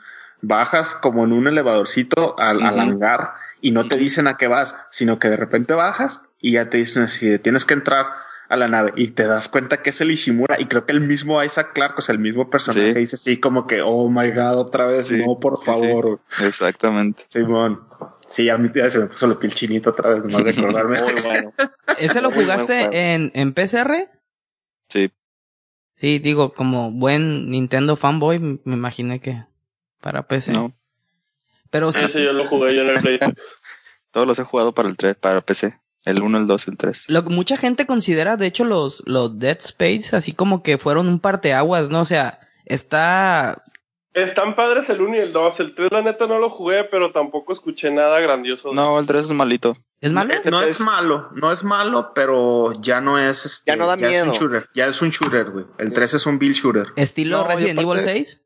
[0.42, 4.76] bajas como en un elevadorcito al, al hangar y no te dicen a qué vas,
[4.92, 8.08] sino que de repente bajas y ya te dicen así, de, tienes que entrar
[8.50, 11.00] a la nave y te das cuenta que es el Ishimura y creo que el
[11.00, 13.00] mismo Isaac Clarke, o sea, el mismo personaje Sí.
[13.00, 17.24] dice así como que, oh my god, otra vez, Sí, no, por sí, favor, Exactamente.
[17.30, 17.82] Simón.
[18.28, 21.02] Sí, a mí ya se me puso la piel chinito otra vez, nomás de acordarme.
[21.02, 21.54] Muy bueno.
[22.00, 22.90] ¿Ese lo jugaste juego.
[22.94, 24.10] en, en PCR?
[24.90, 25.10] Sí.
[26.04, 29.46] Sí, digo, como buen Nintendo fanboy, me imaginé que
[30.02, 30.52] para PC.
[30.52, 30.74] No,
[31.70, 33.20] Pero sí, Ese yo lo jugué yo en el Play.
[34.12, 35.80] todos los he jugado para el 3, para PC.
[36.04, 37.04] El 1, el 2, el 3.
[37.08, 41.08] lo que mucha gente considera, de hecho, los, los Dead Space, así como que fueron
[41.08, 42.02] un parteaguas, ¿no?
[42.02, 43.64] O sea, está,
[44.14, 45.60] Están padres el 1 y el 2.
[45.60, 48.74] El 3 la neta no lo jugué, pero tampoco escuché nada grandioso.
[48.74, 49.76] No, el 3 es malito.
[50.02, 50.34] ¿es malo?
[50.52, 53.94] No es Es- malo, no es malo, pero ya no es este, Ya no da
[53.96, 54.26] Es miedo.
[54.26, 55.66] un shooter, ya es un shooter, güey.
[55.78, 56.88] El 3 es un bill shooter.
[56.98, 58.40] ¿Estilo No, Resident Evil aparte- 6?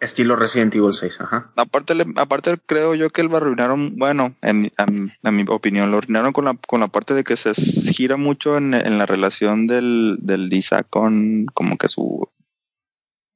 [0.00, 1.52] Estilo Resident Evil 6, ajá.
[1.54, 5.44] Aparte, le- aparte creo yo que lo arruinaron, bueno, en, mi- a, mi- a mi
[5.48, 8.98] opinión, lo arruinaron con la, con la parte de que se gira mucho en, en
[8.98, 12.28] la relación del, del Lisa con como que su,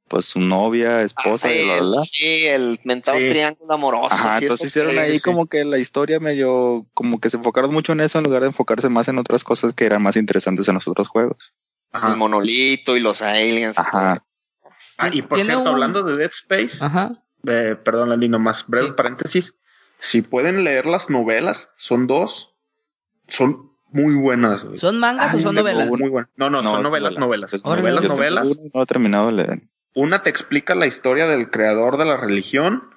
[0.09, 2.03] pues su novia, esposa, Ah, y bla, bla, bla.
[2.03, 3.29] sí, el mentado Sí.
[3.29, 4.09] triángulo amoroso.
[4.15, 5.25] Ajá, sí, entonces hicieron que- ahí sí.
[5.25, 8.49] como que la historia medio, como que se enfocaron mucho en eso en lugar de
[8.49, 11.39] enfocarse más en otras cosas que eran más interesantes en los otros juegos.
[11.93, 12.11] Ajá.
[12.11, 13.79] el monolito y los aliens.
[13.79, 14.23] Ajá.
[14.99, 17.13] Ah, y por cierto, un- hablando de Dead Space, Ajá.
[17.47, 18.93] eh, perdón, Landino, más breve Sí.
[18.95, 19.55] paréntesis.
[19.99, 22.55] Si pueden leer las novelas, son dos,
[23.29, 24.65] son muy buenas.
[24.65, 24.77] güey.
[24.77, 25.89] ¿Son mangas o son novelas?
[25.89, 26.31] Muy buenas.
[26.37, 27.47] No, no, No, son novelas, novela.
[27.47, 27.65] novelas.
[27.65, 28.49] Novelas, yo novelas.
[28.63, 29.63] y No he terminado de leer.
[29.97, 32.91] Una te explica la historia del creador de la religión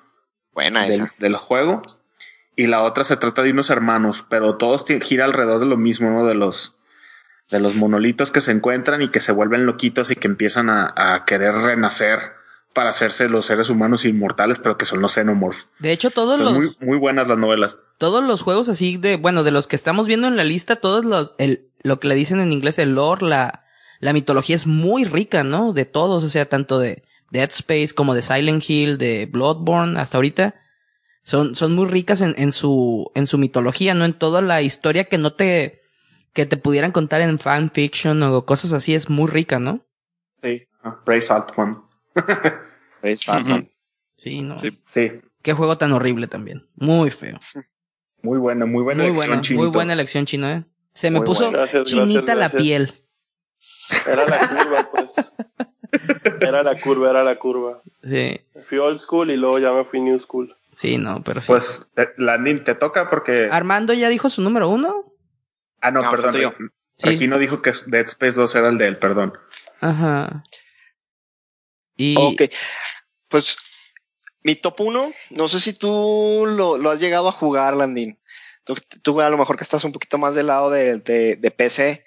[0.52, 1.12] Buena del, esa.
[1.18, 1.82] del juego
[2.58, 6.12] y la otra se trata de unos hermanos, pero todos gira alrededor de lo mismo,
[6.12, 6.26] ¿no?
[6.28, 6.76] De los
[7.50, 10.94] de los monolitos que se encuentran y que se vuelven loquitos y que empiezan a,
[10.96, 12.20] a querer renacer
[12.74, 15.70] para hacerse los seres humanos inmortales, pero que son los xenomorphs.
[15.80, 17.80] De hecho, todos Son los, muy, muy buenas las novelas.
[17.98, 21.06] todos los juegos así de, bueno, de los que estamos viendo en la lista, todos
[21.06, 23.64] los, el, lo que le dicen en inglés, el lore, la,
[24.00, 25.74] la mitología es muy rica, ¿no?
[25.74, 30.18] De todos, o sea, tanto de Dead Space como de Silent Hill, de Bloodborne, hasta
[30.18, 30.56] ahorita.
[31.24, 34.06] Son, son muy ricas en, en su, en su mitología, ¿no?
[34.06, 35.82] En toda la historia que no te,
[36.34, 39.86] que te pudieran contar en fanfiction o cosas así, es muy rica, ¿no?
[40.42, 40.64] Sí.
[41.06, 41.84] Brave Saltman.
[43.04, 43.60] Exacto.
[44.16, 44.60] Sí, ¿no?
[44.60, 44.72] Sí.
[44.86, 45.12] Sí.
[45.42, 46.68] Qué juego tan horrible también.
[46.76, 47.38] Muy feo.
[48.22, 49.04] Muy buena, muy buena.
[49.04, 50.64] muy elección, buena, muy buena elección chino, ¿eh?
[50.94, 51.60] Se me Muy puso buena.
[51.60, 52.62] Gracias, chinita gracias, la gracias.
[52.64, 52.94] piel.
[54.08, 55.34] Era la curva, pues.
[56.42, 57.82] Era la curva, era la curva.
[58.04, 60.56] Sí, Fui old school y luego ya me fui new school.
[60.76, 61.48] sí, no, pero sí.
[61.48, 63.48] Pues, eh, Landin, te toca porque.
[63.50, 65.04] Armando ya dijo su número uno.
[65.82, 66.34] Ah, no, No, perdón.
[66.98, 67.08] Sí.
[67.08, 69.34] Regino dijo que Dead Space 2 era el de él, perdón.
[69.80, 70.44] Ajá.
[71.96, 72.44] Y Ok.
[73.30, 73.58] Pues
[74.44, 78.18] mi top 1, no sé si tú lo, lo has llegado a jugar, Landin.
[78.66, 81.52] Tú, tú a lo mejor que estás un poquito más del lado de, de, de
[81.52, 82.04] PC.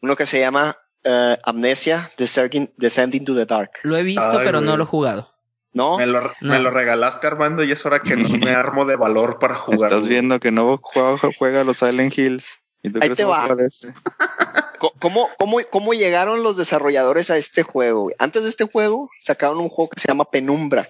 [0.00, 0.76] Uno que se llama
[1.06, 3.70] eh, Amnesia Descending, Descending to the Dark.
[3.84, 5.32] lo he visto, Ay, pero no lo he jugado.
[5.72, 5.98] ¿No?
[5.98, 6.32] Me lo, No.
[6.40, 9.90] me lo regalaste, Armando, y es hora que no me armo de valor para jugar.
[9.92, 12.46] Estás viendo que no juega, juega los Silent Hills.
[12.82, 13.46] ¿Y tú Ahí te va.
[13.66, 13.94] este?
[15.00, 18.10] ¿Cómo, cómo, ¿Cómo llegaron los desarrolladores a este juego?
[18.18, 20.88] Antes de este juego sacaron un juego que se llama Penumbra,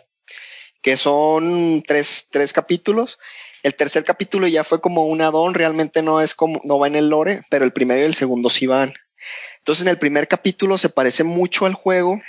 [0.82, 3.18] que son tres, tres capítulos.
[3.62, 6.97] El tercer capítulo ya fue como un add-on, realmente no es como, no va en
[6.97, 8.93] el lore, pero el primero y el segundo sí van.
[9.66, 12.22] Entonces en el primer capítulo se parece mucho al juego,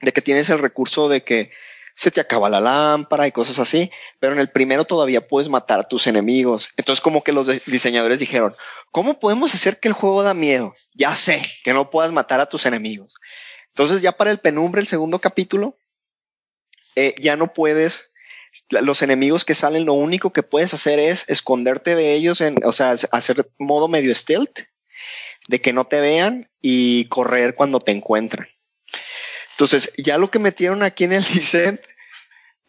[0.00, 1.52] de que tienes el recurso de que
[1.94, 5.78] se te acaba la lámpara y cosas así, pero en el primero todavía puedes matar
[5.78, 6.70] a tus enemigos.
[6.76, 8.56] Entonces como que los diseñadores dijeron,
[8.90, 10.74] ¿Cómo podemos hacer que el juego da miedo?
[10.94, 13.14] Ya sé, que no puedas matar a tus enemigos.
[13.68, 15.78] Entonces ya para el penumbra, el segundo capítulo,
[16.96, 18.10] eh, ya no puedes,
[18.70, 22.72] los enemigos que salen, lo único que puedes hacer es esconderte de ellos, en, o
[22.72, 24.58] sea, hacer modo medio stealth,
[25.46, 28.48] de que no te vean y correr cuando te encuentran.
[29.50, 31.78] Entonces ya lo que metieron aquí en el Licent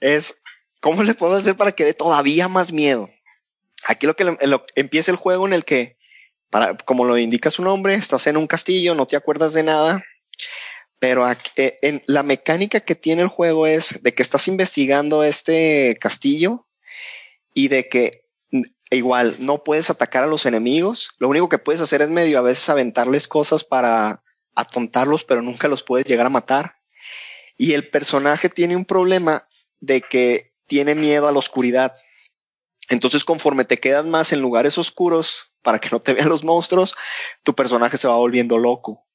[0.02, 0.42] es,
[0.82, 3.10] ¿cómo le puedo hacer para que dé todavía más miedo?
[3.86, 5.98] Aquí lo que lo- empieza el juego en el que
[6.50, 10.04] para, como lo indica su nombre, estás en un castillo, no te acuerdas de nada,
[11.00, 15.96] pero eh, en, la mecánica que tiene el juego es de que estás investigando este
[16.02, 16.68] castillo
[17.54, 18.25] y de que
[18.92, 22.40] mm, igual no puedes atacar a los enemigos, lo único que puedes hacer es medio
[22.40, 24.24] a veces aventarles cosas para
[24.56, 26.78] atontarlos, pero nunca los puedes llegar a matar.
[27.58, 29.48] Y el personaje tiene un problema
[29.80, 31.94] de que tiene miedo a la oscuridad.
[32.90, 36.96] Entonces, conforme te quedas más en lugares oscuros para que no te vean los monstruos,
[37.44, 39.06] tu personaje se va volviendo loco.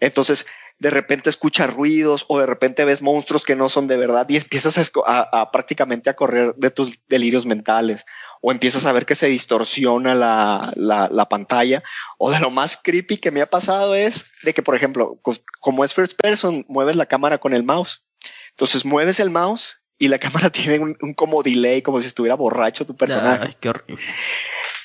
[0.00, 0.46] Entonces,
[0.78, 4.36] de repente escuchas ruidos o de repente ves monstruos que no son de verdad y
[4.36, 8.04] empiezas a- a prácticamente a correr de tus delirios mentales
[8.44, 11.82] o empiezas a ver que se distorsiona la, la- la pantalla
[12.18, 15.36] o de lo más creepy que me ha pasado es de que, por ejemplo, co-
[15.60, 18.02] como es first person, mueves la cámara con el mouse.
[18.50, 22.34] Entonces mueves el mouse y la cámara tiene un, un como delay, como si estuviera
[22.34, 23.46] borracho tu personaje.
[23.46, 24.02] Ay, qué horrible.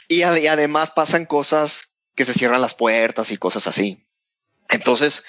[0.08, 4.06] Y, y además pasan cosas que se cierran las puertas y cosas así.
[4.70, 5.24] Entonces,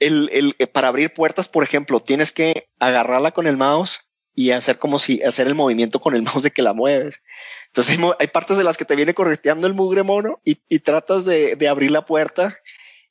[0.00, 4.00] el, el- eh, para abrir puertas, por ejemplo, tienes que agarrarla con el mouse
[4.36, 7.22] y hacer como si hacer el movimiento con el mouse de que la mueves.
[7.68, 10.78] Entonces hay, hay partes de las que te viene correteando el mugre mono y, y
[10.78, 12.54] tratas de, de abrir la puerta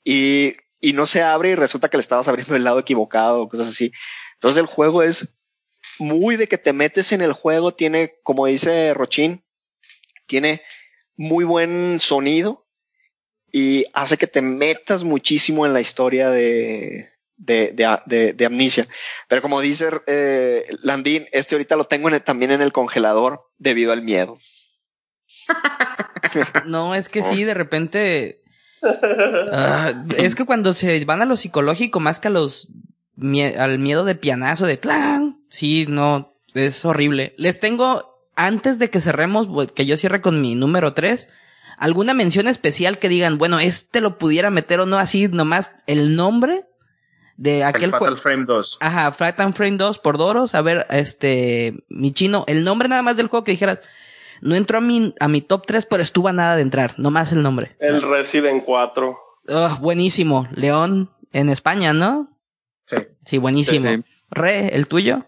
[0.03, 3.68] y, y no se abre y resulta que le estabas abriendo del lado equivocado cosas
[3.68, 3.91] así.
[4.35, 5.35] Entonces el juego es
[5.97, 9.43] muy de que te metes en el juego, tiene, como dice Rochín,
[10.27, 10.61] tiene
[11.18, 12.68] muy buen sonido
[13.52, 18.88] y hace que te metas muchísimo en la historia de, de, de, de, de amnesia.
[19.28, 23.41] Pero como dice eh, Landín, este ahorita lo tengo en el- también en el congelador
[23.57, 24.38] debido al miedo.
[26.66, 28.41] No, es que sí, de repente.
[29.52, 32.70] ah, es que cuando se van a lo psicológico más que a los
[33.16, 37.34] mie- al miedo de pianazo de clan, sí, no, es horrible.
[37.38, 41.28] Les tengo antes de que cerremos, que yo cierre con mi número 3,
[41.78, 46.16] alguna mención especial que digan, bueno, este lo pudiera meter o no así, nomás el
[46.16, 46.66] nombre
[47.38, 48.18] de aquel el Fatal juego.
[48.18, 48.78] Frame 2.
[48.82, 50.56] Ajá, and Frame 2 por Doros.
[50.56, 53.80] A ver, este, mi chino, el nombre nada más del juego que dijeras,
[54.41, 57.32] no entró a mi, a mi top 3, pero estuvo a nada de entrar, nomás
[57.32, 57.76] el nombre.
[57.80, 59.18] El Resident 4.
[59.48, 60.48] Ugh, buenísimo.
[60.52, 62.32] León en España, ¿no?
[62.86, 62.98] Sí.
[63.26, 63.90] Sí, buenísimo.
[63.90, 64.03] Sí, sí.
[64.32, 65.26] Re, ¿el tuyo?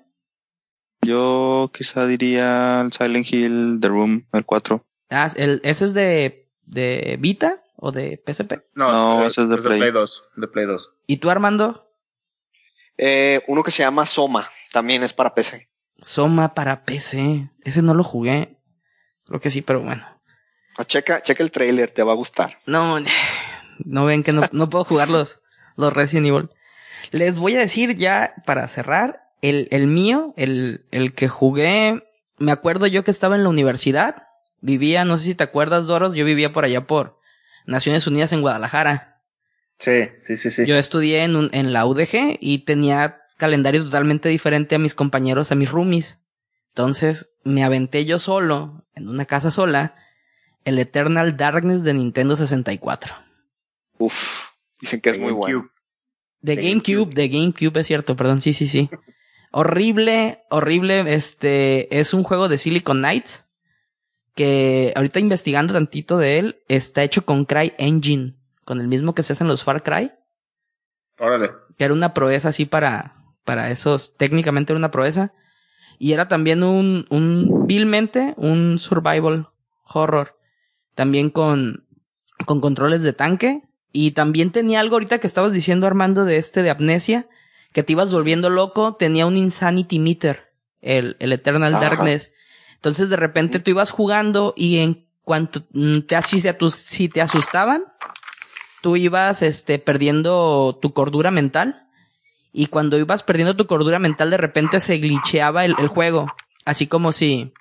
[1.01, 4.84] Yo quizá diría el Silent Hill, The Room, el 4.
[5.09, 8.53] Ah, el, ¿ese es de, de Vita o de PSP?
[8.73, 9.91] No, No, es, ese es de Play.
[9.91, 10.23] 2.
[10.35, 10.93] De Play 2.
[11.07, 11.86] ¿Y tú, Armando?
[12.97, 15.69] Eh, uno que se llama Soma, también es para PC.
[16.01, 17.49] Soma para PC.
[17.63, 18.57] Ese no lo jugué.
[19.25, 20.05] Creo que sí, pero bueno.
[20.77, 22.57] Ah, Checa, checa el trailer, te va a gustar.
[22.65, 22.97] No,
[23.85, 25.39] no ven que no, no puedo jugar los,
[25.75, 26.49] los Resident Evil.
[27.11, 32.03] Les voy a decir ya para cerrar, el, el mío, el, el que jugué,
[32.37, 34.27] me acuerdo yo que estaba en la universidad,
[34.61, 37.19] vivía, no sé si te acuerdas, Doros, yo vivía por allá por
[37.65, 39.16] Naciones Unidas en Guadalajara.
[39.79, 40.65] Sí, sí, sí, sí.
[40.65, 45.51] Yo estudié en, un, en la UDG y tenía calendario totalmente diferente a mis compañeros,
[45.51, 46.17] a mis roomies.
[46.69, 49.95] Entonces me aventé yo solo, en una casa sola,
[50.65, 53.13] el Eternal Darkness de Nintendo 64.
[53.99, 54.49] Uf,
[54.81, 55.39] dicen que es muy GameCube.
[55.39, 55.71] bueno.
[56.41, 57.15] De De GameCube, GameCube.
[57.15, 58.89] de GameCube, es cierto, perdón, sí, sí, sí.
[59.51, 63.45] horrible, horrible, este, es un juego de Silicon Knights,
[64.35, 68.36] que ahorita investigando tantito de él, está hecho con Cry Engine,
[68.68, 70.11] con el mismo que se hacen los Far Cry,
[71.18, 71.52] Órale.
[71.77, 73.15] que era una proeza así para,
[73.45, 75.31] para esos, técnicamente era una proeza,
[75.98, 79.48] y era también un, un, vilmente, un survival
[79.85, 80.38] horror,
[80.95, 81.88] también con,
[82.45, 83.64] con controles de tanque,
[83.94, 87.30] y también tenía algo ahorita que estabas diciendo Armando de este de amnesia,
[87.72, 91.85] que te ibas volviendo loco, tenía un insanity meter, el, el Eternal Ajá.
[91.85, 92.34] Darkness.
[92.76, 97.22] Entonces de repente tú ibas jugando y en cuanto mm, te, así te, si te
[97.22, 97.85] asustaban,
[98.88, 101.89] tú ibas este, perdiendo tu cordura mental.
[102.53, 106.27] Y cuando ibas perdiendo tu cordura mental, de repente se glitcheaba el, el juego.
[106.64, 107.51] Así como si,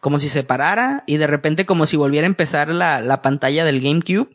[0.00, 3.66] como si se parara y de repente como si volviera a empezar la, la pantalla
[3.66, 4.30] del GameCube.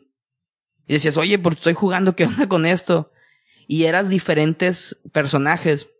[0.86, 3.10] Y decías, oye, porque estoy jugando, ¿qué onda con esto?
[3.66, 5.90] Y eras diferentes personajes.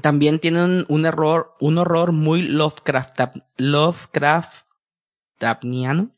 [0.00, 3.18] También tiene un, error, un horror muy Lovecraft,
[3.56, 4.64] Lovecraft,
[5.38, 6.12] Tapniano,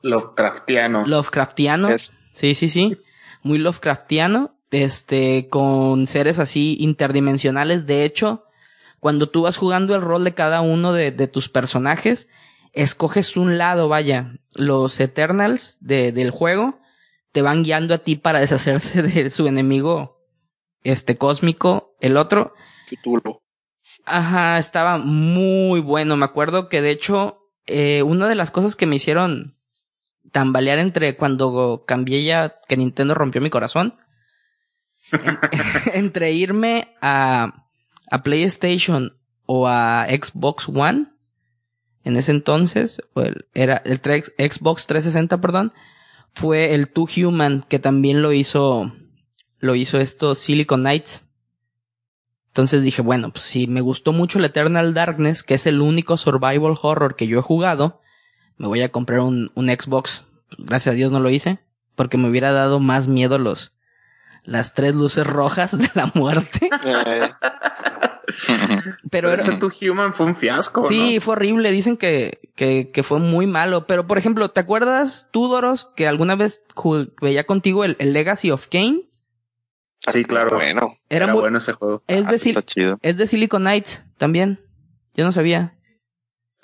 [0.00, 1.06] Lovecraftiano.
[1.06, 1.90] Lovecraftiano.
[1.90, 2.98] Es- Sí, sí, sí.
[3.42, 4.56] Muy Lovecraftiano.
[4.70, 7.86] Este, con seres así interdimensionales.
[7.86, 8.44] De hecho,
[9.00, 12.28] cuando tú vas jugando el rol de cada uno de, de tus personajes,
[12.72, 14.34] escoges un lado, vaya.
[14.54, 16.80] Los Eternals de, del juego
[17.32, 20.20] te van guiando a ti para deshacerse de su enemigo,
[20.82, 22.54] este cósmico, el otro.
[22.88, 23.42] Cthulhu.
[24.04, 26.16] Ajá, estaba muy bueno.
[26.16, 29.56] Me acuerdo que de hecho, eh, una de las cosas que me hicieron
[30.32, 33.94] tambalear entre cuando cambié ya que Nintendo rompió mi corazón,
[35.12, 35.38] en-
[35.94, 37.66] entre irme a,
[38.10, 39.14] a PlayStation
[39.46, 41.08] o a Xbox One,
[42.04, 43.02] en ese entonces,
[43.52, 45.72] era el Xbox 360, perdón,
[46.32, 48.94] fue el Two Human, que también lo hizo,
[49.58, 51.26] lo hizo esto Silicon Knights.
[52.48, 56.16] Entonces dije, bueno, pues si me gustó mucho el Eternal Darkness, que es el único
[56.16, 58.00] survival horror que yo he jugado,
[58.60, 60.24] me voy a comprar un, un Xbox.
[60.58, 61.58] Gracias a Dios no lo hice,
[61.94, 63.72] porque me hubiera dado más miedo los,
[64.44, 66.68] las tres luces rojas de la muerte.
[66.86, 67.28] Eh,
[69.10, 70.82] Pero era, ese Tu Human fue un fiasco.
[70.82, 71.20] sí, ¿no?
[71.20, 71.72] fue horrible.
[71.72, 73.86] Dicen que, que, que fue muy malo.
[73.88, 76.62] Pero, por ejemplo, ¿te acuerdas tú, Doros, que alguna vez
[77.20, 79.08] veía contigo el, el Legacy of Kane?
[80.12, 80.56] Sí, claro.
[80.56, 82.04] Bueno, Era, Era muy, bueno ese juego.
[82.06, 82.98] es Ah, de, Sil- chido.
[83.02, 84.60] es de Silicon Knights también.
[85.14, 85.76] Yo no sabía.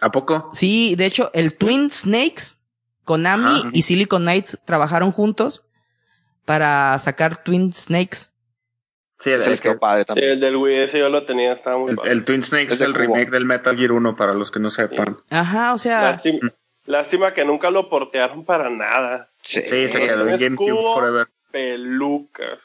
[0.00, 0.50] ¿A poco?
[0.52, 2.56] Sí, de hecho, el Twin Snakes,
[3.04, 3.70] Konami Ajá.
[3.72, 5.64] y Silicon Knights trabajaron juntos
[6.44, 8.28] para sacar Twin Snakes.
[9.18, 10.32] Sí, el, se les quedó padre también.
[10.32, 12.12] El del Wii ese yo lo tenía, estaba muy el- padre.
[12.12, 13.02] el Twin Snakes Es el cubo.
[13.14, 15.16] remake del Metal Gear 1 para los que no sepan.
[15.30, 16.50] Ajá, o sea, Lástima,
[16.84, 19.30] lástima que nunca lo portearon para nada.
[19.40, 20.82] Sí, Sí, se quedó en GameCube.
[20.94, 21.28] Forever.
[21.50, 22.60] Pelucas.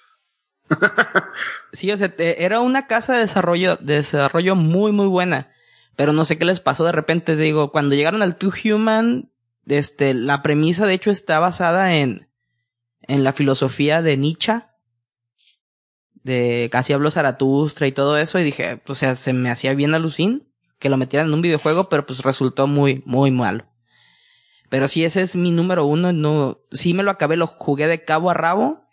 [1.71, 5.49] sí, o sea, te- era una casa de desarrollo, de desarrollo muy, muy buena.
[5.95, 9.31] Pero no sé qué les pasó de repente, digo, cuando llegaron al Two Human,
[9.67, 12.29] este, la premisa de hecho está basada en,
[13.01, 14.63] en la filosofía de Nietzsche.
[16.23, 19.93] de Casi habló Zaratustra y todo eso y dije, o sea, se me hacía bien
[19.93, 20.47] alucin
[20.79, 23.65] que lo metieran en un videojuego, pero pues resultó muy, muy malo.
[24.67, 28.03] Pero sí, ese es mi número uno, no, sí me lo acabé, lo jugué de
[28.03, 28.87] cabo a rabo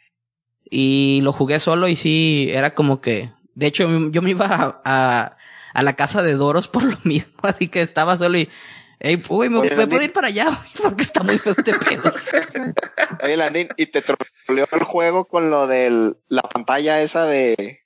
[0.70, 4.78] y lo jugué solo y sí, era como que, de hecho yo me iba a,
[4.84, 5.36] a,
[5.74, 8.48] a la casa de Doros por lo mismo, así que estaba solo y
[9.00, 9.88] Ey, uy, me, Oye, me Landín.
[9.90, 12.12] puedo ir para allá, güey, porque está muy feo este pedo.
[13.22, 17.78] Oye, Landín, y te troleó el juego con lo de la pantalla esa de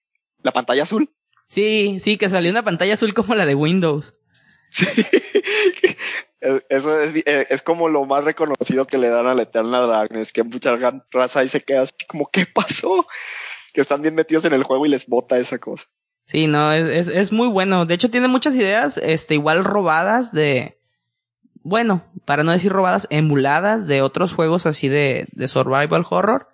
[0.43, 1.11] la pantalla azul.
[1.49, 4.15] Sí, sí, que salió una pantalla azul como la de Windows.
[4.71, 4.87] Sí.
[6.71, 10.43] Eso es, eh, es como lo más reconocido que le dan al Eternal Darkness, que
[10.43, 10.77] mucha
[11.13, 13.07] raza ahí se queda así como, ¿qué pasó?
[13.73, 15.87] Que están bien metidos en el juego y les bota esa cosa.
[16.33, 17.85] Sí, no, es, es, es muy bueno.
[17.85, 20.79] De hecho, tiene muchas ideas, este, igual robadas de,
[21.63, 26.49] bueno, para no decir robadas, emuladas de otros juegos así de, de survival horror.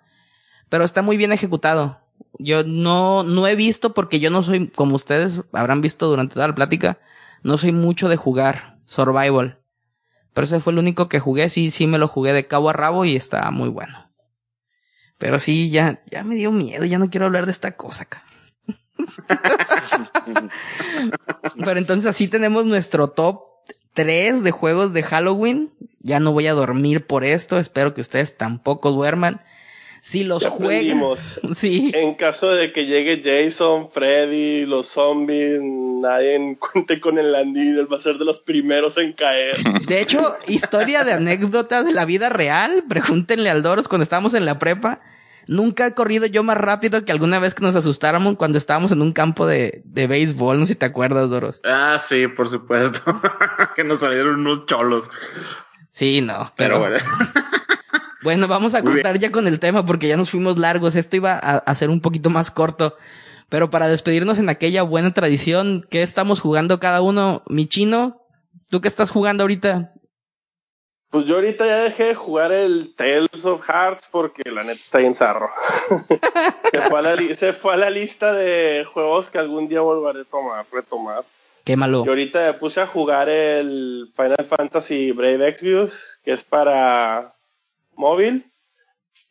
[0.67, 2.01] Pero está muy bien ejecutado.
[2.39, 6.49] Yo no, no he visto porque yo no soy, como ustedes habrán visto durante toda
[6.49, 6.99] la plática,
[7.43, 9.61] no soy mucho de jugar survival.
[10.33, 12.73] Pero ese fue el único que jugué, sí, sí me lo jugué de cabo a
[12.73, 14.09] rabo y está muy bueno.
[15.17, 18.25] Pero sí, ya, ya me dio miedo, ya no quiero hablar de esta cosa acá.
[21.63, 23.43] Pero entonces así tenemos nuestro top
[23.93, 25.71] 3 de juegos de Halloween.
[26.01, 27.59] Ya no voy a dormir por esto.
[27.59, 29.41] Espero que ustedes tampoco duerman.
[30.01, 31.03] Si los Ya juegan.
[31.55, 31.91] Sí.
[31.93, 37.91] En caso de que llegue Jason, Freddy, los zombies, nadie cuente con el Landín, él
[37.91, 39.57] va a ser de los primeros en caer.
[39.87, 42.83] De hecho, historia de anécdota de la vida real.
[42.87, 45.01] Pregúntenle al Doros cuando estábamos en la prepa.
[45.49, 49.01] Nunca he corrido yo más rápido que alguna vez que nos asustáramos cuando estábamos en
[49.01, 50.59] un campo de, de béisbol.
[50.59, 51.59] No sé si te acuerdas, Doros.
[51.63, 53.01] Ah, sí, por supuesto.
[53.75, 55.09] que nos salieron unos cholos.
[55.89, 56.97] Sí, no, Pero, pero, bueno.
[58.21, 60.93] Bueno, vamos a cortar ya con el tema porque ya nos fuimos largos.
[60.95, 62.95] Esto iba a, a ser un poquito más corto.
[63.47, 67.43] Pero para despedirnos en aquella buena tradición, ¿qué estamos jugando cada uno?
[67.47, 68.21] Mi chino,
[68.69, 69.93] ¿tú qué estás jugando ahorita?
[71.09, 74.99] Pues yo ahorita ya dejé de jugar el Tales of Hearts porque la neta está
[74.99, 75.49] bien zarro.
[76.71, 79.81] se, fue a la li- se fue a la lista de juegos que algún día
[79.81, 81.23] volveré a tomar, retomar.
[81.63, 82.03] Quémalo.
[82.05, 87.33] Y ahorita me puse a jugar el Final Fantasy Brave Exvius, que es para
[87.95, 88.45] móvil,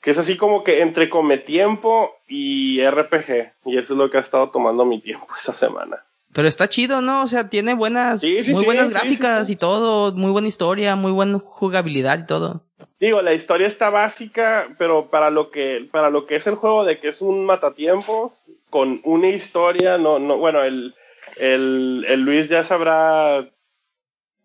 [0.02, 3.52] que es así como que entre cometiempo y RPG.
[3.66, 6.04] Y eso es lo que ha estado tomando mi tiempo esta semana.
[6.32, 7.22] Pero está chido, ¿no?
[7.22, 10.94] O sea, tiene buenas, Sí, sí, muy sí, buenas gráficas y todo, muy buena historia,
[10.94, 12.62] muy buena jugabilidad y todo.
[13.00, 16.84] Digo, la historia está básica, pero para lo que, para lo que es el juego
[16.84, 20.94] de que es un matatiempos, con una historia, no, no, bueno, el,
[21.38, 23.48] el, el Luis ya sabrá,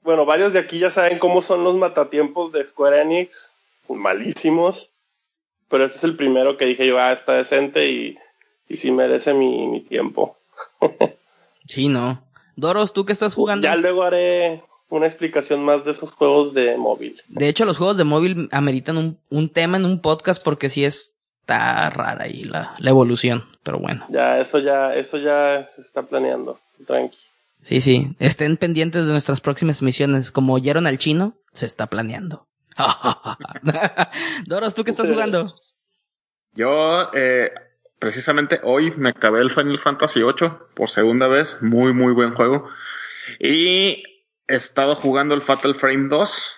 [0.03, 3.55] bueno, varios de aquí ya saben cómo son los matatiempos de Square Enix,
[3.89, 4.89] malísimos,
[5.67, 8.17] pero este es el primero que dije yo, ah, está decente y,
[8.69, 10.37] y sí merece mi, mi tiempo.
[11.65, 12.23] Sí, no.
[12.55, 13.63] Doros, ¿tú qué estás jugando?
[13.63, 17.19] Ya luego haré una explicación más de esos juegos de móvil.
[17.27, 20.85] De hecho, los juegos de móvil ameritan un, un tema en un podcast porque sí
[20.85, 23.43] está rara ahí la, la evolución.
[23.63, 24.05] Pero bueno.
[24.09, 26.59] Ya, eso ya, eso ya se está planeando.
[26.85, 27.17] Tranqui.
[27.61, 28.15] Sí, sí.
[28.19, 30.31] Estén pendientes de nuestras próximas misiones.
[30.31, 32.45] Como oyeron al chino, se está planeando.
[34.45, 35.55] Doros, ¿tú qué estás jugando?
[36.53, 37.51] Yo, eh,
[38.03, 41.57] precisamente hoy me acabé el Final Fantasy VIII por segunda vez.
[41.61, 42.67] Muy, muy buen juego.
[43.39, 44.03] Y
[44.45, 46.53] he estado jugando el Fatal Frame 2.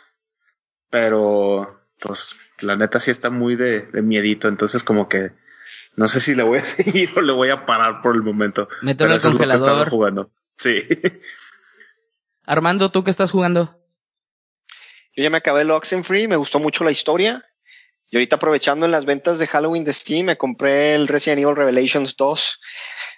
[0.90, 4.48] Pero, pues, la neta sí está muy de, de miedito.
[4.48, 5.34] Entonces, como que
[5.96, 8.68] no sé si le voy a seguir o le voy a parar por el momento.
[8.82, 9.90] Mételo Pero al congelador.
[9.92, 10.32] jugando.
[10.58, 10.84] Sí.
[12.48, 13.80] Armando, ¿tú qué estás jugando?
[15.16, 17.46] Yo ya me acabé el Oxenfree, me gustó mucho la historia.
[18.11, 21.56] Y ahorita aprovechando en las ventas de Halloween de Steam, me compré el Resident Evil
[21.56, 22.60] Revelations 2.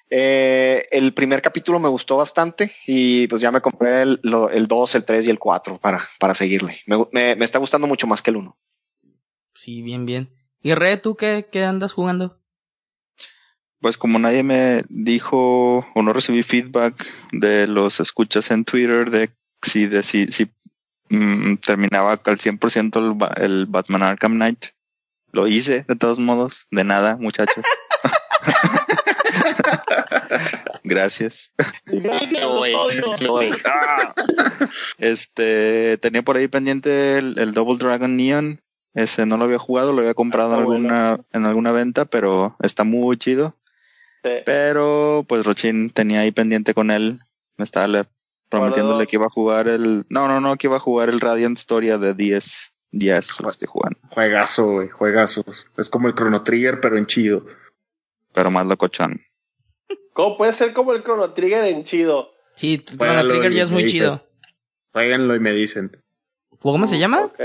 [0.09, 4.67] Eh, el primer capítulo me gustó bastante y pues ya me compré el, lo- el
[4.67, 6.79] 2, el 3 y el 4 para, para seguirle.
[6.85, 8.57] Me, me- me está gustando mucho más que el 1.
[9.53, 10.29] Sí, bien, bien.
[10.61, 12.39] ¿Y Re, tú qué, qué andas jugando?
[13.79, 19.29] Pues como nadie me dijo o no recibí feedback de los escuchas en Twitter de
[19.61, 20.49] si, de, si, si
[21.09, 22.97] mm, terminaba al 100%
[23.37, 24.65] el, el Batman Arkham Knight,
[25.37, 26.65] lo hice de todos modos.
[26.71, 27.63] De nada, muchachos.
[30.83, 31.51] Gracias.
[33.65, 34.13] Ah.
[34.97, 38.61] Este, tenía por ahí pendiente el, el Double Dragon Neon.
[38.93, 40.95] Ese no lo había jugado, lo había comprado en Ah, bueno.
[40.95, 43.55] alguna, en alguna venta, pero está muy chido.
[44.23, 44.31] Sí.
[44.45, 47.19] Pero pues Rochin tenía ahí pendiente con él.
[47.57, 48.05] Me estaba le-
[48.49, 50.05] prometiéndole que iba a jugar el.
[50.09, 52.73] No, no, no, que iba a jugar el Radiant Storia de 10.
[52.91, 53.99] 10 lo estoy jugando.
[54.09, 55.43] Juegazo, güey, juegazo.
[55.77, 57.45] Es como el Chrono Trigger, pero en chido.
[58.33, 59.21] Pero más locochón.
[60.13, 62.31] ¿Cómo puede ser como el Chrono Trigger en chido?
[62.55, 63.97] Sí, Chrono Trigger ya es muy dices.
[63.99, 64.27] chido.
[64.93, 66.01] Jueguenlo y me dicen.
[66.59, 67.21] ¿Cómo se llama?
[67.25, 67.39] Ok.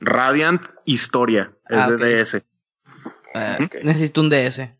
[0.00, 1.52] Radiant Historia.
[1.68, 2.16] Es Ah, de.
[2.24, 2.42] DS.
[3.34, 3.58] Ah.
[3.82, 4.70] Necesito un DS.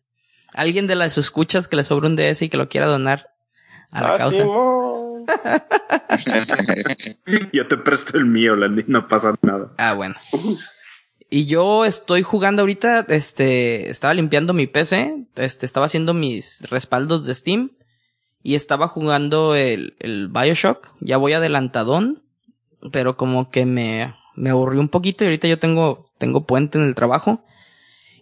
[0.53, 3.31] Alguien de las escuchas que le sobre un DS y que lo quiera donar
[3.91, 4.39] a la Ah, causa.
[4.41, 4.86] Simón.
[7.53, 9.71] Yo te presto el mío, Landy, no pasa nada.
[9.77, 10.15] Ah, bueno.
[11.29, 17.25] Y yo estoy jugando ahorita, este, estaba limpiando mi PC, este, estaba haciendo mis respaldos
[17.25, 17.71] de Steam
[18.43, 20.93] y estaba jugando el, el Bioshock.
[21.01, 22.23] Ya voy adelantadón,
[22.93, 26.85] pero como que me, me aburrí un poquito y ahorita yo tengo, tengo puente en
[26.85, 27.43] el trabajo.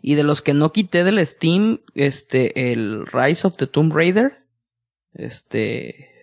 [0.01, 4.45] Y de los que no quité del Steam, este, el Rise of the Tomb Raider,
[5.13, 6.14] este,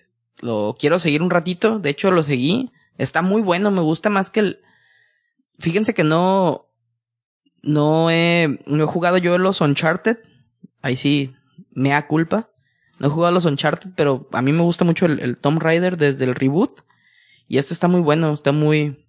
[0.43, 1.79] lo quiero seguir un ratito.
[1.79, 2.71] De hecho, lo seguí.
[2.99, 4.61] Está muy bueno, me gusta más que el,
[5.59, 6.69] fíjense que no,
[7.63, 10.19] no he, no he jugado yo los Uncharted.
[10.83, 11.35] Ahí sí,
[11.71, 12.51] me da culpa.
[12.99, 15.97] No he jugado los Uncharted, pero a mí me gusta mucho el, el Tomb Raider
[15.97, 16.83] desde el reboot.
[17.49, 19.07] Y este está muy bueno, está muy,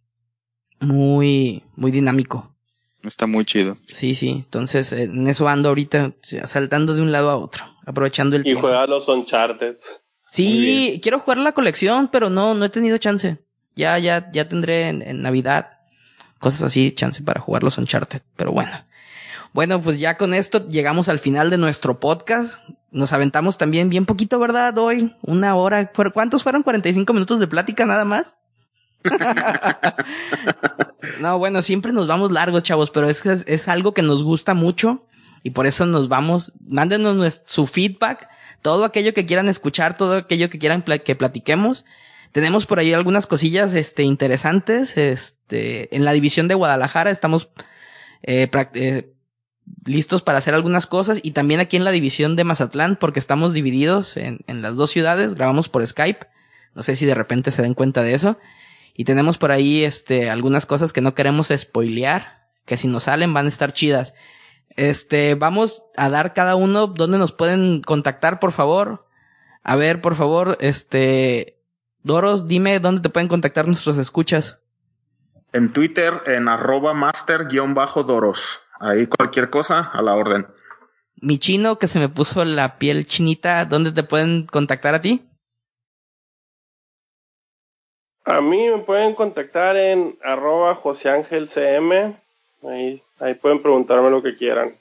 [0.80, 2.56] muy, muy dinámico.
[3.04, 3.76] Está muy chido.
[3.88, 4.30] Sí, sí.
[4.30, 6.14] Entonces, en eso ando ahorita,
[6.46, 8.62] saltando de un lado a otro, aprovechando el Y tiempo.
[8.62, 9.76] juega los Uncharted.
[10.34, 13.38] Sí, quiero jugar la colección, pero no, no he tenido chance.
[13.76, 15.78] Ya, ya, ya tendré en, en Navidad
[16.40, 18.24] cosas así, chance para jugar los Uncharted.
[18.36, 18.72] Pero bueno.
[19.54, 22.68] Bueno, pues ya con esto llegamos al final de nuestro podcast.
[22.90, 24.76] Nos aventamos también bien poquito, ¿verdad?
[24.80, 25.92] Hoy, una hora.
[25.94, 26.64] ¿Por ¿Cuántos fueron?
[26.64, 28.36] 45 minutos de plática nada más.
[31.20, 34.24] no, bueno, siempre nos vamos largos, chavos, pero es, que es, es algo que nos
[34.24, 35.06] gusta mucho
[35.44, 36.54] y por eso nos vamos.
[36.68, 38.28] Mándenos su feedback,
[38.64, 41.86] todo aquello que quieran escuchar, todo aquello que quieran que platiquemos.
[42.32, 47.50] Tenemos por ahí algunas cosillas, este, interesantes, este, en la división de Guadalajara estamos,
[48.24, 49.14] eh, eh,
[49.86, 53.54] listos para hacer algunas cosas y también aquí en la división de Mazatlán porque estamos
[53.54, 56.26] divididos en, en las dos ciudades, grabamos por Skype.
[56.74, 58.40] No sé si de repente se den cuenta de eso.
[58.96, 63.34] Y tenemos por ahí, este, algunas cosas que no queremos spoilear, que si nos salen
[63.34, 64.14] van a estar chidas.
[64.76, 69.08] Este, vamos a dar cada uno donde nos pueden contactar, por favor.
[69.64, 71.64] A ver, por favor, este,
[72.04, 74.60] Doros, dime dónde te pueden contactar nuestros escuchas.
[75.54, 78.60] En Twitter, en arroba master-doros.
[78.80, 80.48] Ahí cualquier cosa a la orden.
[81.22, 85.30] Mi chino, que se me puso la piel chinita, ¿dónde te pueden contactar a ti?
[88.26, 92.16] A mí me pueden contactar en arroba joseangelcm.
[92.64, 94.76] Ahí, ahí pueden preguntarme lo que quieran.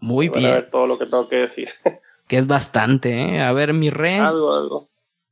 [0.00, 1.68] Muy Van a bien, ver todo lo que tengo que decir.
[2.28, 3.42] que es bastante, ¿eh?
[3.42, 4.82] A ver, mi re, algo, algo.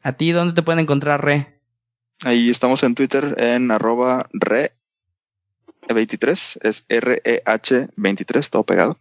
[0.02, 1.58] ¿a ti dónde te pueden encontrar, re?
[2.22, 8.98] Ahí estamos en Twitter en arroba re23, es R-E-H23, todo pegado.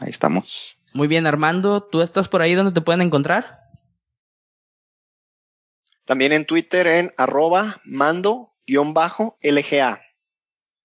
[0.00, 0.76] Ahí estamos.
[0.92, 3.62] Muy bien, Armando, ¿tú estás por ahí donde te pueden encontrar?
[6.04, 10.01] También en Twitter en arroba mando-lga.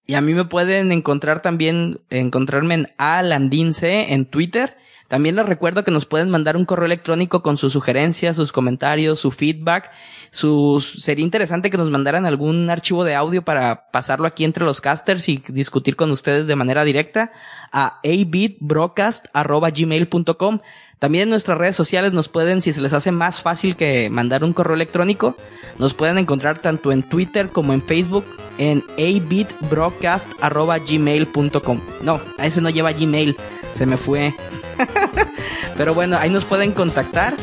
[0.07, 4.77] Y a mí me pueden encontrar también, encontrarme en alandince en Twitter.
[5.09, 9.19] También les recuerdo que nos pueden mandar un correo electrónico con sus sugerencias, sus comentarios,
[9.19, 9.91] su feedback.
[10.31, 14.81] Sus, sería interesante que nos mandaran algún archivo de audio para pasarlo aquí entre los
[14.81, 17.31] casters y discutir con ustedes de manera directa
[17.71, 20.59] a abitbroadcast.gmail.com.
[20.99, 24.43] También en nuestras redes sociales nos pueden, si se les hace más fácil que mandar
[24.43, 25.35] un correo electrónico,
[25.77, 28.25] nos pueden encontrar tanto en Twitter como en Facebook
[28.57, 31.81] en abitbroadcast.gmail.com.
[32.01, 33.37] No, a ese no lleva Gmail,
[33.73, 34.33] se me fue.
[35.77, 37.35] Pero bueno, ahí nos pueden contactar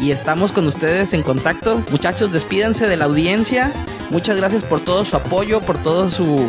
[0.00, 1.82] y estamos con ustedes en contacto.
[1.90, 3.72] Muchachos, despídanse de la audiencia.
[4.10, 6.48] Muchas gracias por todo su apoyo, por todo su,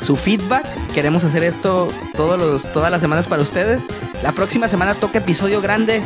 [0.00, 0.66] su feedback.
[0.94, 3.82] Queremos hacer esto todos los, todas las semanas para ustedes.
[4.22, 6.02] La próxima semana toca episodio grande,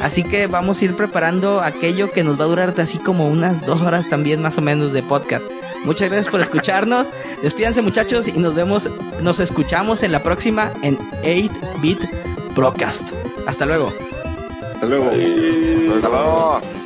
[0.00, 3.66] así que vamos a ir preparando aquello que nos va a durar así como unas
[3.66, 5.44] dos horas también más o menos de podcast.
[5.84, 7.06] Muchas gracias por escucharnos.
[7.42, 8.90] Despídanse muchachos y nos vemos,
[9.20, 12.00] nos escuchamos en la próxima en 8-Bit
[12.54, 13.12] Broadcast.
[13.46, 13.92] Hasta luego.
[14.72, 15.10] Hasta luego.
[15.94, 16.85] Hasta luego.